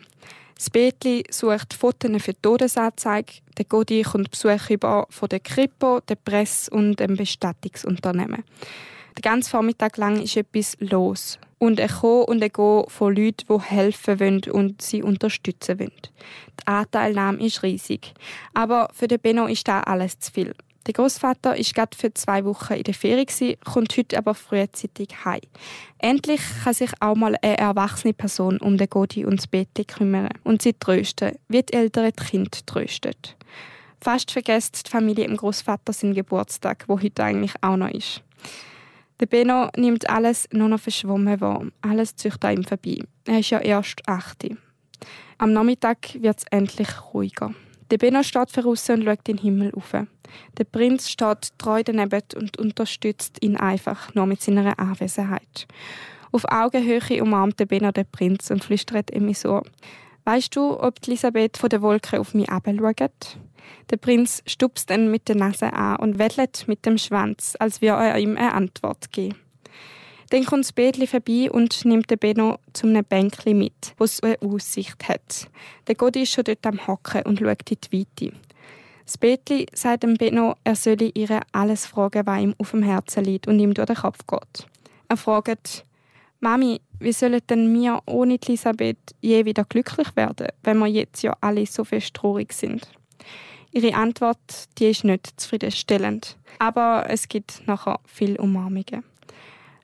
Das 0.55 0.71
Betli 0.71 1.23
sucht 1.29 1.75
Fotos 1.75 2.23
für 2.23 2.33
die 2.33 2.41
Todesanzeige. 2.41 3.33
Der 3.59 3.65
Godi 3.65 4.01
kommt 4.01 4.31
Besuch 4.31 4.71
über 4.71 5.05
von 5.11 5.29
der 5.29 5.41
Kripo, 5.41 5.99
der 5.99 6.15
Presse 6.15 6.71
und 6.71 6.99
dem 6.99 7.15
Bestattungsunternehmen. 7.15 8.43
Den 9.17 9.21
ganzen 9.21 9.49
Vormittag 9.49 9.97
lang 9.97 10.21
ist 10.21 10.35
etwas 10.35 10.77
los. 10.79 11.39
Und 11.57 11.79
ein 11.79 11.89
Kommen 11.89 12.25
und 12.25 12.43
ein 12.43 12.49
Gehen 12.49 12.83
von 12.87 13.15
Leuten, 13.15 13.45
die 13.49 13.61
helfen 13.61 14.19
wollen 14.19 14.41
und 14.51 14.81
sie 14.81 15.01
unterstützen 15.01 15.79
wollen. 15.79 15.91
Die 16.59 16.67
Anteilnahme 16.67 17.45
ist 17.45 17.63
riesig. 17.63 18.13
Aber 18.53 18.89
für 18.93 19.07
den 19.07 19.19
Benno 19.19 19.45
ist 19.45 19.67
da 19.67 19.81
alles 19.81 20.19
zu 20.19 20.31
viel. 20.31 20.53
Der 20.85 20.93
Großvater 20.93 21.57
ist 21.57 21.73
gerade 21.73 21.97
für 21.97 22.13
zwei 22.13 22.45
Wochen 22.45 22.73
in 22.73 22.83
der 22.83 22.93
Ferie 22.93 23.25
kommt 23.63 23.97
heute 23.97 24.17
aber 24.19 24.35
frühzeitig 24.35 25.25
heim. 25.25 25.41
Endlich 25.97 26.41
kann 26.63 26.75
sich 26.75 26.91
auch 26.99 27.15
mal 27.15 27.35
eine 27.41 27.57
erwachsene 27.57 28.13
Person 28.13 28.59
um 28.59 28.77
den 28.77 28.87
Godi 28.87 29.25
und 29.25 29.39
das 29.39 29.47
Bett 29.47 29.69
kümmern 29.87 30.29
und 30.43 30.61
sie 30.61 30.73
trösten, 30.73 31.39
wie 31.47 31.63
die 31.63 31.73
Eltern 31.73 32.11
die 32.15 32.23
Kinder 32.23 32.51
trösten. 32.67 33.15
Fast 33.99 34.29
vergesst 34.29 34.85
die 34.85 34.91
Familie 34.91 35.25
im 35.25 35.37
Großvater 35.37 35.91
seinen 35.91 36.13
Geburtstag, 36.13 36.83
wo 36.87 37.01
heute 37.01 37.23
eigentlich 37.23 37.53
auch 37.61 37.77
noch 37.77 37.89
ist. 37.89 38.21
Der 39.19 39.27
Benno 39.27 39.69
nimmt 39.77 40.09
alles 40.09 40.47
nur 40.51 40.67
noch 40.67 40.79
verschwommen 40.79 41.39
wahr. 41.39 41.65
Alles 41.81 42.15
zieht 42.15 42.43
an 42.43 42.57
ihm 42.57 42.63
vorbei. 42.63 42.97
Er 43.25 43.39
ist 43.39 43.49
ja 43.49 43.59
erst 43.59 44.01
8. 44.07 44.47
Am 45.37 45.53
Nachmittag 45.53 46.21
wird 46.21 46.39
es 46.39 46.45
endlich 46.51 46.89
ruhiger. 47.13 47.53
Der 47.91 47.97
Benno 47.97 48.23
steht 48.23 48.55
draußen 48.55 48.95
und 48.95 49.05
schaut 49.05 49.29
in 49.29 49.37
den 49.37 49.43
Himmel 49.43 49.71
auf. 49.75 49.93
Der 50.57 50.63
Prinz 50.65 51.09
steht 51.09 51.57
treu 51.57 51.83
daneben 51.83 52.23
und 52.35 52.57
unterstützt 52.57 53.37
ihn 53.41 53.55
einfach 53.55 54.13
nur 54.15 54.25
mit 54.25 54.41
seiner 54.41 54.77
Anwesenheit. 54.77 55.67
Auf 56.31 56.43
Augenhöhe 56.51 57.21
umarmt 57.21 57.59
der 57.59 57.67
Benno 57.67 57.91
den 57.91 58.05
Prinz 58.11 58.49
und 58.49 58.63
flüstert 58.63 59.11
ihm 59.11 59.33
so: 59.33 59.61
Weißt 60.25 60.55
du, 60.55 60.79
ob 60.81 60.95
Elisabeth 61.05 61.55
von 61.55 61.69
der 61.69 61.83
Wolke 61.83 62.19
auf 62.19 62.33
mich 62.33 62.49
abschaut? 62.49 63.37
Der 63.91 63.97
Prinz 63.97 64.41
stupst 64.47 64.89
ihn 64.89 65.11
mit 65.11 65.27
der 65.27 65.35
Nase 65.35 65.71
an 65.71 65.97
und 65.97 66.17
wettelt 66.17 66.67
mit 66.67 66.83
dem 66.83 66.97
Schwanz, 66.97 67.55
als 67.59 67.79
würde 67.79 68.03
er 68.03 68.17
ihm 68.17 68.35
eine 68.35 68.53
Antwort 68.53 69.11
geben. 69.11 69.35
Dann 70.31 70.45
kommt 70.45 70.65
das 70.65 70.73
Bädli 70.73 71.05
vorbei 71.05 71.51
und 71.51 71.85
nimmt 71.85 72.09
den 72.09 72.17
Benno 72.17 72.57
zum 72.73 72.89
einem 72.89 73.05
Bänkli 73.05 73.53
mit, 73.53 73.93
wo 73.99 74.03
es 74.03 74.23
eine 74.23 74.41
Aussicht 74.41 75.07
hat. 75.07 75.47
Der 75.87 75.93
Gott 75.93 76.15
ist 76.15 76.31
schon 76.31 76.43
dort 76.43 76.65
am 76.65 76.87
Hocken 76.87 77.21
und 77.21 77.39
schaut 77.39 77.69
in 77.69 77.77
die 77.79 77.99
Weite. 77.99 78.35
Das 79.05 79.19
Bädli 79.19 79.67
sagt 79.73 80.01
dem 80.01 80.15
Benno, 80.15 80.55
er 80.63 80.75
solle 80.75 81.11
ihr 81.13 81.41
alles 81.51 81.85
fragen, 81.85 82.25
was 82.25 82.41
ihm 82.41 82.55
auf 82.57 82.71
dem 82.71 82.81
Herzen 82.81 83.23
liegt 83.23 83.47
und 83.47 83.59
ihm 83.59 83.75
durch 83.75 83.85
den 83.85 83.97
Kopf 83.97 84.25
geht. 84.25 84.67
Er 85.07 85.17
fragt, 85.17 85.85
Mami, 86.39 86.81
wie 86.99 87.13
sollen 87.13 87.41
denn 87.49 87.73
wir 87.73 88.01
ohne 88.05 88.37
Elisabeth 88.41 89.15
je 89.21 89.45
wieder 89.45 89.65
glücklich 89.65 90.15
werden, 90.15 90.47
wenn 90.63 90.77
wir 90.79 90.87
jetzt 90.87 91.23
ja 91.23 91.35
alle 91.41 91.65
so 91.65 91.83
fest 91.83 92.13
traurig 92.13 92.53
sind? 92.53 92.87
Ihre 93.71 93.95
Antwort 93.95 94.39
die 94.77 94.91
ist 94.91 95.03
nicht 95.03 95.39
zufriedenstellend, 95.39 96.37
aber 96.59 97.05
es 97.09 97.27
gibt 97.27 97.67
nachher 97.67 97.99
viel 98.05 98.37
Umarmungen. 98.37 99.03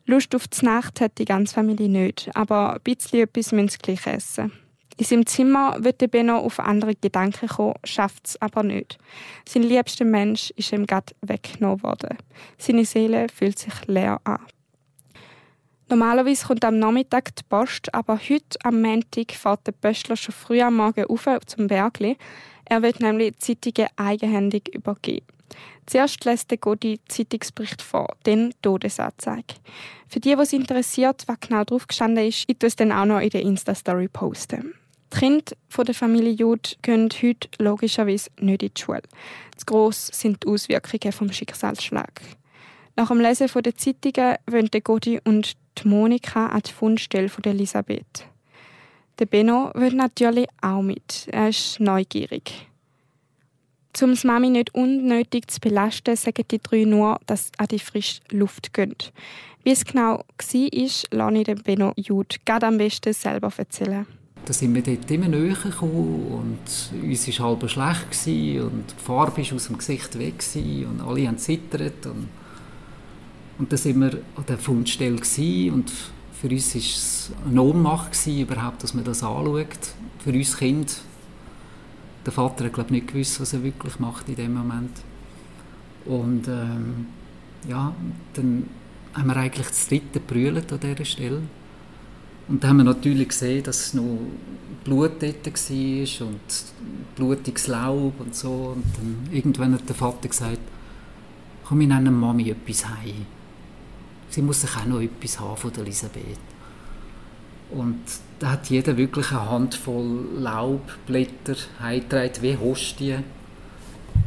Lust 0.05 0.33
auf 0.35 0.47
die 0.47 0.65
Nacht 0.65 1.01
hat 1.01 1.17
die 1.17 1.25
ganze 1.25 1.53
Familie 1.53 1.89
nicht, 1.89 2.29
aber 2.33 2.73
ein 2.73 2.81
bisschen 2.81 3.21
etwas 3.21 3.51
müssen 3.51 3.69
sie 3.69 3.77
gleich 3.77 4.07
essen. 4.07 4.51
In 4.97 5.05
seinem 5.05 5.25
Zimmer 5.25 5.83
wird 5.83 6.01
der 6.01 6.07
Benno 6.07 6.37
auf 6.37 6.59
andere 6.59 6.95
Gedanken 6.95 7.47
kommen, 7.47 7.75
schafft 7.83 8.27
es 8.27 8.41
aber 8.41 8.61
nicht. 8.63 8.97
Sein 9.47 9.63
liebster 9.63 10.05
Mensch 10.05 10.51
ist 10.57 10.71
ihm 10.73 10.85
gerade 10.85 11.13
weggenommen 11.21 11.81
worden. 11.83 12.17
Seine 12.57 12.85
Seele 12.85 13.27
fühlt 13.33 13.57
sich 13.57 13.73
leer 13.87 14.19
an. 14.25 14.39
Normalerweise 15.91 16.47
kommt 16.47 16.63
am 16.63 16.79
Nachmittag 16.79 17.35
die 17.35 17.43
Post, 17.49 17.93
aber 17.93 18.17
heute 18.17 18.57
am 18.63 18.81
Montag 18.81 19.33
fährt 19.33 19.67
der 19.67 19.73
Pöstler 19.73 20.15
schon 20.15 20.33
früh 20.33 20.61
am 20.61 20.77
Morgen 20.77 21.03
auf 21.03 21.27
zum 21.47 21.67
Bergli, 21.67 22.15
er 22.63 22.81
wird 22.81 23.01
nämlich 23.01 23.33
die 23.33 23.57
Zeitungen 23.57 23.89
eigenhändig 23.97 24.73
übergeben. 24.73 25.25
Zuerst 25.87 26.23
lässt 26.23 26.49
der 26.49 26.59
Godi 26.59 27.01
Zeitungsbericht 27.09 27.81
vor, 27.81 28.07
dann 28.23 28.53
Todesanzeige. 28.61 29.55
Für 30.07 30.21
die, 30.21 30.31
es 30.31 30.53
interessiert, 30.53 31.25
was 31.27 31.41
genau 31.41 31.65
drauf 31.65 31.85
gestanden 31.85 32.25
ist, 32.25 32.45
ich 32.47 32.55
es 32.61 32.77
dann 32.77 32.93
auch 32.93 33.03
noch 33.03 33.19
in 33.19 33.31
der 33.31 33.41
Insta-Story 33.41 34.07
posten. 34.07 34.73
Die 35.13 35.19
Kinder 35.19 35.51
der 35.77 35.93
Familie 35.93 36.31
Jude 36.31 36.69
gehen 36.83 37.09
heute 37.21 37.49
logischerweise 37.59 38.29
nicht 38.39 38.63
in 38.63 38.71
die 38.73 38.81
Schule. 38.81 39.01
Zu 39.57 39.65
gross 39.65 40.07
sind 40.07 40.41
die 40.41 40.47
Auswirkungen 40.47 41.11
vom 41.11 41.33
Schicksalsschlag. 41.33 42.21
Nach 42.95 43.09
dem 43.09 43.19
Lesen 43.19 43.49
der 43.53 43.75
Zeitungen 43.75 44.37
wollen 44.47 44.69
Godi 44.83 45.19
und 45.23 45.57
die 45.77 45.87
Monika 45.87 46.47
an 46.47 46.61
die 46.65 46.71
Fundstelle 46.71 47.29
von 47.29 47.43
Elisabeth. 47.43 48.25
Der 49.19 49.25
Benno 49.25 49.71
will 49.75 49.93
natürlich 49.93 50.47
auch 50.61 50.81
mit. 50.81 51.27
Er 51.31 51.49
ist 51.49 51.79
neugierig. 51.79 52.67
Um 54.01 54.11
das 54.11 54.23
Mami 54.23 54.49
nicht 54.49 54.73
unnötig 54.73 55.51
zu 55.51 55.59
belasten, 55.59 56.15
sagen 56.15 56.45
die 56.49 56.59
drei 56.59 56.85
nur, 56.85 57.19
dass 57.25 57.47
sie 57.47 57.51
an 57.57 57.67
die 57.67 57.79
frische 57.79 58.21
Luft 58.31 58.73
gehen. 58.73 58.95
Wie 59.63 59.71
es 59.71 59.85
genau 59.85 60.17
war, 60.17 60.25
lasse 61.11 61.37
ich 61.37 61.43
den 61.43 61.61
Benno 61.61 61.93
Jude 61.95 62.37
gerade 62.45 62.67
am 62.67 62.77
besten 62.77 63.13
selber 63.13 63.51
erzählen. 63.55 64.07
Da 64.43 64.53
sind 64.53 64.73
wir 64.73 64.81
dort 64.81 65.11
immer 65.11 65.27
näher 65.27 65.55
gekommen 65.55 66.25
und 66.31 67.03
uns 67.03 67.39
war 67.39 67.45
halb 67.45 67.69
schlecht 67.69 68.27
und 68.27 68.85
die 68.89 69.03
Farbe 69.03 69.45
war 69.45 69.55
aus 69.55 69.67
dem 69.67 69.77
Gesicht 69.77 70.17
weg 70.17 70.43
und 70.55 71.01
alle 71.01 71.27
haben 71.27 71.37
zittert 71.37 72.07
und, 72.07 72.27
und 73.61 73.71
dann 73.71 73.77
sind 73.77 73.99
wir 73.99 74.13
an 74.35 74.45
der 74.47 74.57
Fundstelle 74.57 75.17
und 75.71 75.91
für 76.33 76.49
uns 76.49 76.73
war 76.73 76.81
es 76.81 77.31
eine 77.47 77.61
Ohnmacht, 77.61 78.17
überhaupt, 78.25 78.81
dass 78.81 78.95
man 78.95 79.03
das 79.03 79.21
anschaut. 79.21 79.93
Für 80.17 80.31
uns 80.31 80.57
Kind. 80.57 80.97
Der 82.25 82.33
Vater 82.33 82.65
hat 82.65 82.73
glaube 82.73 82.91
nicht 82.91 83.09
gewusst, 83.09 83.39
was 83.39 83.53
er 83.53 83.61
wirklich 83.61 83.99
macht 83.99 84.27
in 84.29 84.35
dem 84.35 84.55
Moment. 84.55 84.89
Und 86.05 86.47
ähm, 86.47 87.05
ja, 87.69 87.93
dann 88.33 88.67
haben 89.13 89.27
wir 89.27 89.37
eigentlich 89.37 89.67
das 89.67 89.87
dritte 89.87 90.19
brüllt 90.19 90.73
an 90.73 90.79
dieser 90.79 91.05
Stelle. 91.05 91.41
Und 92.47 92.63
dann 92.63 92.71
haben 92.71 92.77
wir 92.77 92.85
natürlich 92.85 93.27
gesehen, 93.27 93.61
dass 93.61 93.93
noch 93.93 94.17
Blut 94.83 95.21
dort 95.21 95.45
war 95.45 96.27
und 96.27 96.39
blutiges 97.15 97.67
Laub 97.67 98.19
und 98.21 98.33
so. 98.33 98.73
Und 98.75 98.85
dann 98.97 99.29
irgendwann 99.31 99.75
hat 99.75 99.87
der 99.87 99.95
Vater 99.95 100.27
gesagt, 100.27 100.61
komm, 101.63 101.81
wir 101.81 101.87
nennen 101.87 102.19
Mami 102.19 102.49
etwas 102.49 102.89
heim. 102.89 103.27
Sie 104.31 104.41
muss 104.41 104.61
sich 104.61 104.75
auch 104.77 104.85
noch 104.85 105.01
etwas 105.01 105.39
haben 105.41 105.57
von 105.57 105.73
der 105.73 105.83
Elisabeth. 105.83 106.39
Und 107.69 107.99
da 108.39 108.51
hat 108.51 108.69
jeder 108.69 108.95
wirklich 108.95 109.29
eine 109.31 109.49
Handvoll 109.49 110.25
Laubblätter 110.37 111.55
heimgetragen, 111.81 112.41
wie 112.41 112.57
Hostien. 112.57 113.25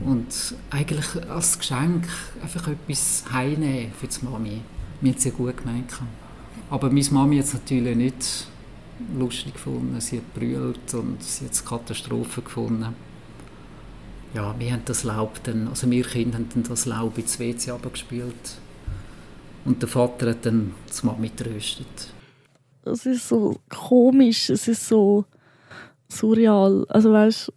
Und 0.04 0.54
eigentlich 0.70 1.06
als 1.30 1.58
Geschenk 1.58 2.06
einfach 2.42 2.68
etwas 2.68 3.24
heimnehmen 3.32 3.92
für 3.98 4.06
die 4.06 4.24
Mami. 4.26 4.60
Mir 5.00 5.12
hat 5.12 5.18
es 5.18 5.24
ja 5.24 5.30
gut 5.30 5.56
gemeint. 5.56 5.90
Aber 6.68 6.90
meine 6.90 7.10
Mami 7.10 7.38
hat 7.38 7.46
es 7.46 7.54
natürlich 7.54 7.96
nicht 7.96 8.46
lustig 9.18 9.54
gefunden. 9.54 9.98
Sie 10.02 10.18
hat 10.18 10.34
brüllt 10.34 10.92
und 10.92 11.22
sie 11.22 11.46
hat 11.46 11.52
es 11.52 11.64
Katastrophe 11.64 12.42
gefunden. 12.42 12.94
Ja, 14.34 14.54
wir 14.58 14.72
haben 14.72 14.82
das 14.84 15.04
Laub 15.04 15.42
dann, 15.44 15.68
also 15.68 15.90
wir 15.90 16.04
Kinder 16.04 16.36
haben 16.36 16.48
dann 16.52 16.64
das 16.64 16.84
Laub 16.84 17.16
ins 17.16 17.38
WC 17.38 17.70
abgespielt 17.70 18.58
und 19.64 19.80
der 19.80 19.88
Vater 19.88 20.30
hat 20.30 20.46
dann 20.46 20.72
die 20.88 21.06
Mami 21.06 21.28
getröstet. 21.28 22.12
es 22.84 23.06
ist 23.06 23.28
so 23.28 23.60
komisch, 23.68 24.50
es 24.50 24.68
ist 24.68 24.88
so 24.88 25.24
surreal. 26.08 26.84
Also 26.88 27.12
weißt 27.12 27.52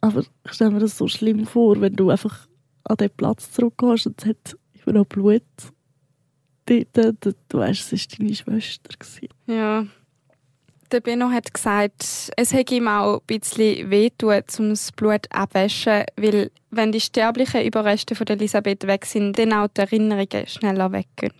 aber 0.00 0.20
ich 0.20 0.52
stelle 0.52 0.70
mir 0.70 0.80
das 0.80 0.96
so 0.96 1.08
schlimm 1.08 1.46
vor, 1.46 1.80
wenn 1.80 1.94
du 1.94 2.10
einfach 2.10 2.46
an 2.84 2.96
den 2.96 3.10
Platz 3.10 3.50
zurückgehst 3.52 4.06
und 4.06 4.22
es 4.22 4.28
hat 4.28 4.56
immer 4.84 5.00
noch 5.00 5.06
Blut 5.06 5.42
dort, 6.66 7.36
du 7.48 7.58
weißt, 7.58 7.92
es 7.92 8.10
war 8.10 8.18
deine 8.18 8.34
Schwester. 8.34 9.26
Ja. 9.46 9.86
Der 10.90 11.00
Benno 11.00 11.28
hat 11.28 11.52
gesagt, 11.52 12.30
es 12.34 12.52
hätte 12.54 12.74
ihm 12.74 12.88
auch 12.88 13.20
ein 13.20 13.26
bisschen 13.26 13.90
wehtun, 13.90 14.42
um 14.58 14.70
das 14.70 14.90
Blut 14.92 15.26
abwaschen, 15.28 16.04
weil 16.16 16.50
wenn 16.70 16.92
die 16.92 17.00
sterblichen 17.00 17.62
Überreste 17.62 18.14
von 18.14 18.26
Elisabeth 18.26 18.86
weg 18.86 19.04
sind, 19.04 19.38
dann 19.38 19.52
auch 19.52 19.68
die 19.68 19.82
Erinnerungen 19.82 20.46
schneller 20.46 20.90
weggehen. 20.90 21.34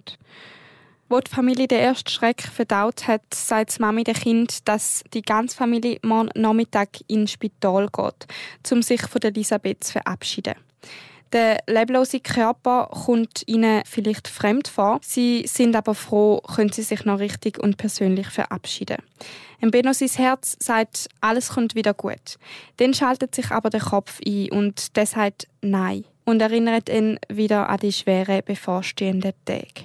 Wo 1.08 1.20
die 1.20 1.30
Familie 1.30 1.66
den 1.66 1.80
ersten 1.80 2.10
Schreck 2.10 2.42
verdaut 2.42 3.08
hat, 3.08 3.22
sagt 3.32 3.78
die 3.78 3.80
Mami 3.80 4.04
dem 4.04 4.14
Kind, 4.14 4.68
dass 4.68 5.02
die 5.14 5.22
ganze 5.22 5.56
Familie 5.56 5.98
morgen 6.02 6.28
Nachmittag 6.34 6.90
ins 7.06 7.32
Spital 7.32 7.88
geht, 7.88 8.26
um 8.70 8.82
sich 8.82 9.00
von 9.00 9.22
Elisabeth 9.22 9.82
zu 9.82 9.92
verabschieden. 9.92 10.56
Der 11.32 11.58
leblose 11.66 12.20
Körper 12.20 12.88
kommt 13.04 13.42
ihnen 13.46 13.82
vielleicht 13.84 14.28
fremd 14.28 14.68
vor. 14.68 15.00
Sie 15.02 15.44
sind 15.46 15.76
aber 15.76 15.94
froh, 15.94 16.40
können 16.40 16.72
sie 16.72 16.82
sich 16.82 17.04
noch 17.04 17.18
richtig 17.18 17.58
und 17.58 17.76
persönlich 17.76 18.28
verabschieden. 18.28 18.96
Im 19.60 19.70
Benno 19.70 19.92
sein 19.92 20.08
Herz 20.08 20.56
sagt, 20.60 21.08
alles 21.20 21.50
kommt 21.50 21.74
wieder 21.74 21.92
gut. 21.92 22.38
Dann 22.76 22.94
schaltet 22.94 23.34
sich 23.34 23.50
aber 23.50 23.70
der 23.70 23.80
Kopf 23.80 24.20
ein 24.26 24.50
und 24.52 24.96
der 24.96 25.06
sagt 25.06 25.48
Nein 25.60 26.04
und 26.24 26.40
erinnert 26.40 26.88
ihn 26.88 27.18
wieder 27.28 27.68
an 27.68 27.78
die 27.78 27.92
schweren 27.92 28.42
bevorstehenden 28.44 29.32
Tage. 29.44 29.84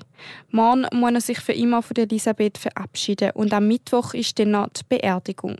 Morgen 0.51 0.85
muss 0.93 1.13
er 1.13 1.21
sich 1.21 1.39
für 1.39 1.53
immer 1.53 1.81
von 1.81 1.97
Elisabeth 1.97 2.57
verabschieden 2.57 3.31
und 3.33 3.53
am 3.53 3.67
Mittwoch 3.67 4.13
ist 4.13 4.39
dann 4.39 4.51
noch 4.51 4.69
die 4.69 4.83
Beerdigung. 4.87 5.57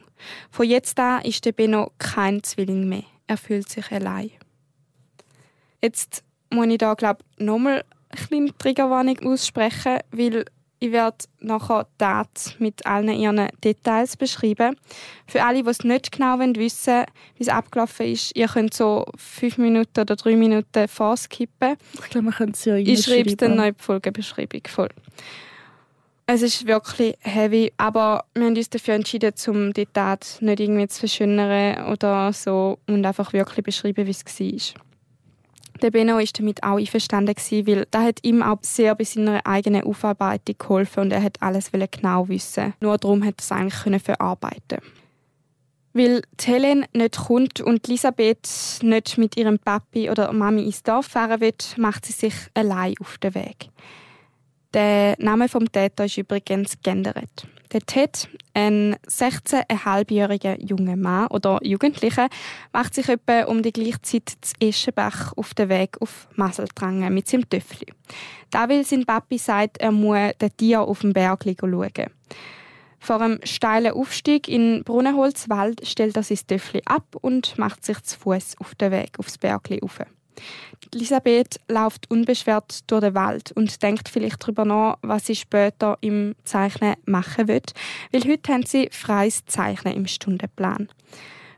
Von 0.49 0.69
jetzt 0.69 0.99
an 0.99 1.23
ist 1.23 1.43
der 1.45 1.51
Benno 1.51 1.91
kein 1.97 2.43
Zwilling 2.43 2.87
mehr. 2.87 3.03
Er 3.27 3.37
fühlt 3.37 3.69
sich 3.69 3.91
allein. 3.91 4.31
Jetzt 5.83 6.23
muss 6.49 6.67
ich 6.67 6.77
da 6.77 6.93
glaube 6.93 7.19
nochmal 7.37 7.83
eine 8.09 8.27
kleine 8.27 8.57
Triggerwarnung 8.57 9.19
aussprechen, 9.19 9.99
weil 10.11 10.45
ich 10.79 10.91
werde 10.91 11.25
nachher 11.39 11.83
die 11.83 11.97
Tat 11.97 12.55
mit 12.59 12.85
allen 12.85 13.09
ihren 13.09 13.49
Details 13.63 14.15
beschreiben. 14.15 14.77
Für 15.27 15.43
alle, 15.43 15.61
die 15.61 15.69
es 15.69 15.83
nicht 15.83 16.11
genau 16.11 16.39
wissen 16.39 16.93
wollen, 16.93 17.05
wie 17.37 17.43
es 17.43 17.49
abgelaufen 17.49 18.05
ist, 18.07 18.35
ihr 18.35 18.47
könnt 18.47 18.73
so 18.73 19.05
fünf 19.17 19.57
Minuten 19.57 19.99
oder 19.99 20.15
drei 20.15 20.37
Minuten 20.37 20.87
vorskippen. 20.87 21.75
Ich 21.93 22.09
glaube, 22.09 22.25
man 22.25 22.33
könnte 22.33 22.53
es 22.53 22.65
ja 22.65 22.75
Ich 22.75 23.03
schreibe 23.03 23.35
dann 23.35 23.55
noch 23.55 23.65
in 23.65 23.73
die 23.73 23.83
Folgenbeschreibung 23.83 24.61
voll. 24.67 24.89
Es 26.27 26.41
ist 26.41 26.65
wirklich 26.65 27.15
heavy, 27.19 27.73
aber 27.75 28.23
wir 28.33 28.45
haben 28.45 28.55
uns 28.55 28.69
dafür 28.69 28.93
entschieden, 28.93 29.33
um 29.47 29.73
die 29.73 29.85
Tat 29.85 30.37
nicht 30.39 30.61
irgendwie 30.61 30.87
zu 30.87 31.01
verschönern 31.01 31.91
oder 31.91 32.31
so 32.31 32.79
und 32.87 33.05
einfach 33.05 33.33
wirklich 33.33 33.65
beschreiben, 33.65 34.05
wie 34.05 34.11
es 34.11 34.23
war. 34.75 34.83
Der 35.83 35.91
Benno 35.91 36.15
war 36.15 36.23
damit 36.33 36.63
auch 36.63 36.77
einverstanden, 36.77 37.35
weil 37.35 37.85
das 37.91 38.03
hat 38.03 38.19
ihm 38.23 38.41
auch 38.41 38.59
sehr 38.61 38.95
bei 38.95 39.03
seiner 39.03 39.45
eigenen 39.45 39.83
Aufarbeitung 39.83 40.55
geholfen 40.57 41.01
und 41.01 41.11
er 41.11 41.21
hat 41.21 41.41
alles 41.41 41.71
genau 41.73 42.29
wissen. 42.29 42.73
Nur 42.79 42.97
darum 42.97 43.23
hat 43.23 43.35
er 43.39 43.43
es 43.43 43.51
eigentlich 43.51 44.01
verarbeiten 44.01 44.79
weil 45.93 46.23
Helen 46.41 46.85
nicht 46.93 47.17
kommt 47.17 47.61
und 47.61 47.87
Elisabeth 47.87 48.79
nicht 48.81 49.17
mit 49.17 49.37
ihrem 49.37 49.59
Papi 49.59 50.09
oder 50.09 50.31
Mami 50.33 50.63
ins 50.63 50.83
Dorf 50.83 51.05
fahren 51.05 51.39
will, 51.39 51.53
macht 51.77 52.05
sie 52.05 52.13
sich 52.13 52.33
allein 52.55 52.95
auf 52.99 53.17
den 53.19 53.35
Weg. 53.35 53.69
Der 54.73 55.15
Name 55.19 55.47
vom 55.47 55.71
Täter 55.71 56.05
ist 56.05 56.17
übrigens 56.17 56.77
geändert. 56.81 57.47
Der 57.73 57.81
Ted, 57.81 58.29
ein 58.53 58.95
16,5-jähriger 59.07 60.61
junger 60.61 60.95
Mann 60.95 61.25
oder 61.27 61.57
Jugendlicher, 61.63 62.29
macht 62.71 62.93
sich 62.93 63.09
etwa 63.09 63.45
um 63.45 63.63
die 63.63 63.73
gleiche 63.73 64.01
Zeit 64.03 64.31
zu 64.41 64.53
Eschenbach 64.59 65.33
auf 65.35 65.55
den 65.55 65.69
Weg 65.69 65.99
auf 65.99 66.27
Maseltrangen 66.35 67.11
mit 67.11 67.27
seinem 67.27 67.49
Töffli. 67.49 67.87
Da 68.51 68.69
will 68.69 68.85
sein 68.85 69.07
Papi 69.07 69.39
sagt, 69.39 69.79
er 69.79 69.91
muss 69.91 70.33
den 70.39 70.55
Tier 70.55 70.81
auf 70.81 70.99
dem 70.99 71.13
Berg 71.13 71.45
schauen. 71.59 71.91
Vor 72.99 73.19
einem 73.19 73.39
steilen 73.43 73.93
Aufstieg 73.93 74.47
in 74.47 74.83
Brunnenholzwald 74.83 75.85
stellt 75.87 76.15
er 76.15 76.23
sein 76.23 76.39
Töffli 76.47 76.83
ab 76.85 77.15
und 77.21 77.57
macht 77.57 77.83
sich 77.83 77.99
zu 78.03 78.19
Fuß 78.19 78.57
auf 78.59 78.75
den 78.75 78.91
Weg 78.91 79.17
aufs 79.17 79.39
Bergli 79.39 79.81
auf. 79.81 79.99
Elisabeth 80.93 81.59
läuft 81.67 82.09
unbeschwert 82.09 82.89
durch 82.89 83.01
den 83.01 83.15
Wald 83.15 83.51
und 83.53 83.81
denkt 83.81 84.09
vielleicht 84.09 84.43
darüber 84.43 84.65
nach, 84.65 84.97
was 85.01 85.27
sie 85.27 85.35
später 85.35 85.97
im 86.01 86.35
Zeichnen 86.43 86.95
machen 87.05 87.47
wird, 87.47 87.73
weil 88.11 88.23
heute 88.23 88.53
haben 88.53 88.65
sie 88.65 88.89
freies 88.91 89.45
Zeichnen 89.45 89.93
im 89.93 90.07
Stundenplan. 90.07 90.89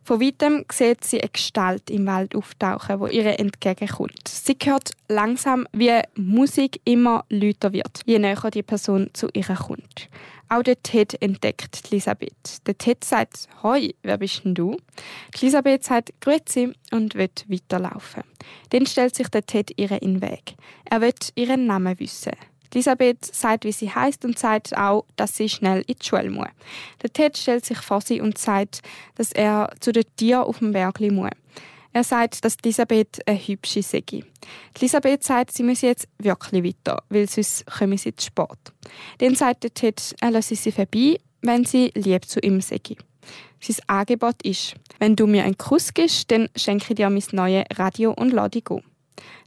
Von 0.04 0.22
weitem 0.22 0.66
sieht 0.72 1.04
sie 1.04 1.20
eine 1.20 1.30
Gestalt 1.30 1.90
im 1.90 2.06
Wald 2.06 2.36
auftauchen, 2.36 3.00
wo 3.00 3.08
ihr 3.08 3.40
entgegenkommt. 3.40 4.28
Sie 4.28 4.56
hört 4.64 4.92
langsam, 5.10 5.68
wie 5.74 6.00
Musik 6.16 6.80
immer 6.86 7.26
lauter 7.30 7.74
wird, 7.74 8.02
je 8.06 8.20
näher 8.20 8.52
die 8.52 8.62
Person 8.62 9.10
zu 9.14 9.30
ihr 9.34 9.44
kommt. 9.44 10.10
Auch 10.50 10.64
der 10.64 10.82
Ted 10.82 11.22
entdeckt 11.22 11.92
Elisabeth. 11.92 12.66
Der 12.68 12.78
Ted 12.78 13.04
sagt, 13.04 13.48
«Hoi, 13.64 13.96
wer 14.04 14.18
bist 14.18 14.46
denn 14.46 14.54
du?» 14.54 14.78
Elisabeth 15.40 15.84
sagt, 15.84 16.14
«Grüezi» 16.22 16.74
und 16.92 17.16
wird 17.16 17.46
weiterlaufen. 17.50 18.24
Dann 18.70 18.86
stellt 18.86 19.16
sich 19.16 19.28
der 19.30 19.46
Ted 19.46 19.72
ihr 19.78 19.92
in 20.02 20.20
den 20.20 20.22
Weg. 20.22 20.56
Er 20.86 21.02
wird 21.02 21.32
ihren 21.36 21.66
Namen 21.66 22.00
wissen. 22.00 22.34
Elisabeth 22.76 23.24
sagt, 23.26 23.64
wie 23.64 23.72
sie 23.72 23.90
heißt 23.90 24.26
und 24.26 24.38
sagt 24.38 24.78
auch, 24.78 25.06
dass 25.16 25.38
sie 25.38 25.48
schnell 25.48 25.84
in 25.88 25.96
die 25.96 26.06
Schule 26.06 26.30
muss. 26.30 26.50
Der 27.02 27.12
Ted 27.12 27.38
stellt 27.38 27.66
sich 27.66 27.78
vor 27.78 28.02
sie 28.02 28.20
und 28.20 28.38
sagt, 28.38 28.82
dass 29.16 29.32
er 29.32 29.74
zu 29.80 29.94
den 29.94 30.04
Tieren 30.18 30.44
auf 30.44 30.60
dem 30.60 30.74
Berg 30.74 31.00
muss. 31.00 31.30
Er 31.96 32.04
sagt, 32.04 32.44
dass 32.44 32.58
Elisabeth 32.62 33.26
eine 33.26 33.40
hübsche 33.40 33.82
sei. 33.82 34.04
Elisabeth 34.78 35.24
sagt, 35.24 35.54
sie 35.54 35.64
müsse 35.64 35.88
jetzt 35.88 36.10
wirklich 36.18 36.62
weiter, 36.62 37.02
weil 37.08 37.30
sonst 37.30 37.66
komme 37.68 37.98
sie 37.98 38.14
zu 38.14 38.26
spät. 38.26 38.74
Dann 39.20 39.34
sagt 39.36 39.64
der 39.64 39.74
Ted, 39.74 40.14
er 40.20 40.32
lasse 40.32 40.58
sie 40.58 40.74
vorbei, 40.74 41.18
wenn 41.42 41.64
sie 41.64 41.94
lieb 41.96 42.26
zu 42.26 42.42
ihm 42.42 42.60
sei. 42.60 42.82
Sein 43.62 43.78
Angebot 43.88 44.44
ist, 44.44 44.76
wenn 45.00 45.16
du 45.16 45.26
mir 45.26 45.46
einen 45.46 45.58
Kuss 45.58 45.94
gibst, 45.94 46.30
dann 46.32 46.50
schenke 46.58 46.88
ich 46.90 46.96
dir 46.96 47.10
mein 47.10 47.24
neues 47.32 47.64
Radio 47.78 48.12
und 48.12 48.34
lade 48.34 48.60
dich 48.60 48.66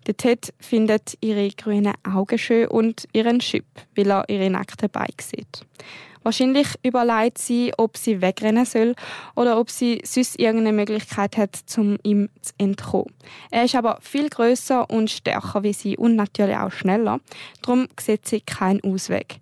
der 0.06 0.16
Ted 0.16 0.54
findet 0.58 1.18
ihre 1.20 1.50
grünen 1.50 1.92
Augen 2.02 2.38
schön 2.38 2.68
und 2.68 3.06
ihren 3.12 3.42
Schip, 3.42 3.66
weil 3.94 4.10
er 4.10 4.26
ihre 4.30 4.48
nackten 4.48 4.88
Beine 4.88 5.12
sieht. 5.20 5.66
Wahrscheinlich 6.22 6.68
überlegt 6.82 7.38
sie, 7.38 7.72
ob 7.76 7.96
sie 7.96 8.20
wegrennen 8.20 8.64
soll 8.64 8.94
oder 9.34 9.58
ob 9.58 9.70
sie 9.70 10.00
sonst 10.04 10.38
irgendeine 10.38 10.72
Möglichkeit 10.76 11.36
hat, 11.36 11.58
um 11.76 11.98
ihm 12.02 12.28
zu 12.40 12.52
entkommen. 12.58 13.14
Er 13.50 13.64
ist 13.64 13.74
aber 13.74 13.98
viel 14.00 14.28
größer 14.28 14.88
und 14.90 15.10
stärker 15.10 15.62
wie 15.62 15.72
sie 15.72 15.96
und 15.96 16.16
natürlich 16.16 16.56
auch 16.56 16.72
schneller. 16.72 17.20
Darum 17.62 17.88
sieht 17.98 18.26
sie 18.26 18.40
keinen 18.40 18.82
Ausweg. 18.82 19.38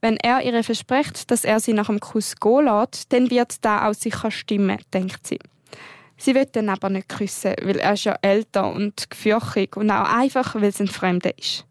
Wenn 0.00 0.18
er 0.18 0.42
ihr 0.42 0.62
verspricht, 0.62 1.30
dass 1.30 1.44
er 1.44 1.60
sie 1.60 1.72
nach 1.72 1.86
dem 1.86 1.98
Kuss 1.98 2.36
gehen 2.36 2.66
lässt, 2.66 3.10
dann 3.12 3.30
wird 3.30 3.64
da 3.64 3.88
auch 3.88 3.94
sicher 3.94 4.30
stimmen, 4.30 4.78
denkt 4.92 5.26
sie. 5.26 5.38
Sie 6.16 6.34
will 6.34 6.46
ihn 6.54 6.68
aber 6.68 6.90
nicht 6.90 7.08
küssen, 7.08 7.54
weil 7.62 7.78
er 7.78 7.94
ist 7.94 8.04
ja 8.04 8.16
älter 8.22 8.72
und 8.72 9.10
gefürchtig 9.10 9.76
und 9.76 9.90
auch 9.90 10.08
einfach, 10.08 10.54
weil 10.54 10.64
es 10.64 10.80
ein 10.80 10.88
Fremder 10.88 11.36
ist. 11.38 11.64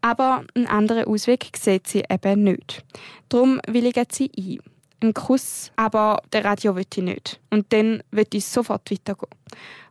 Aber 0.00 0.44
einen 0.54 0.66
anderen 0.66 1.04
Ausweg 1.04 1.50
sieht 1.56 1.86
sie 1.86 2.04
eben 2.08 2.44
nicht. 2.44 2.84
Darum 3.28 3.60
willigt 3.66 4.14
sie 4.14 4.30
ein. 4.36 4.58
Ein 5.02 5.14
Kuss, 5.14 5.72
aber 5.76 6.22
der 6.32 6.44
Radio 6.44 6.76
will 6.76 6.84
ich 6.94 7.02
nicht. 7.02 7.40
Und 7.48 7.72
dann 7.72 8.02
wird 8.10 8.34
ich 8.34 8.44
sofort 8.44 8.90
weitergehen. 8.90 9.30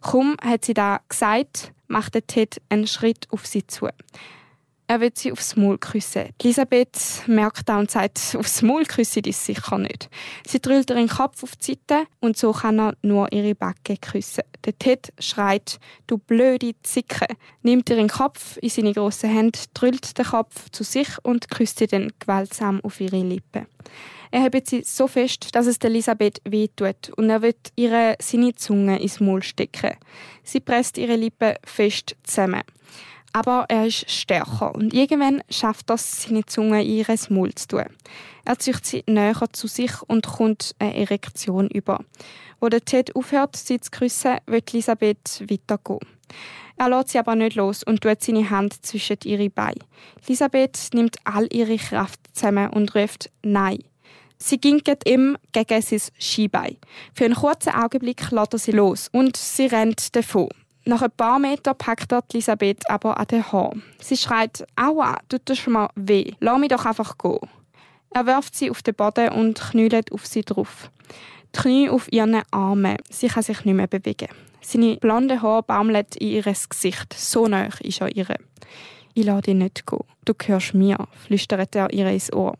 Kaum 0.01 0.38
hat 0.43 0.66
sie 0.66 0.76
da 0.76 0.99
gesagt, 1.10 1.74
macht 1.88 2.14
der 2.14 2.28
Ted 2.28 2.62
einen 2.70 2.86
Schritt 2.86 3.28
auf 3.32 3.47
sie 3.47 3.66
zu. 3.66 3.89
Er 4.89 5.01
wird 5.01 5.19
sie 5.19 5.31
aufs 5.31 5.55
Maul 5.55 5.77
küssen. 5.77 6.29
Elisabeth 6.41 7.21
merkt 7.27 7.69
auch 7.69 7.77
und 7.77 7.91
sagt, 7.91 8.35
aufs 8.35 8.63
Maul 8.63 8.85
küssen 8.85 9.23
ist 9.25 9.45
sicher 9.45 9.77
nicht. 9.77 10.09
Sie 10.47 10.59
drüllt 10.59 10.89
ihren 10.89 11.07
Kopf 11.07 11.43
auf 11.43 11.55
die 11.57 11.77
Seite 11.87 12.07
und 12.21 12.37
so 12.37 12.53
kann 12.53 12.79
er 12.79 12.95
nur 13.03 13.31
ihre 13.31 13.53
Backe 13.53 13.97
küssen. 13.97 14.45
Der 14.65 14.75
Ted 14.79 15.13
schreit, 15.19 15.77
du 16.07 16.17
blöde 16.17 16.71
Zicke, 16.81 17.27
nimmt 17.61 17.91
ihren 17.91 18.07
Kopf 18.07 18.57
in 18.63 18.69
seine 18.69 18.93
grossen 18.93 19.29
Hände, 19.29 19.59
drüllt 19.75 20.17
den 20.17 20.25
Kopf 20.25 20.71
zu 20.71 20.83
sich 20.83 21.09
und 21.21 21.51
küsst 21.51 21.77
sie 21.77 21.85
dann 21.85 22.11
gewaltsam 22.17 22.81
auf 22.81 22.99
ihre 22.99 23.21
Lippen. 23.21 23.67
Er 24.31 24.41
hebt 24.41 24.65
sie 24.65 24.81
so 24.81 25.05
fest, 25.05 25.49
dass 25.53 25.67
es 25.67 25.77
Elisabeth 25.77 26.41
wehtut 26.45 27.11
und 27.15 27.29
er 27.29 27.43
wird 27.43 27.71
ihre 27.75 28.15
seine 28.19 28.55
Zunge 28.55 28.99
ins 28.99 29.19
Maul 29.19 29.43
stecken. 29.43 29.97
Sie 30.43 30.61
presst 30.61 30.97
ihre 30.97 31.15
Lippen 31.15 31.53
fest 31.63 32.15
zusammen 32.23 32.63
aber 33.34 33.65
er 33.69 33.88
ist 33.88 34.09
stärker 34.09 34.73
und 34.75 34.93
irgendwann 34.93 35.41
schafft 35.49 35.89
das, 35.89 36.23
seine 36.23 36.45
Zunge 36.45 36.84
in 36.84 36.97
ihr 36.97 37.05
Maul 37.30 37.53
zu 37.53 37.67
tun. 37.67 37.86
Er 38.45 38.57
zieht 38.57 38.86
sie 38.86 39.03
näher 39.07 39.47
zu 39.51 39.67
sich 39.67 39.91
und 40.07 40.25
kommt 40.25 40.75
eine 40.80 40.95
Erektion 40.95 41.67
über. 41.67 42.03
Wo 42.59 42.69
der 42.69 42.84
Ted 42.84 43.15
aufhört, 43.15 43.55
sie 43.55 43.80
zu 43.80 43.91
küssen, 43.91 44.38
wird 44.47 44.73
Elisabeth 44.73 45.43
weitergehen. 45.49 45.99
Er 46.77 46.89
lässt 46.89 47.09
sie 47.09 47.19
aber 47.19 47.36
nicht 47.36 47.55
los 47.55 47.84
und 47.84 48.01
tut 48.01 48.21
seine 48.21 48.49
Hand 48.49 48.86
zwischen 48.86 49.17
ihre 49.25 49.49
Beine. 49.49 49.82
Elisabeth 50.25 50.89
nimmt 50.93 51.17
all 51.25 51.47
ihre 51.51 51.77
Kraft 51.77 52.19
zusammen 52.34 52.69
und 52.69 52.95
ruft 52.95 53.30
Nein. 53.43 53.84
Sie 54.38 54.57
ging 54.57 54.82
ihm 55.05 55.38
gegen 55.51 55.82
sein 55.82 56.01
Skibein. 56.17 56.77
Für 57.13 57.25
einen 57.25 57.36
kurzen 57.36 57.73
Augenblick 57.73 58.32
lässt 58.32 58.53
er 58.53 58.59
sie 58.59 58.71
los 58.71 59.09
und 59.11 59.36
sie 59.36 59.65
rennt 59.65 60.15
davon. 60.15 60.49
Nach 60.86 61.01
ein 61.01 61.11
paar 61.11 61.39
Metern 61.39 61.77
packt 61.77 62.11
er 62.11 62.23
Elisabeth 62.32 62.89
aber 62.89 63.19
an 63.19 63.27
den 63.27 63.51
Haar. 63.51 63.73
Sie 63.99 64.17
schreit, 64.17 64.65
«Aua, 64.75 65.17
tut 65.27 65.41
das 65.45 65.57
schon 65.57 65.73
mal 65.73 65.89
weh. 65.95 66.34
Lass 66.39 66.59
mich 66.59 66.69
doch 66.69 66.86
einfach 66.86 67.17
gehen.» 67.17 67.39
Er 68.11 68.25
wirft 68.25 68.55
sie 68.55 68.71
auf 68.71 68.82
den 68.82 68.95
Boden 68.95 69.30
und 69.30 69.59
knüllt 69.59 70.11
auf 70.11 70.25
sie 70.25 70.41
drauf. 70.41 70.89
Die 71.55 71.59
Knie 71.59 71.89
auf 71.89 72.11
ihren 72.11 72.41
Armen. 72.51 72.97
Sie 73.09 73.27
kann 73.27 73.43
sich 73.43 73.65
nicht 73.65 73.75
mehr 73.75 73.88
bewegen. 73.88 74.30
Seine 74.61 74.97
blonde 74.97 75.41
Haare 75.41 75.63
baumeln 75.63 76.05
in 76.17 76.27
ihr 76.27 76.43
Gesicht. 76.43 77.13
So 77.13 77.47
nah 77.47 77.69
ist 77.82 78.01
er 78.01 78.15
ihr. 78.15 78.27
«Ich 79.13 79.25
lasse 79.25 79.41
dich 79.43 79.55
nicht 79.55 79.86
gehen. 79.86 79.99
Du 80.25 80.34
gehörst 80.34 80.73
mir», 80.73 80.97
flüstert 81.25 81.75
er 81.75 81.91
ihr 81.91 82.07
ins 82.07 82.32
Ohr. 82.34 82.55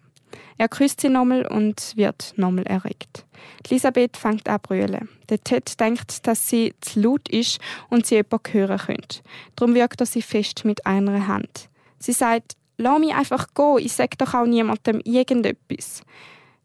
Er 0.60 0.68
küsst 0.68 1.00
sie 1.00 1.08
nochmal 1.08 1.48
und 1.48 1.96
wird 1.96 2.34
nochmal 2.36 2.66
erregt. 2.66 3.26
Elisabeth 3.66 4.18
fängt 4.18 4.50
an 4.50 4.60
brüllen. 4.62 5.08
Der 5.30 5.42
Ted 5.42 5.80
denkt, 5.80 6.28
dass 6.28 6.50
sie 6.50 6.74
zu 6.82 7.00
laut 7.00 7.30
ist 7.30 7.60
und 7.90 8.06
sie 8.06 8.16
jemanden 8.16 8.54
hören 8.54 8.78
könnte. 8.78 9.22
Darum 9.56 9.74
wirkt 9.74 10.02
er 10.02 10.06
sie 10.06 10.22
fest 10.22 10.66
mit 10.66 10.86
einer 10.86 11.28
Hand. 11.28 11.70
Sie 11.98 12.12
sagt, 12.12 12.58
lass 12.76 13.00
mich 13.00 13.16
einfach 13.16 13.48
gehen, 13.56 13.78
ich 13.80 13.94
sage 13.94 14.18
doch 14.18 14.34
auch 14.34 14.46
niemandem 14.46 15.00
irgendetwas. 15.06 16.02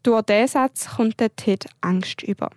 Durch 0.03 0.23
diesen 0.23 0.47
Satz 0.49 0.89
kommt 0.97 1.21
der 1.21 1.33
Ted 1.33 1.65
Angst 1.79 2.21
über. 2.21 2.49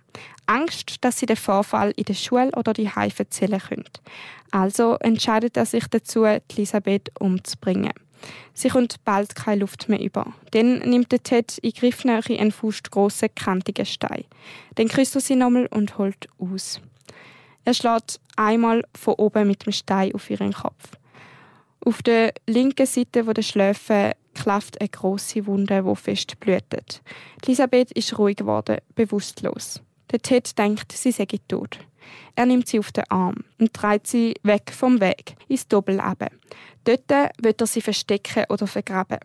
Angst, 0.45 0.97
dass 1.05 1.19
sie 1.19 1.25
den 1.25 1.37
Vorfall 1.37 1.93
in 1.95 2.03
der 2.03 2.15
Schule 2.15 2.51
oder 2.57 2.73
die 2.73 2.93
Heim 2.93 3.11
erzählen 3.17 3.61
könnte. 3.61 4.01
Also 4.51 4.97
entscheidet 4.99 5.55
er 5.55 5.65
sich 5.65 5.87
dazu, 5.87 6.25
Elisabeth 6.25 7.11
umzubringen. 7.17 7.93
Sie 8.53 8.69
kommt 8.69 9.03
bald 9.05 9.35
keine 9.35 9.61
Luft 9.61 9.89
mehr 9.89 10.01
über. 10.01 10.33
Dann 10.51 10.79
nimmt 10.79 11.11
der 11.11 11.23
Ted 11.23 11.57
in 11.59 11.71
Griffnähe 11.71 12.21
einen 12.27 12.51
fußgrossen, 12.51 13.29
kantigen 13.35 13.85
Stein. 13.85 14.25
Dann 14.75 14.87
küsst 14.87 15.15
er 15.15 15.21
sie 15.21 15.35
nochmal 15.35 15.67
und 15.67 15.97
holt 15.97 16.27
aus. 16.37 16.81
Er 17.65 17.73
schlägt 17.73 18.19
einmal 18.35 18.83
von 18.95 19.15
oben 19.15 19.47
mit 19.47 19.65
dem 19.65 19.73
Stein 19.73 20.13
auf 20.13 20.29
ihren 20.29 20.53
Kopf. 20.53 20.97
Auf 21.85 22.01
der 22.01 22.33
linken 22.47 22.85
Seite 22.85 23.23
der 23.23 23.41
Schläfe 23.41 24.13
klafft 24.33 24.79
eine 24.79 24.89
große 24.89 25.45
Wunde, 25.45 25.83
die 25.83 25.95
fest 25.95 26.39
blutet. 26.39 27.01
Elisabeth 27.43 27.91
ist 27.91 28.17
ruhig 28.17 28.37
geworden, 28.37 28.77
bewusstlos. 28.95 29.81
Der 30.11 30.19
Ted 30.19 30.57
denkt, 30.57 30.91
sie 30.91 31.11
sei 31.11 31.27
tot. 31.47 31.79
Er 32.35 32.45
nimmt 32.45 32.67
sie 32.67 32.79
auf 32.79 32.91
den 32.91 33.03
Arm 33.09 33.43
und 33.59 33.73
treibt 33.73 34.07
sie 34.07 34.33
weg 34.43 34.71
vom 34.71 34.99
Weg, 34.99 35.35
ins 35.47 35.67
Doppelleben. 35.67 36.29
Dort 36.85 37.09
wird 37.41 37.61
er 37.61 37.67
sie 37.67 37.81
verstecken 37.81 38.45
oder 38.49 38.65
vergraben. 38.65 39.19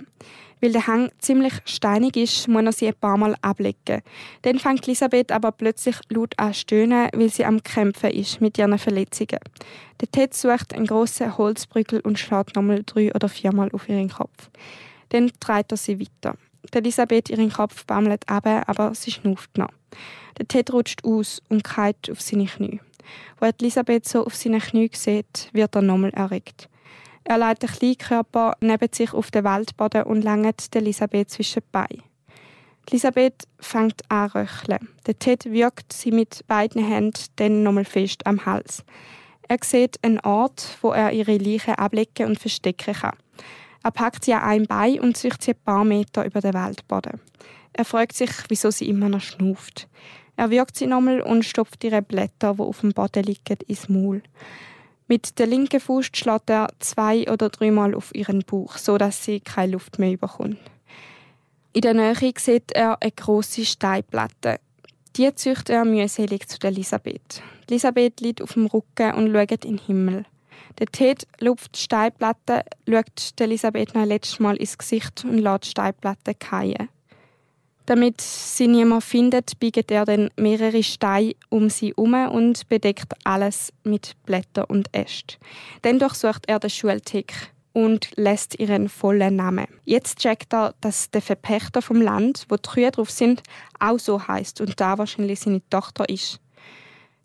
Weil 0.60 0.72
der 0.72 0.86
Hang 0.86 1.10
ziemlich 1.18 1.54
steinig 1.64 2.16
ist, 2.16 2.48
muss 2.48 2.64
er 2.64 2.72
sie 2.72 2.88
ein 2.88 2.94
paar 2.94 3.16
Mal 3.16 3.36
ablegen. 3.42 4.02
Dann 4.42 4.58
fängt 4.58 4.86
Elisabeth 4.86 5.30
aber 5.30 5.52
plötzlich 5.52 5.96
laut 6.08 6.34
an 6.38 6.54
stöhnen, 6.54 7.08
weil 7.14 7.28
sie 7.28 7.44
am 7.44 7.62
Kämpfen 7.62 8.10
ist 8.10 8.40
mit 8.40 8.58
ihren 8.58 8.78
Verletzungen. 8.78 9.40
Der 10.00 10.10
Ted 10.10 10.34
sucht 10.34 10.74
einen 10.74 10.86
grossen 10.86 11.36
Holzbrückel 11.36 12.00
und 12.00 12.18
schlägt 12.18 12.56
nochmal 12.56 12.82
drei 12.84 13.14
oder 13.14 13.28
viermal 13.28 13.70
auf 13.72 13.88
ihren 13.88 14.08
Kopf. 14.10 14.50
Dann 15.10 15.30
treibt 15.38 15.72
er 15.72 15.76
sie 15.76 16.00
weiter. 16.00 16.36
Elisabeth 16.72 17.30
ihren 17.30 17.52
Kopf 17.52 17.84
baumelt 17.84 18.28
ab, 18.28 18.46
aber 18.66 18.94
sie 18.94 19.12
schnauft 19.12 19.56
noch. 19.58 19.68
Der 20.38 20.48
Ted 20.48 20.72
rutscht 20.72 21.04
aus 21.04 21.40
und 21.48 21.64
kalt 21.64 22.10
auf 22.10 22.20
seine 22.20 22.46
Knie. 22.46 22.80
Wo 23.38 23.46
Elisabeth 23.46 24.08
so 24.08 24.24
auf 24.24 24.34
seine 24.34 24.60
Knie 24.60 24.90
sieht, 24.92 25.50
wird 25.52 25.74
er 25.74 25.82
nochmal 25.82 26.10
erregt. 26.10 26.68
Er 27.24 27.38
legt 27.38 27.62
den 27.62 27.70
Kleinkörper 27.70 28.56
neben 28.60 28.92
sich 28.92 29.12
auf 29.12 29.30
den 29.30 29.44
Waldboden 29.44 30.02
und 30.04 30.22
langt 30.22 30.74
Elisabeth 30.74 31.30
zwischen 31.30 31.60
die 31.60 31.68
Beine. 31.72 32.02
Elisabeth 32.90 33.44
fängt 33.60 34.02
an 34.10 34.30
zu 34.30 34.38
röcheln. 34.38 34.88
Der 35.06 35.18
Ted 35.18 35.46
wirkt 35.46 35.92
sie 35.92 36.10
mit 36.10 36.46
beiden 36.46 36.86
Händen 36.86 37.24
dann 37.36 37.62
nochmal 37.62 37.86
fest 37.86 38.26
am 38.26 38.44
Hals. 38.44 38.84
Er 39.48 39.58
sieht 39.62 39.98
einen 40.02 40.20
Ort, 40.20 40.78
wo 40.82 40.92
er 40.92 41.12
ihre 41.12 41.38
Leiche 41.38 41.78
ablegen 41.78 42.26
und 42.26 42.38
verstecken 42.38 42.94
kann. 42.94 43.16
Er 43.82 43.90
packt 43.90 44.24
sie 44.24 44.34
an 44.34 44.42
einem 44.42 44.66
Bein 44.66 45.00
und 45.00 45.16
zieht 45.16 45.42
sie 45.42 45.52
ein 45.52 45.64
paar 45.64 45.84
Meter 45.84 46.24
über 46.24 46.40
den 46.40 46.54
Waldboden. 46.54 47.20
Er 47.74 47.84
fragt 47.84 48.14
sich, 48.14 48.30
wieso 48.48 48.70
sie 48.70 48.88
immer 48.88 49.08
noch 49.08 49.20
schnauft. 49.20 49.88
Er 50.36 50.50
wirkt 50.50 50.76
sie 50.76 50.86
nochmal 50.86 51.20
und 51.20 51.44
stopft 51.44 51.82
ihre 51.84 52.02
Blätter, 52.02 52.54
die 52.54 52.62
auf 52.62 52.80
dem 52.80 52.92
Boden 52.92 53.24
liegen, 53.24 53.58
ins 53.66 53.88
Maul. 53.88 54.22
Mit 55.06 55.38
der 55.38 55.46
linken 55.46 55.80
Fuß 55.80 56.06
schlägt 56.14 56.50
er 56.50 56.68
zwei 56.78 57.30
oder 57.30 57.50
dreimal 57.50 57.94
auf 57.94 58.14
ihren 58.14 58.40
Bauch, 58.40 58.78
so 58.78 58.96
dass 58.96 59.24
sie 59.24 59.40
keine 59.40 59.72
Luft 59.72 59.98
mehr 59.98 60.16
bekommt. 60.16 60.58
In 61.72 61.82
der 61.82 61.94
Nähe 61.94 62.14
sieht 62.38 62.72
er 62.72 63.02
eine 63.02 63.10
große 63.10 63.64
Steinplatte. 63.64 64.60
Die 65.16 65.34
züchtet 65.34 65.70
er 65.70 65.84
mühselig 65.84 66.48
zu 66.48 66.58
Elisabeth. 66.66 67.42
Elisabeth 67.68 68.20
liegt 68.20 68.40
auf 68.40 68.54
dem 68.54 68.66
Rücken 68.66 69.14
und 69.14 69.32
schaut 69.32 69.64
in 69.64 69.76
den 69.76 69.78
Himmel. 69.78 70.24
Der 70.78 70.86
Ted 70.86 71.26
lupft 71.40 71.76
Steinplatte, 71.76 72.64
schaut 72.88 73.40
Elisabeth 73.40 73.94
noch 73.94 74.06
letztes 74.06 74.40
Mal 74.40 74.56
ins 74.56 74.78
Gesicht 74.78 75.24
und 75.24 75.38
lässt 75.38 75.64
die 75.64 75.70
Steinplatte 75.70 76.34
fallen. 76.40 76.88
Damit 77.86 78.20
sie 78.20 78.66
niemand 78.66 79.04
findet, 79.04 79.58
biegt 79.60 79.90
er 79.90 80.06
dann 80.06 80.30
mehrere 80.36 80.82
Steine 80.82 81.34
um 81.50 81.68
sie 81.68 81.88
herum 81.88 82.14
und 82.30 82.68
bedeckt 82.68 83.12
alles 83.24 83.72
mit 83.84 84.14
Blättern 84.24 84.64
und 84.68 84.88
Ästen. 84.92 85.36
Dann 85.82 85.98
durchsucht 85.98 86.44
er 86.46 86.60
den 86.60 86.70
Schultick 86.70 87.34
und 87.74 88.10
lässt 88.16 88.58
ihren 88.58 88.88
vollen 88.88 89.36
Namen. 89.36 89.66
Jetzt 89.84 90.20
checkt 90.20 90.54
er, 90.54 90.74
dass 90.80 91.10
der 91.10 91.20
Verpächter 91.20 91.82
vom 91.82 92.00
Land, 92.00 92.46
wo 92.48 92.56
die 92.56 92.68
Kühe 92.70 92.90
drauf 92.90 93.10
sind, 93.10 93.42
auch 93.78 93.98
so 93.98 94.26
heißt 94.26 94.62
und 94.62 94.80
da 94.80 94.96
wahrscheinlich 94.96 95.40
seine 95.40 95.60
Tochter 95.68 96.08
ist. 96.08 96.40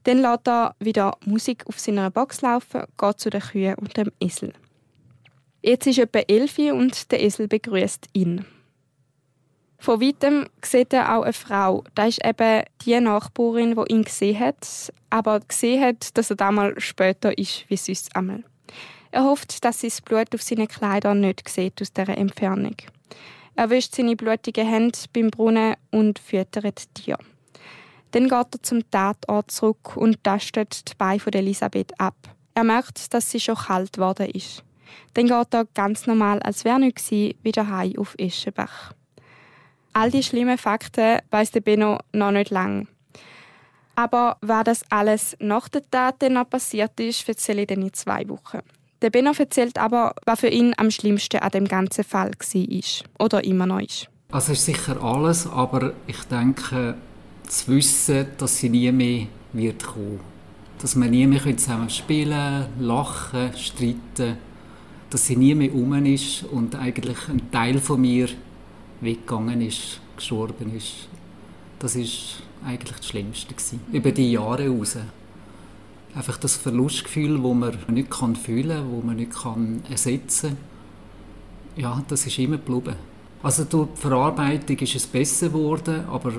Dann 0.04 0.18
lässt 0.18 0.48
er 0.48 0.76
wieder 0.80 1.18
Musik 1.26 1.66
auf 1.68 1.80
seiner 1.80 2.10
Box 2.10 2.42
laufen, 2.42 2.84
geht 2.98 3.20
zu 3.20 3.30
den 3.30 3.42
Kühen 3.42 3.76
und 3.76 3.96
dem 3.96 4.12
Esel. 4.20 4.54
Jetzt 5.62 5.88
ist 5.88 6.00
etwa 6.00 6.20
elf 6.20 6.58
und 6.58 7.12
der 7.12 7.22
Esel 7.22 7.48
begrüßt 7.48 8.08
ihn. 8.14 8.46
Von 9.80 10.02
weitem 10.02 10.48
sieht 10.62 10.92
er 10.92 11.16
auch 11.16 11.24
eine 11.24 11.34
Frau. 11.34 11.86
Das 11.96 12.10
ist 12.10 12.26
eben 12.26 12.64
die 12.86 13.00
Nachbarin, 13.00 13.76
die 13.76 13.94
ihn 13.94 14.04
gesehen 14.04 14.40
hat, 14.40 14.94
aber 15.10 15.40
gesehen 15.40 15.82
hat, 15.82 16.18
dass 16.18 16.30
er 16.30 16.36
damals 16.36 16.84
später 16.84 17.38
ist, 17.38 17.64
wie 17.70 17.78
sonst 17.78 18.14
einmal. 18.16 18.44
Er 19.12 19.24
hofft, 19.24 19.64
dass 19.64 19.80
sie 19.80 19.88
das 19.88 20.02
Blut 20.02 20.36
auf 20.36 20.44
seinen 20.44 20.68
Kleidern 20.68 21.22
nicht 21.22 21.48
sieht 21.48 21.82
aus 21.82 21.94
dieser 21.94 22.18
Entfernung. 22.18 22.76
Er 23.56 23.70
wischt 23.70 23.96
seine 23.96 24.16
blutigen 24.16 24.68
Hände 24.68 25.00
beim 25.14 25.32
Brunnen 25.32 25.76
und 25.92 26.20
füttert 26.20 26.66
die 26.66 27.02
Tiere. 27.02 27.20
Dann 28.12 28.24
geht 28.28 28.56
er 28.56 28.64
zum 28.64 28.90
Tatort 28.92 29.52
zurück 29.52 29.96
und 29.96 30.24
tastet 30.24 30.90
die 30.90 30.96
Beine 30.98 31.20
von 31.20 31.34
Elisabeth 31.34 32.00
ab. 32.00 32.16
Er 32.54 32.64
merkt, 32.64 33.14
dass 33.14 33.32
sie 33.32 33.40
schon 33.40 33.56
kalt 33.56 33.94
geworden 33.94 34.30
ist. 34.30 34.64
Dann 35.14 35.28
geht 35.28 35.54
er 35.54 35.66
ganz 35.74 36.06
normal, 36.06 36.40
als 36.42 36.66
wäre 36.66 36.80
nichts 36.80 37.12
wieder 37.12 37.68
heim 37.70 37.98
auf 37.98 38.16
Eschenbach. 38.18 38.94
All 40.00 40.12
die 40.12 40.24
schlimmen 40.24 40.58
Fakten 40.58 41.20
weiß 41.30 41.52
der 41.52 41.60
Benno 41.60 42.00
noch 42.14 42.32
nicht 42.32 42.52
lang. 42.52 42.88
Aber 43.96 44.38
was 44.40 44.64
das 44.64 44.84
alles 44.90 45.36
nach 45.42 45.68
der 45.68 45.82
Tat 45.92 46.22
noch 46.30 46.50
passiert 46.50 46.98
ist, 47.02 47.28
erzähle 47.28 47.64
ich 47.64 47.68
dann 47.68 47.82
in 47.82 47.92
zwei 47.92 48.26
Wochen. 48.30 48.60
Der 49.02 49.10
Benno 49.10 49.34
erzählt 49.38 49.78
aber, 49.78 50.16
was 50.26 50.40
für 50.40 50.48
ihn 50.48 50.74
am 50.78 50.90
schlimmsten 50.90 51.42
an 51.42 51.50
dem 51.52 51.68
ganzen 51.68 52.06
Fall 52.06 52.32
war 52.32 53.26
oder 53.26 53.44
immer 53.44 53.66
noch 53.66 53.82
ist. 53.82 54.08
Es 54.32 54.48
ist 54.48 54.64
sicher 54.64 55.04
alles, 55.04 55.46
aber 55.46 55.92
ich 56.08 56.24
denke, 56.32 56.96
zu 57.46 57.68
wissen, 57.68 58.28
dass 58.38 58.56
sie 58.56 58.70
nie 58.70 58.94
mehr 58.94 59.28
wird 59.52 59.84
kommen. 59.84 60.22
Dass 60.82 60.96
wir 60.96 61.10
nie 61.10 61.28
mehr 61.28 61.58
zusammen 61.58 61.90
spielen, 61.90 62.68
lachen, 62.80 63.52
streiten, 63.58 64.38
dass 65.10 65.28
sie 65.28 65.36
nie 65.36 65.56
mehr 65.56 65.76
um 65.76 65.94
ist 66.06 66.46
und 66.46 66.74
eigentlich 66.76 67.28
ein 67.28 67.52
Teil 67.52 67.80
von 67.80 68.00
mir 68.00 68.30
weggegangen 69.02 69.62
ist, 69.62 70.00
gestorben 70.16 70.76
ist. 70.76 71.08
Das 71.80 71.96
ist 71.96 72.44
eigentlich 72.66 72.98
das 72.98 73.08
Schlimmste 73.08 73.54
gewesen. 73.54 73.82
Über 73.92 74.12
die 74.12 74.32
Jahre 74.32 74.64
heraus. 74.64 74.98
Einfach 76.14 76.38
das 76.38 76.58
Verlustgefühl, 76.58 77.36
das 77.36 77.54
man 77.54 77.78
nicht 77.96 78.10
kann 78.10 78.36
fühlen 78.36 78.78
kann, 78.78 78.96
das 78.96 79.04
man 79.04 79.16
nicht 79.16 79.32
kann 79.32 79.84
ersetzen 79.90 80.58
kann. 81.76 81.82
Ja, 81.82 82.04
das 82.08 82.26
ist 82.26 82.38
immer 82.40 82.58
geblieben. 82.58 82.96
Also 83.42 83.64
durch 83.64 83.90
die 83.96 84.02
Verarbeitung 84.02 84.78
ist 84.80 84.96
es 84.96 85.08
besser 85.08 85.48
geworden, 85.48 86.04
aber 86.10 86.34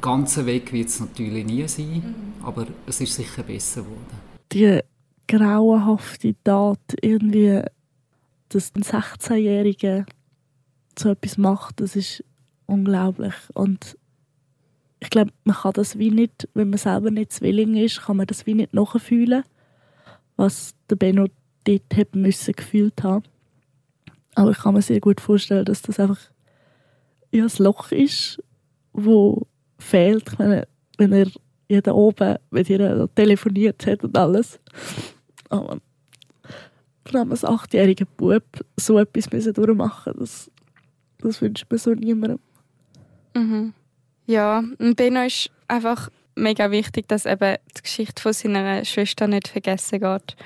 ganzen 0.00 0.46
Weg 0.46 0.72
wird 0.72 0.88
es 0.88 1.00
natürlich 1.00 1.44
nie 1.44 1.66
sein, 1.66 1.94
mhm. 1.94 2.44
aber 2.44 2.66
es 2.86 3.00
ist 3.00 3.14
sicher 3.14 3.42
besser 3.42 3.82
geworden. 3.82 4.20
Die 4.52 4.80
grauenhafte 5.26 6.34
Tat, 6.44 6.78
irgendwie, 7.00 7.62
dass 8.48 8.72
ein 8.76 8.82
16-Jähriger 8.82 10.04
so 10.98 11.10
etwas 11.10 11.38
macht, 11.38 11.80
das 11.80 11.96
ist 11.96 12.24
unglaublich. 12.66 13.34
Und 13.54 13.96
ich 15.00 15.10
glaube, 15.10 15.32
man 15.44 15.56
kann 15.56 15.72
das 15.74 15.98
wie 15.98 16.10
nicht, 16.10 16.48
wenn 16.54 16.70
man 16.70 16.78
selber 16.78 17.10
nicht 17.10 17.32
Zwilling 17.32 17.76
ist, 17.76 18.02
kann 18.02 18.16
man 18.16 18.26
das 18.26 18.46
wie 18.46 18.54
nicht 18.54 18.72
nachfühlen, 18.72 19.44
was 20.36 20.74
der 20.88 20.96
Benno 20.96 21.26
dort 21.64 21.96
hat 21.96 22.14
müssen 22.14 22.54
gefühlt 22.54 23.02
haben. 23.02 23.24
Aber 24.34 24.50
ich 24.50 24.58
kann 24.58 24.74
mir 24.74 24.82
sehr 24.82 25.00
gut 25.00 25.20
vorstellen, 25.20 25.64
dass 25.64 25.82
das 25.82 26.00
einfach 26.00 26.20
ja, 27.30 27.44
ein 27.44 27.52
Loch 27.58 27.92
ist, 27.92 28.42
wo 28.92 29.46
fehlt. 29.78 30.32
Ich 30.32 30.38
meine, 30.38 30.66
wenn 30.98 31.12
er 31.12 31.28
jeden 31.68 31.92
oben 31.92 32.36
mit 32.50 32.68
ihr 32.70 33.08
telefoniert 33.14 33.86
hat 33.86 34.04
und 34.04 34.16
alles. 34.16 34.58
Aber 35.48 35.78
vor 37.04 37.20
allem 37.20 37.30
als 37.30 37.44
achtjähriger 37.44 38.06
Bub 38.16 38.44
so 38.76 38.98
etwas 38.98 39.30
müssen 39.30 39.52
durchmachen 39.52 40.14
das, 40.18 40.50
das 41.28 41.42
wünscht 41.42 41.66
man 41.68 41.78
so 41.78 41.90
niemandem. 41.94 42.38
Mhm. 43.34 43.74
Ja, 44.26 44.62
und 44.78 44.96
Benno 44.96 45.24
ist 45.24 45.50
einfach 45.68 46.10
mega 46.36 46.70
wichtig, 46.70 47.08
dass 47.08 47.26
eben 47.26 47.56
die 47.76 47.82
Geschichte 47.82 48.22
von 48.22 48.32
seiner 48.32 48.84
Schwester 48.84 49.26
nicht 49.26 49.48
vergessen 49.48 50.00
geht. 50.00 50.36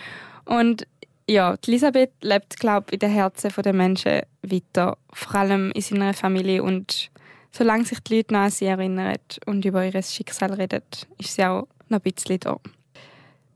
Und 0.44 0.86
ja, 1.28 1.56
Elisabeth 1.66 2.12
lebt, 2.22 2.58
glaube 2.58 2.86
ich, 2.88 2.94
in 2.94 2.98
den 3.00 3.10
Herzen 3.10 3.52
der 3.62 3.72
Menschen 3.72 4.22
weiter, 4.42 4.96
vor 5.12 5.34
allem 5.36 5.70
in 5.72 5.82
seiner 5.82 6.14
Familie 6.14 6.62
und 6.62 7.10
solange 7.52 7.84
sich 7.84 8.00
die 8.00 8.16
Leute 8.16 8.34
noch 8.34 8.40
an 8.40 8.50
sie 8.50 8.66
erinnern 8.66 9.16
und 9.46 9.64
über 9.64 9.84
ihr 9.84 10.02
Schicksal 10.02 10.54
reden, 10.54 10.82
ist 11.18 11.34
sie 11.34 11.44
auch 11.44 11.68
noch 11.88 11.98
ein 11.98 12.12
bisschen 12.12 12.40
da. 12.40 12.58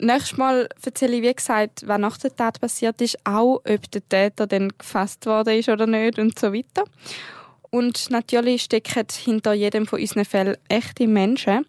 Nächstes 0.04 0.36
Mal 0.36 0.68
erzähle 0.84 1.18
ich, 1.18 1.22
wie 1.22 1.32
gesagt, 1.32 1.86
was 1.86 1.98
nach 2.00 2.18
der 2.18 2.34
Tat 2.34 2.60
passiert 2.60 3.00
ist, 3.00 3.16
auch 3.22 3.62
ob 3.64 3.90
der 3.92 4.08
Täter 4.08 4.48
dann 4.48 4.72
gefasst 4.76 5.26
worden 5.26 5.56
ist 5.56 5.68
oder 5.68 5.86
nicht 5.86 6.18
und 6.18 6.36
so 6.36 6.52
weiter. 6.52 6.82
Und 7.70 8.10
natürlich 8.10 8.62
stecken 8.62 9.06
hinter 9.16 9.52
jedem 9.52 9.86
von 9.86 10.00
unseren 10.00 10.24
Fällen 10.24 10.56
echte 10.68 11.06
Menschen. 11.06 11.66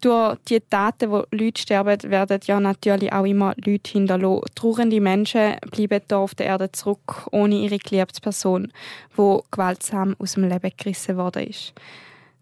Durch 0.00 0.38
die 0.48 0.60
Taten, 0.60 1.10
wo 1.10 1.24
Leute 1.32 1.60
sterben, 1.60 2.00
werden 2.04 2.38
ja 2.44 2.60
natürlich 2.60 3.12
auch 3.12 3.24
immer 3.24 3.52
Leute 3.56 3.90
hinterlassen. 3.90 4.44
Trauernde 4.54 5.00
Menschen 5.00 5.56
bleiben 5.72 6.00
hier 6.08 6.18
auf 6.18 6.36
der 6.36 6.46
Erde 6.46 6.70
zurück, 6.70 7.26
ohne 7.32 7.56
ihre 7.56 7.78
geliebte 7.78 8.20
Person, 8.20 8.72
die 9.18 9.38
gewaltsam 9.50 10.14
aus 10.20 10.34
dem 10.34 10.48
Leben 10.48 10.70
gerissen 10.76 11.16
worden 11.16 11.48
ist. 11.48 11.72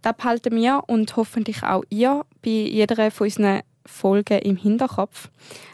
Das 0.03 0.15
behalten 0.19 0.55
wir 0.55 0.83
und 0.87 1.17
hoffentlich 1.17 1.63
auch 1.63 1.83
ihr 1.89 2.27
bei 2.43 2.51
jeder 2.51 3.11
von 3.11 3.25
unseren 3.27 3.63
Folgen 3.89 4.39
im 4.41 4.57
Hinterkopf. 4.57 5.29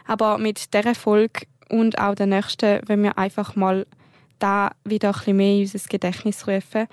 Aber 0.07 0.37
mit 0.37 0.73
dieser 0.73 0.95
Folge 0.95 1.47
und 1.69 1.99
auch 1.99 2.15
der 2.15 2.27
nächsten, 2.27 2.79
wenn 2.87 3.03
wir 3.03 3.17
einfach 3.17 3.55
mal 3.55 3.85
da 4.39 4.71
wieder 4.83 5.09
ein 5.09 5.13
bisschen 5.13 5.37
mehr 5.37 5.55
in 5.55 5.61
unser 5.61 5.87
Gedächtnis 5.89 6.47
rufen 6.47 6.87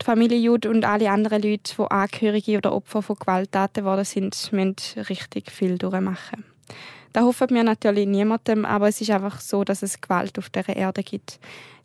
die 0.00 0.04
Familie 0.04 0.38
Jude 0.38 0.70
und 0.70 0.84
alle 0.84 1.10
anderen 1.10 1.42
Leute, 1.42 1.74
die 1.76 1.90
Angehörige 1.90 2.58
oder 2.58 2.72
Opfer 2.72 3.02
von 3.02 3.16
Gewalttaten 3.16 3.82
geworden 3.82 4.04
sind, 4.04 4.52
müssen 4.52 4.76
richtig 5.08 5.50
viel 5.50 5.76
durchmachen. 5.76 6.44
Da 7.12 7.22
hoffen 7.22 7.50
wir 7.50 7.64
natürlich 7.64 8.06
niemandem, 8.06 8.64
aber 8.64 8.88
es 8.88 9.00
ist 9.00 9.10
einfach 9.10 9.40
so, 9.40 9.64
dass 9.64 9.82
es 9.82 10.00
Gewalt 10.00 10.38
auf 10.38 10.50
dieser 10.50 10.76
Erde 10.76 11.02
gibt. 11.02 11.40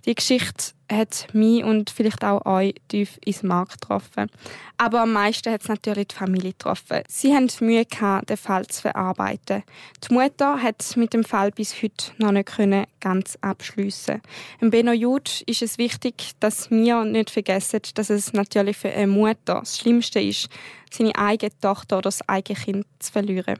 Die 0.05 0.15
Geschichte 0.15 0.73
hat 0.91 1.27
mich 1.33 1.63
und 1.63 1.89
vielleicht 1.89 2.25
auch 2.25 2.45
euch 2.45 2.75
tief 2.89 3.17
ins 3.23 3.41
Mark 3.41 3.79
getroffen. 3.79 4.29
Aber 4.77 5.01
am 5.01 5.13
meisten 5.13 5.51
hat 5.51 5.61
es 5.61 5.69
natürlich 5.69 6.09
die 6.09 6.15
Familie 6.15 6.51
getroffen. 6.51 7.03
Sie 7.07 7.33
haben 7.33 7.49
Mühe 7.61 7.85
gehabt, 7.85 8.29
den 8.29 8.35
Fall 8.35 8.67
zu 8.67 8.81
verarbeiten. 8.81 9.63
Die 10.03 10.13
Mutter 10.13 10.61
hat 10.61 10.97
mit 10.97 11.13
dem 11.13 11.23
Fall 11.23 11.51
bis 11.51 11.81
heute 11.81 12.11
noch 12.17 12.33
nicht 12.33 12.49
können 12.49 12.85
ganz 12.99 13.37
abschliessen. 13.39 14.21
Im 14.59 14.71
Benno 14.71 14.91
Jud 14.91 15.41
ist 15.45 15.61
es 15.61 15.77
wichtig, 15.77 16.31
dass 16.41 16.69
wir 16.69 17.05
nicht 17.05 17.29
vergessen, 17.29 17.79
dass 17.93 18.09
es 18.09 18.33
natürlich 18.33 18.75
für 18.75 18.89
eine 18.89 19.07
Mutter 19.07 19.61
das 19.61 19.77
Schlimmste 19.77 20.19
ist, 20.19 20.49
seine 20.91 21.15
eigene 21.15 21.57
Tochter 21.61 21.99
oder 21.99 22.09
das 22.09 22.27
eigene 22.27 22.59
Kind 22.59 22.85
zu 22.99 23.11
verlieren. 23.11 23.57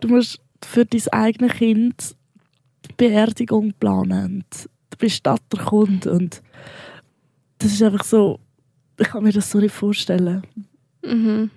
Du 0.00 0.08
musst 0.08 0.40
für 0.60 0.84
dein 0.84 1.06
eigenes 1.12 1.52
Kind 1.52 2.16
Beerdigung 2.96 3.72
planen. 3.78 4.44
Bestatter 4.98 5.62
kommt 5.64 6.06
und 6.06 6.42
das 7.58 7.72
ist 7.72 7.82
einfach 7.82 8.04
so, 8.04 8.40
ich 8.98 9.08
kann 9.08 9.24
mir 9.24 9.32
das 9.32 9.50
so 9.50 9.58
nicht 9.58 9.74
vorstellen. 9.74 10.42
Mhm. 11.02 11.50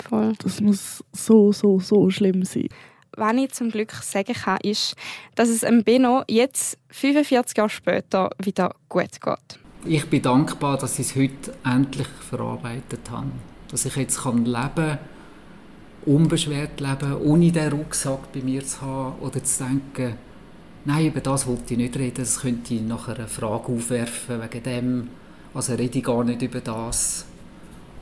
Voll. 0.00 0.32
Das 0.42 0.60
muss 0.60 1.04
so, 1.12 1.52
so, 1.52 1.80
so 1.80 2.10
schlimm 2.10 2.44
sein. 2.44 2.68
Was 3.16 3.34
ich 3.34 3.52
zum 3.52 3.70
Glück 3.70 3.92
sagen 3.92 4.32
kann, 4.32 4.58
ist, 4.62 4.94
dass 5.34 5.48
es 5.48 5.60
dem 5.60 5.82
Benno 5.82 6.22
jetzt, 6.28 6.78
45 6.90 7.56
Jahre 7.56 7.68
später, 7.68 8.30
wieder 8.42 8.74
gut 8.88 9.20
geht. 9.20 9.58
Ich 9.84 10.08
bin 10.08 10.22
dankbar, 10.22 10.78
dass 10.78 10.98
ich 10.98 11.08
es 11.08 11.16
heute 11.16 11.54
endlich 11.64 12.06
verarbeitet 12.06 13.10
habe. 13.10 13.30
Dass 13.70 13.84
ich 13.84 13.96
jetzt 13.96 14.24
leben 14.24 14.44
kann 14.44 14.98
unbeschwert 16.06 16.80
leben, 16.80 17.16
ohne 17.22 17.52
den 17.52 17.72
Rucksack 17.72 18.32
bei 18.32 18.40
mir 18.40 18.64
zu 18.64 18.80
haben 18.80 19.18
oder 19.20 19.42
zu 19.42 19.64
denken, 19.64 20.16
nein, 20.84 21.06
über 21.06 21.20
das 21.20 21.46
wollte 21.46 21.74
ich 21.74 21.78
nicht 21.78 21.96
reden, 21.96 22.16
das 22.16 22.40
könnte 22.40 22.74
ich 22.74 22.82
nachher 22.82 23.16
eine 23.16 23.28
Frage 23.28 23.72
aufwerfen 23.72 24.40
wegen 24.42 24.62
dem, 24.62 25.08
also 25.54 25.74
rede 25.74 25.98
ich 25.98 26.04
gar 26.04 26.24
nicht 26.24 26.42
über 26.42 26.60
das. 26.60 27.26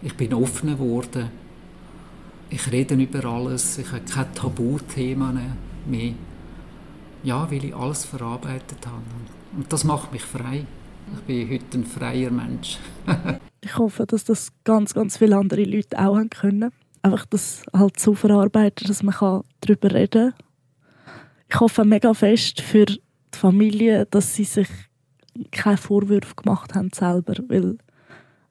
Ich 0.03 0.15
bin 0.15 0.35
offener 0.35 0.75
geworden. 0.75 1.31
Ich 2.51 2.71
rede 2.71 2.95
über 2.95 3.25
alles, 3.25 3.79
ich 3.79 3.91
habe 3.91 4.03
kein 4.03 4.33
Tabuthema 4.35 5.35
mehr. 5.87 6.13
Ja, 7.23 7.51
weil 7.51 7.65
ich 7.65 7.75
alles 7.75 8.05
verarbeitet 8.05 8.87
habe. 8.87 9.03
Und 9.57 9.73
das 9.73 9.85
macht 9.85 10.13
mich 10.13 10.23
frei. 10.23 10.65
Ich 11.15 11.21
bin 11.23 11.51
heute 11.51 11.79
ein 11.79 11.85
freier 11.85 12.31
Mensch. 12.31 12.79
ich 13.61 13.79
hoffe, 13.79 14.07
dass 14.07 14.25
das 14.25 14.53
ganz, 14.65 14.95
ganz 14.95 15.17
viele 15.17 15.37
andere 15.37 15.65
Leute 15.65 15.99
auch 15.99 16.17
haben 16.17 16.31
können 16.31 16.73
einfach 17.07 17.27
das 17.27 17.63
halt 17.73 17.99
so 17.99 18.15
verarbeiten, 18.15 18.87
dass 18.89 19.03
man 19.03 19.15
darüber 19.61 19.93
reden 19.93 20.33
kann. 20.33 20.46
Ich 21.49 21.61
hoffe 21.61 21.85
mega 21.85 22.13
fest 22.15 22.61
für 22.61 22.87
die 22.87 23.01
Familie, 23.33 24.07
dass 24.07 24.35
sie 24.35 24.45
sich 24.45 24.69
keine 25.51 25.77
Vorwürfe 25.77 26.35
gemacht 26.35 26.75
haben 26.75 26.91
selber, 26.93 27.35
weil 27.49 27.79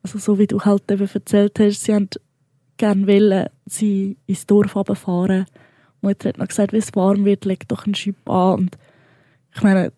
also 0.03 0.19
so 0.19 0.37
wie 0.37 0.47
du 0.47 0.61
halt 0.61 0.89
eben 0.91 1.09
erzählt 1.11 1.59
hast, 1.59 1.83
sie 1.83 1.93
haben 1.95 2.09
gerne 2.77 3.07
wollen, 3.07 3.49
sie 3.65 4.17
ins 4.27 4.45
Dorf 4.45 4.71
fahren. 4.71 5.45
Die 6.01 6.07
Mutter 6.07 6.29
hat 6.29 6.37
noch 6.37 6.47
gesagt, 6.47 6.73
wenn 6.73 6.79
es 6.79 6.95
warm 6.95 7.25
wird, 7.25 7.45
leg 7.45 7.67
doch 7.67 7.85
einen 7.85 7.95
Schub 7.95 8.29
an. 8.29 8.59
Und 8.59 8.77
ich 9.55 9.63
meine, 9.63 9.91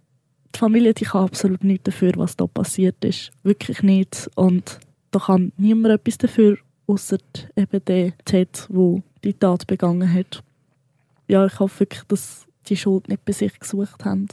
die 0.56 0.60
Familie 0.60 0.93
die 0.93 1.06
kann 1.06 1.26
absolut 1.26 1.64
nichts 1.64 1.84
dafür, 1.84 2.14
was 2.16 2.38
da 2.38 2.48
passiert 2.48 3.04
ist. 3.04 3.32
Wirklich 3.43 3.84
nicht. 3.84 4.30
Und 4.36 4.80
da 5.12 5.20
kann 5.20 5.52
niemand 5.58 5.95
etwas 5.95 6.18
dafür 6.18 6.58
außer 6.88 7.18
eben 7.58 7.84
der 7.86 8.18
Ted, 8.24 8.66
wo 8.70 9.04
die 9.24 9.34
Tat 9.34 9.68
begangen 9.68 10.12
hat. 10.12 10.41
Ja, 11.28 11.45
ich 11.45 11.60
hoffe 11.60 11.82
wirklich, 11.82 12.04
dass 12.04 12.47
die 12.70 12.78
Schuld 12.78 13.07
nicht 13.07 13.26
bei 13.26 13.34
sich 13.34 13.59
gesucht 13.59 14.05
haben. 14.05 14.28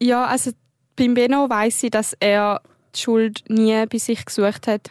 Ja, 0.00 0.26
also 0.26 0.52
beim 0.96 1.14
Benno 1.14 1.48
weiß 1.48 1.84
ich, 1.84 1.90
dass 1.90 2.14
er 2.20 2.60
die 2.94 3.00
Schuld 3.00 3.44
nie 3.48 3.84
bei 3.86 3.98
sich 3.98 4.24
gesucht 4.24 4.66
hat. 4.66 4.90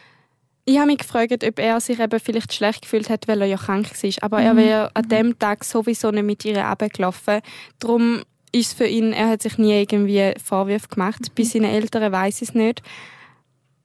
Ich 0.65 0.77
habe 0.77 0.87
mich 0.87 0.97
gefragt, 0.97 1.45
ob 1.45 1.59
er 1.59 1.79
sich 1.79 1.99
eben 1.99 2.19
vielleicht 2.19 2.53
schlecht 2.53 2.81
gefühlt 2.81 3.09
hat, 3.09 3.27
weil 3.27 3.41
er 3.41 3.47
ja 3.47 3.57
krank 3.57 3.91
war. 3.91 4.11
Aber 4.21 4.39
mhm. 4.39 4.45
er 4.45 4.55
wäre 4.57 4.91
an 4.95 5.07
dem 5.07 5.39
Tag 5.39 5.63
sowieso 5.63 6.11
nicht 6.11 6.25
mit 6.25 6.45
ihr 6.45 6.65
abgelaufen. 6.65 7.39
Darum 7.79 8.21
ist 8.51 8.67
es 8.67 8.73
für 8.73 8.87
ihn, 8.87 9.13
er 9.13 9.29
hat 9.29 9.41
sich 9.41 9.57
nie 9.57 9.79
irgendwie 9.79 10.33
Vorwürfe 10.43 10.89
gemacht. 10.89 11.21
Mhm. 11.21 11.35
Bei 11.35 11.43
seinen 11.43 11.71
Eltern 11.71 12.11
weiß 12.11 12.41
ich 12.41 12.49
es 12.49 12.55
nicht. 12.55 12.81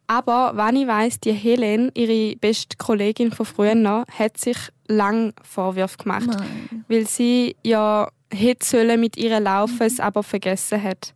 Aber 0.08 0.52
wenn 0.56 0.76
ich 0.76 0.86
weiss, 0.86 1.20
die 1.20 1.32
Helen, 1.32 1.90
ihre 1.94 2.36
beste 2.36 2.76
Kollegin 2.76 3.32
von 3.32 3.46
früher 3.46 3.74
noch, 3.74 4.04
hat 4.08 4.36
sich 4.36 4.58
lang 4.86 5.32
Vorwürfe 5.42 5.98
gemacht, 5.98 6.26
Nein. 6.26 6.84
weil 6.88 7.06
sie 7.06 7.56
ja 7.62 8.08
hätte 8.32 8.64
sollen 8.64 9.00
mit 9.00 9.16
ihr 9.16 9.38
laufen, 9.40 9.82
es 9.82 10.00
aber 10.00 10.22
vergessen 10.22 10.82
hat. 10.82 11.14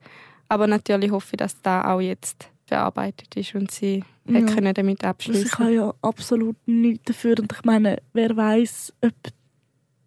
Aber 0.48 0.66
natürlich 0.66 1.10
hoffe 1.10 1.30
ich, 1.32 1.38
dass 1.38 1.60
das 1.62 1.84
auch 1.86 2.00
jetzt 2.00 2.50
bearbeitet 2.68 3.34
ist 3.36 3.54
und 3.54 3.70
sie 3.70 4.04
ja. 4.28 4.40
können 4.42 4.74
damit 4.74 5.04
abschließen. 5.04 5.44
Also 5.44 5.54
ich 5.54 5.58
habe 5.58 5.74
ja 5.74 5.94
absolut 6.02 6.56
nichts 6.66 7.04
dafür 7.04 7.36
und 7.38 7.52
ich 7.52 7.64
meine, 7.64 8.02
wer 8.12 8.36
weiß, 8.36 8.92
ob 9.02 9.12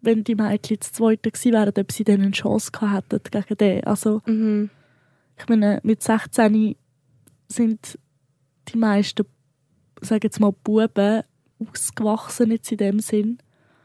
wenn 0.02 0.24
die 0.24 0.34
Mädchen 0.34 0.78
das 0.80 0.92
Zweite 0.92 1.30
gewesen 1.30 1.52
wären, 1.52 1.72
ob 1.76 1.92
sie 1.92 2.04
dann 2.04 2.22
eine 2.22 2.30
Chance 2.30 2.70
gehabt 2.72 3.12
hätten 3.12 3.30
gegen 3.30 3.56
den. 3.58 3.84
Also 3.84 4.22
mhm. 4.26 4.70
ich 5.38 5.48
meine, 5.48 5.80
mit 5.82 6.02
16 6.02 6.74
sind 7.48 7.98
die 8.68 8.78
meisten, 8.78 9.26
sagen 10.00 10.20
jetzt 10.22 10.40
mal, 10.40 10.52
Buben 10.52 11.22
ausgewachsen 11.58 12.50
jetzt 12.50 12.72
in 12.72 12.78
dem 12.78 13.00
Sinn. 13.00 13.38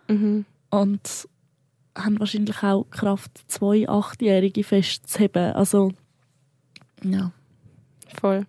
Mhm. 0.08 0.46
Und 0.70 1.28
haben 1.96 2.20
wahrscheinlich 2.20 2.62
auch 2.64 2.86
Kraft, 2.92 3.32
zwei 3.48 3.88
Achtjährige 3.88 4.64
festzuheben. 4.64 5.54
Also, 5.54 5.92
ja. 7.04 7.32
Voll. 8.20 8.46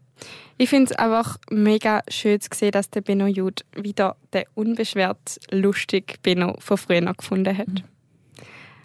Ich 0.59 0.71
finde 0.71 0.93
es 0.93 0.99
einfach 0.99 1.37
mega 1.51 2.03
schön 2.09 2.41
zu 2.41 2.49
sehen, 2.55 2.73
dass 2.73 2.91
der 2.91 3.03
Benno 3.03 3.27
Jude 3.27 3.63
wieder 3.75 4.17
den 4.33 4.45
unbeschwert 4.55 5.39
lustig 5.51 6.19
Benno 6.23 6.57
von 6.61 6.79
früher 6.79 7.13
gefunden 7.13 7.57
hat. 7.57 7.69
Mhm. 7.69 7.83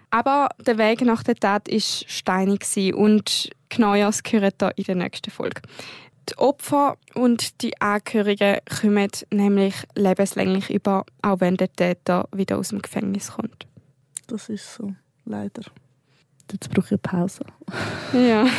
Aber 0.10 0.50
der 0.60 0.78
Weg 0.78 1.02
nach 1.02 1.24
der 1.24 1.36
Tat 1.36 1.70
war 1.72 1.80
steinig 1.80 2.94
und 2.94 3.50
genau 3.70 3.96
das 3.96 4.24
gehört 4.24 4.62
in 4.76 4.84
der 4.84 4.96
nächsten 4.96 5.32
Folge. 5.32 5.62
Die 6.30 6.38
Opfer 6.38 6.98
und 7.16 7.62
die 7.62 7.80
Angehörigen 7.82 8.60
kommen 8.82 9.10
nämlich 9.32 9.76
lebenslänglich 9.96 10.70
über, 10.70 11.06
auch 11.22 11.40
wenn 11.40 11.56
der 11.56 11.72
Täter 11.72 12.28
wieder 12.34 12.58
aus 12.58 12.70
dem 12.70 12.82
Gefängnis 12.82 13.32
kommt. 13.32 13.66
Das 14.32 14.48
ist 14.48 14.76
so, 14.76 14.94
leider. 15.26 15.64
Jetzt 16.50 16.70
brauche 16.70 16.86
ich 16.86 16.92
eine 16.92 16.98
Pause. 17.00 17.46
Ja. 18.14 18.48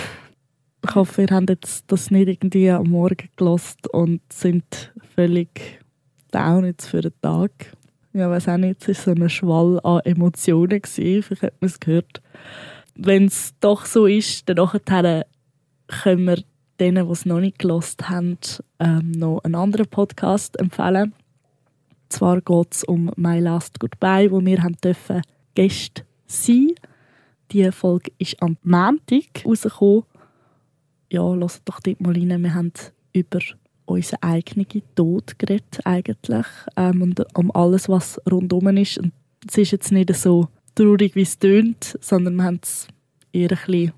Ich 0.84 0.96
hoffe, 0.96 1.22
ihr 1.22 1.28
habt 1.30 1.48
jetzt 1.48 1.84
das 1.92 2.10
nicht 2.10 2.26
irgendwie 2.26 2.68
am 2.68 2.88
Morgen 2.88 3.28
gelost 3.36 3.86
und 3.94 4.20
sind 4.32 4.92
völlig 5.14 5.80
down 6.32 6.64
jetzt 6.64 6.86
für 6.88 7.02
den 7.02 7.12
Tag. 7.22 7.52
Ja, 8.12 8.28
weiß 8.28 8.48
auch 8.48 8.56
nicht, 8.56 8.88
es 8.88 9.06
war 9.06 9.14
so 9.14 9.22
ein 9.22 9.30
Schwall 9.30 9.78
an 9.84 10.00
Emotionen. 10.00 10.82
Gewesen. 10.82 11.22
Vielleicht 11.22 11.42
hat 11.44 11.54
man 11.60 11.68
es 11.68 11.78
gehört. 11.78 12.20
Wenn 12.96 13.26
es 13.26 13.54
doch 13.60 13.86
so 13.86 14.06
ist, 14.06 14.48
dann 14.48 14.56
nachher 14.56 15.24
können 15.86 16.26
wir 16.26 16.42
denen, 16.80 17.06
die 17.06 17.12
es 17.12 17.26
noch 17.26 17.38
nicht 17.38 17.60
gelost 17.60 18.10
haben, 18.10 18.38
ähm, 18.80 19.12
noch 19.12 19.38
einen 19.44 19.54
anderen 19.54 19.86
Podcast 19.86 20.58
empfehlen. 20.58 21.14
Zwar 22.08 22.40
geht 22.40 22.74
es 22.74 22.82
um 22.82 23.12
My 23.14 23.38
Last 23.38 23.78
Goodbye, 23.78 24.32
wo 24.32 24.44
wir 24.44 24.64
haben 24.64 24.76
dürfen 24.82 25.22
Gäste 25.54 26.04
sein. 26.26 26.72
Die 27.50 27.70
Folge 27.72 28.12
ist 28.18 28.42
am 28.42 28.56
Montag 28.62 29.44
rausgekommen. 29.44 30.04
Ja, 31.10 31.34
lasst 31.34 31.62
doch 31.66 31.80
dort 31.80 32.00
mal 32.00 32.14
rein. 32.14 32.42
Wir 32.42 32.54
haben 32.54 32.72
über 33.12 33.40
unseren 33.84 34.22
eigenen 34.22 34.66
Tod 34.94 35.38
geredet, 35.38 35.80
eigentlich. 35.84 36.46
Ähm, 36.76 37.02
und 37.02 37.22
um 37.36 37.50
alles, 37.54 37.88
was 37.88 38.20
rundum 38.30 38.76
ist. 38.76 38.98
Und 38.98 39.12
es 39.46 39.58
ist 39.58 39.72
jetzt 39.72 39.92
nicht 39.92 40.14
so 40.16 40.48
traurig, 40.74 41.14
wie 41.14 41.22
es 41.22 41.38
tönt, 41.38 41.98
sondern 42.00 42.36
wir 42.36 42.44
haben 42.44 42.60
es 42.62 42.88
eher 43.32 43.50
ein 43.50 43.56
bisschen 43.56 43.92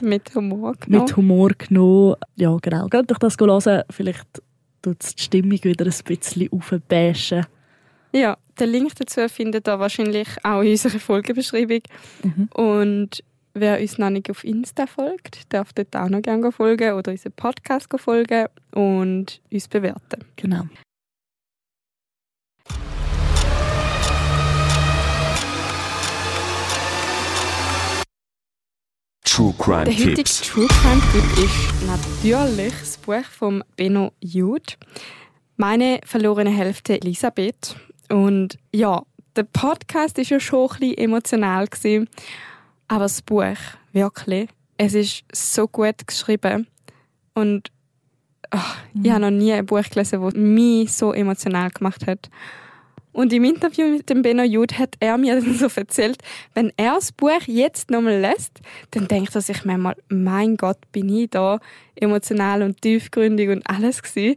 mit 0.00 0.34
Humor 0.34 0.74
genommen. 0.76 1.04
Mit 1.04 1.16
Humor 1.16 1.50
genommen. 1.50 2.14
Ja, 2.36 2.56
genau. 2.60 2.88
Geht 2.88 3.10
euch 3.10 3.18
das 3.18 3.36
hören. 3.38 3.82
Vielleicht 3.90 4.42
tut 4.82 5.02
es 5.02 5.14
die 5.14 5.22
Stimmung 5.22 5.62
wieder 5.62 5.84
ein 5.84 6.04
bisschen 6.04 6.52
aufbäschen. 6.52 7.46
Ja, 8.12 8.38
den 8.60 8.70
Link 8.70 8.94
dazu 8.96 9.28
findet 9.28 9.66
ihr 9.68 9.78
wahrscheinlich 9.78 10.28
auch 10.42 10.60
in 10.60 10.70
unserer 10.70 10.98
Folgenbeschreibung. 10.98 11.80
Mhm. 12.22 12.48
Und 12.52 13.24
wer 13.54 13.80
uns 13.80 13.98
noch 13.98 14.10
nicht 14.10 14.30
auf 14.30 14.44
Insta 14.44 14.86
folgt, 14.86 15.52
darf 15.52 15.72
dort 15.72 15.96
auch 15.96 16.08
noch 16.08 16.22
gerne 16.22 16.52
folgen 16.52 16.92
oder 16.92 17.10
unseren 17.10 17.32
Podcast 17.32 17.88
folgen 17.96 18.46
und 18.72 19.40
uns 19.50 19.68
bewerten. 19.68 20.24
Genau. 20.36 20.64
True 29.24 29.54
Crime 29.58 29.84
Der 29.84 29.94
heutige 29.94 30.14
Tipps. 30.14 30.40
True 30.42 30.66
Crime 30.66 31.00
Tipp 31.12 31.44
ist 31.44 31.86
natürlich 31.86 32.74
das 32.78 32.98
Buch 32.98 33.24
von 33.24 33.64
Benno 33.76 34.12
Jude. 34.20 34.74
Meine 35.56 36.00
verlorene 36.04 36.50
Hälfte 36.50 37.00
Elisabeth. 37.00 37.76
Und 38.10 38.58
ja, 38.74 39.02
der 39.36 39.44
Podcast 39.44 40.18
ist 40.18 40.30
ja 40.30 40.40
schon 40.40 40.68
ein 40.70 40.78
bisschen 40.80 40.98
emotional 40.98 41.66
gewesen, 41.66 42.08
aber 42.88 43.04
das 43.04 43.22
Buch 43.22 43.56
wirklich, 43.92 44.48
es 44.76 44.94
ist 44.94 45.24
so 45.32 45.68
gut 45.68 46.06
geschrieben 46.06 46.66
und 47.34 47.70
ach, 48.50 48.78
ich 49.00 49.10
habe 49.10 49.20
noch 49.20 49.30
nie 49.30 49.52
ein 49.52 49.66
Buch 49.66 49.88
gelesen, 49.88 50.22
das 50.22 50.34
mich 50.34 50.92
so 50.92 51.12
emotional 51.12 51.70
gemacht 51.70 52.06
hat. 52.06 52.28
Und 53.12 53.32
im 53.32 53.44
Interview 53.44 53.88
mit 53.88 54.08
dem 54.08 54.22
Benno 54.22 54.44
Jude 54.44 54.78
hat 54.78 54.94
er 55.00 55.18
mir 55.18 55.34
dann 55.40 55.54
so 55.54 55.68
erzählt, 55.74 56.22
wenn 56.54 56.72
er 56.76 56.94
das 56.94 57.12
Buch 57.12 57.42
jetzt 57.46 57.90
nochmal 57.90 58.20
lässt, 58.20 58.60
dann 58.92 59.08
denkt 59.08 59.34
er 59.34 59.40
sich 59.40 59.64
manchmal, 59.64 59.96
mein 60.08 60.56
Gott, 60.56 60.78
bin 60.92 61.08
ich 61.08 61.30
da 61.30 61.60
emotional 61.96 62.62
und 62.62 62.80
tiefgründig 62.82 63.50
und 63.50 63.68
alles 63.68 64.02
gewesen. 64.02 64.36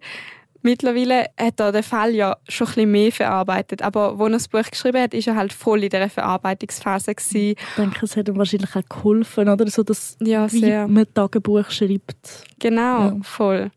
Mittlerweile 0.64 1.28
hat 1.38 1.60
er 1.60 1.72
den 1.72 1.84
Fall 1.84 2.16
ja 2.16 2.38
schon 2.48 2.68
ein 2.68 2.74
bisschen 2.74 2.92
mehr 2.92 3.12
verarbeitet, 3.12 3.82
aber 3.82 4.12
als 4.14 4.20
er 4.22 4.30
das 4.30 4.48
Buch 4.48 4.64
geschrieben 4.72 5.02
hat, 5.02 5.14
ist 5.14 5.28
er 5.28 5.36
halt 5.36 5.52
voll 5.54 5.84
in 5.84 5.90
dieser 5.90 6.10
Verarbeitungsphase 6.10 7.14
gewesen. 7.14 7.36
Ich 7.60 7.76
denke, 7.78 8.06
es 8.06 8.16
hat 8.16 8.30
ihm 8.30 8.38
wahrscheinlich 8.38 8.76
auch 8.76 8.82
geholfen, 8.90 9.50
oder? 9.50 9.68
So, 9.70 9.84
dass 9.84 10.18
Ja, 10.22 10.52
wie 10.52 10.60
sehr. 10.60 10.88
man 10.88 11.06
Tagebuch 11.14 11.70
schreibt. 11.70 12.46
Genau, 12.60 13.00
Ja. 13.10 13.18
voll. 13.24 13.72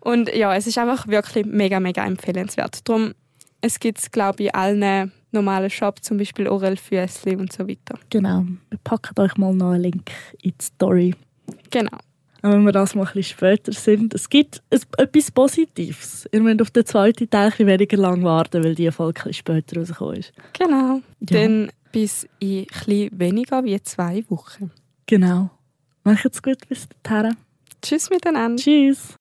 Und 0.00 0.28
ja, 0.34 0.54
es 0.54 0.66
ist 0.66 0.76
einfach 0.76 1.06
wirklich 1.06 1.46
mega, 1.46 1.80
mega 1.80 2.04
empfehlenswert. 2.04 2.86
Darum, 2.88 3.14
es 3.60 3.78
gibt 3.80 3.98
es, 3.98 4.10
glaube 4.10 4.42
ich, 4.42 4.48
in 4.48 4.54
allen 4.54 5.12
normalen 5.30 5.70
Shops, 5.70 6.02
zum 6.02 6.18
Beispiel 6.18 6.48
Orel 6.48 6.76
Füssli 6.76 7.36
und 7.36 7.52
so 7.52 7.66
weiter. 7.68 7.98
Genau. 8.10 8.44
Wir 8.70 8.78
packen 8.84 9.18
euch 9.20 9.36
mal 9.36 9.54
noch 9.54 9.70
einen 9.70 9.82
Link 9.84 10.10
in 10.42 10.52
die 10.60 10.64
Story. 10.64 11.14
Genau 11.70 11.96
wenn 12.52 12.64
wir 12.64 12.72
das 12.72 12.94
mal 12.94 13.06
ein 13.06 13.12
bisschen 13.14 13.36
später 13.36 13.72
sind. 13.72 14.14
Es 14.14 14.28
gibt 14.28 14.62
etwas 14.70 15.30
Positives. 15.30 16.28
Ihr 16.30 16.40
müsst 16.40 16.60
auf 16.60 16.70
den 16.70 16.84
zweiten 16.84 17.28
Teil 17.30 17.52
ein 17.58 17.66
weniger 17.66 17.96
lang 17.96 18.22
warten, 18.22 18.62
weil 18.62 18.74
die 18.74 18.90
Folge 18.90 19.20
ein 19.20 19.28
bisschen 19.28 19.34
später 19.34 19.80
rausgekommen 19.80 20.16
ist. 20.16 20.32
Genau. 20.52 21.00
Ja. 21.00 21.00
Dann 21.20 21.72
bis 21.90 22.28
in 22.40 22.66
ein 22.86 23.08
weniger 23.12 23.64
wie 23.64 23.80
zwei 23.82 24.24
Wochen. 24.28 24.70
Genau. 25.06 25.50
Macht's 26.02 26.42
gut 26.42 26.68
bis 26.68 26.86
dahin. 27.02 27.36
Tschüss 27.80 28.10
miteinander. 28.10 28.62
Tschüss. 28.62 29.16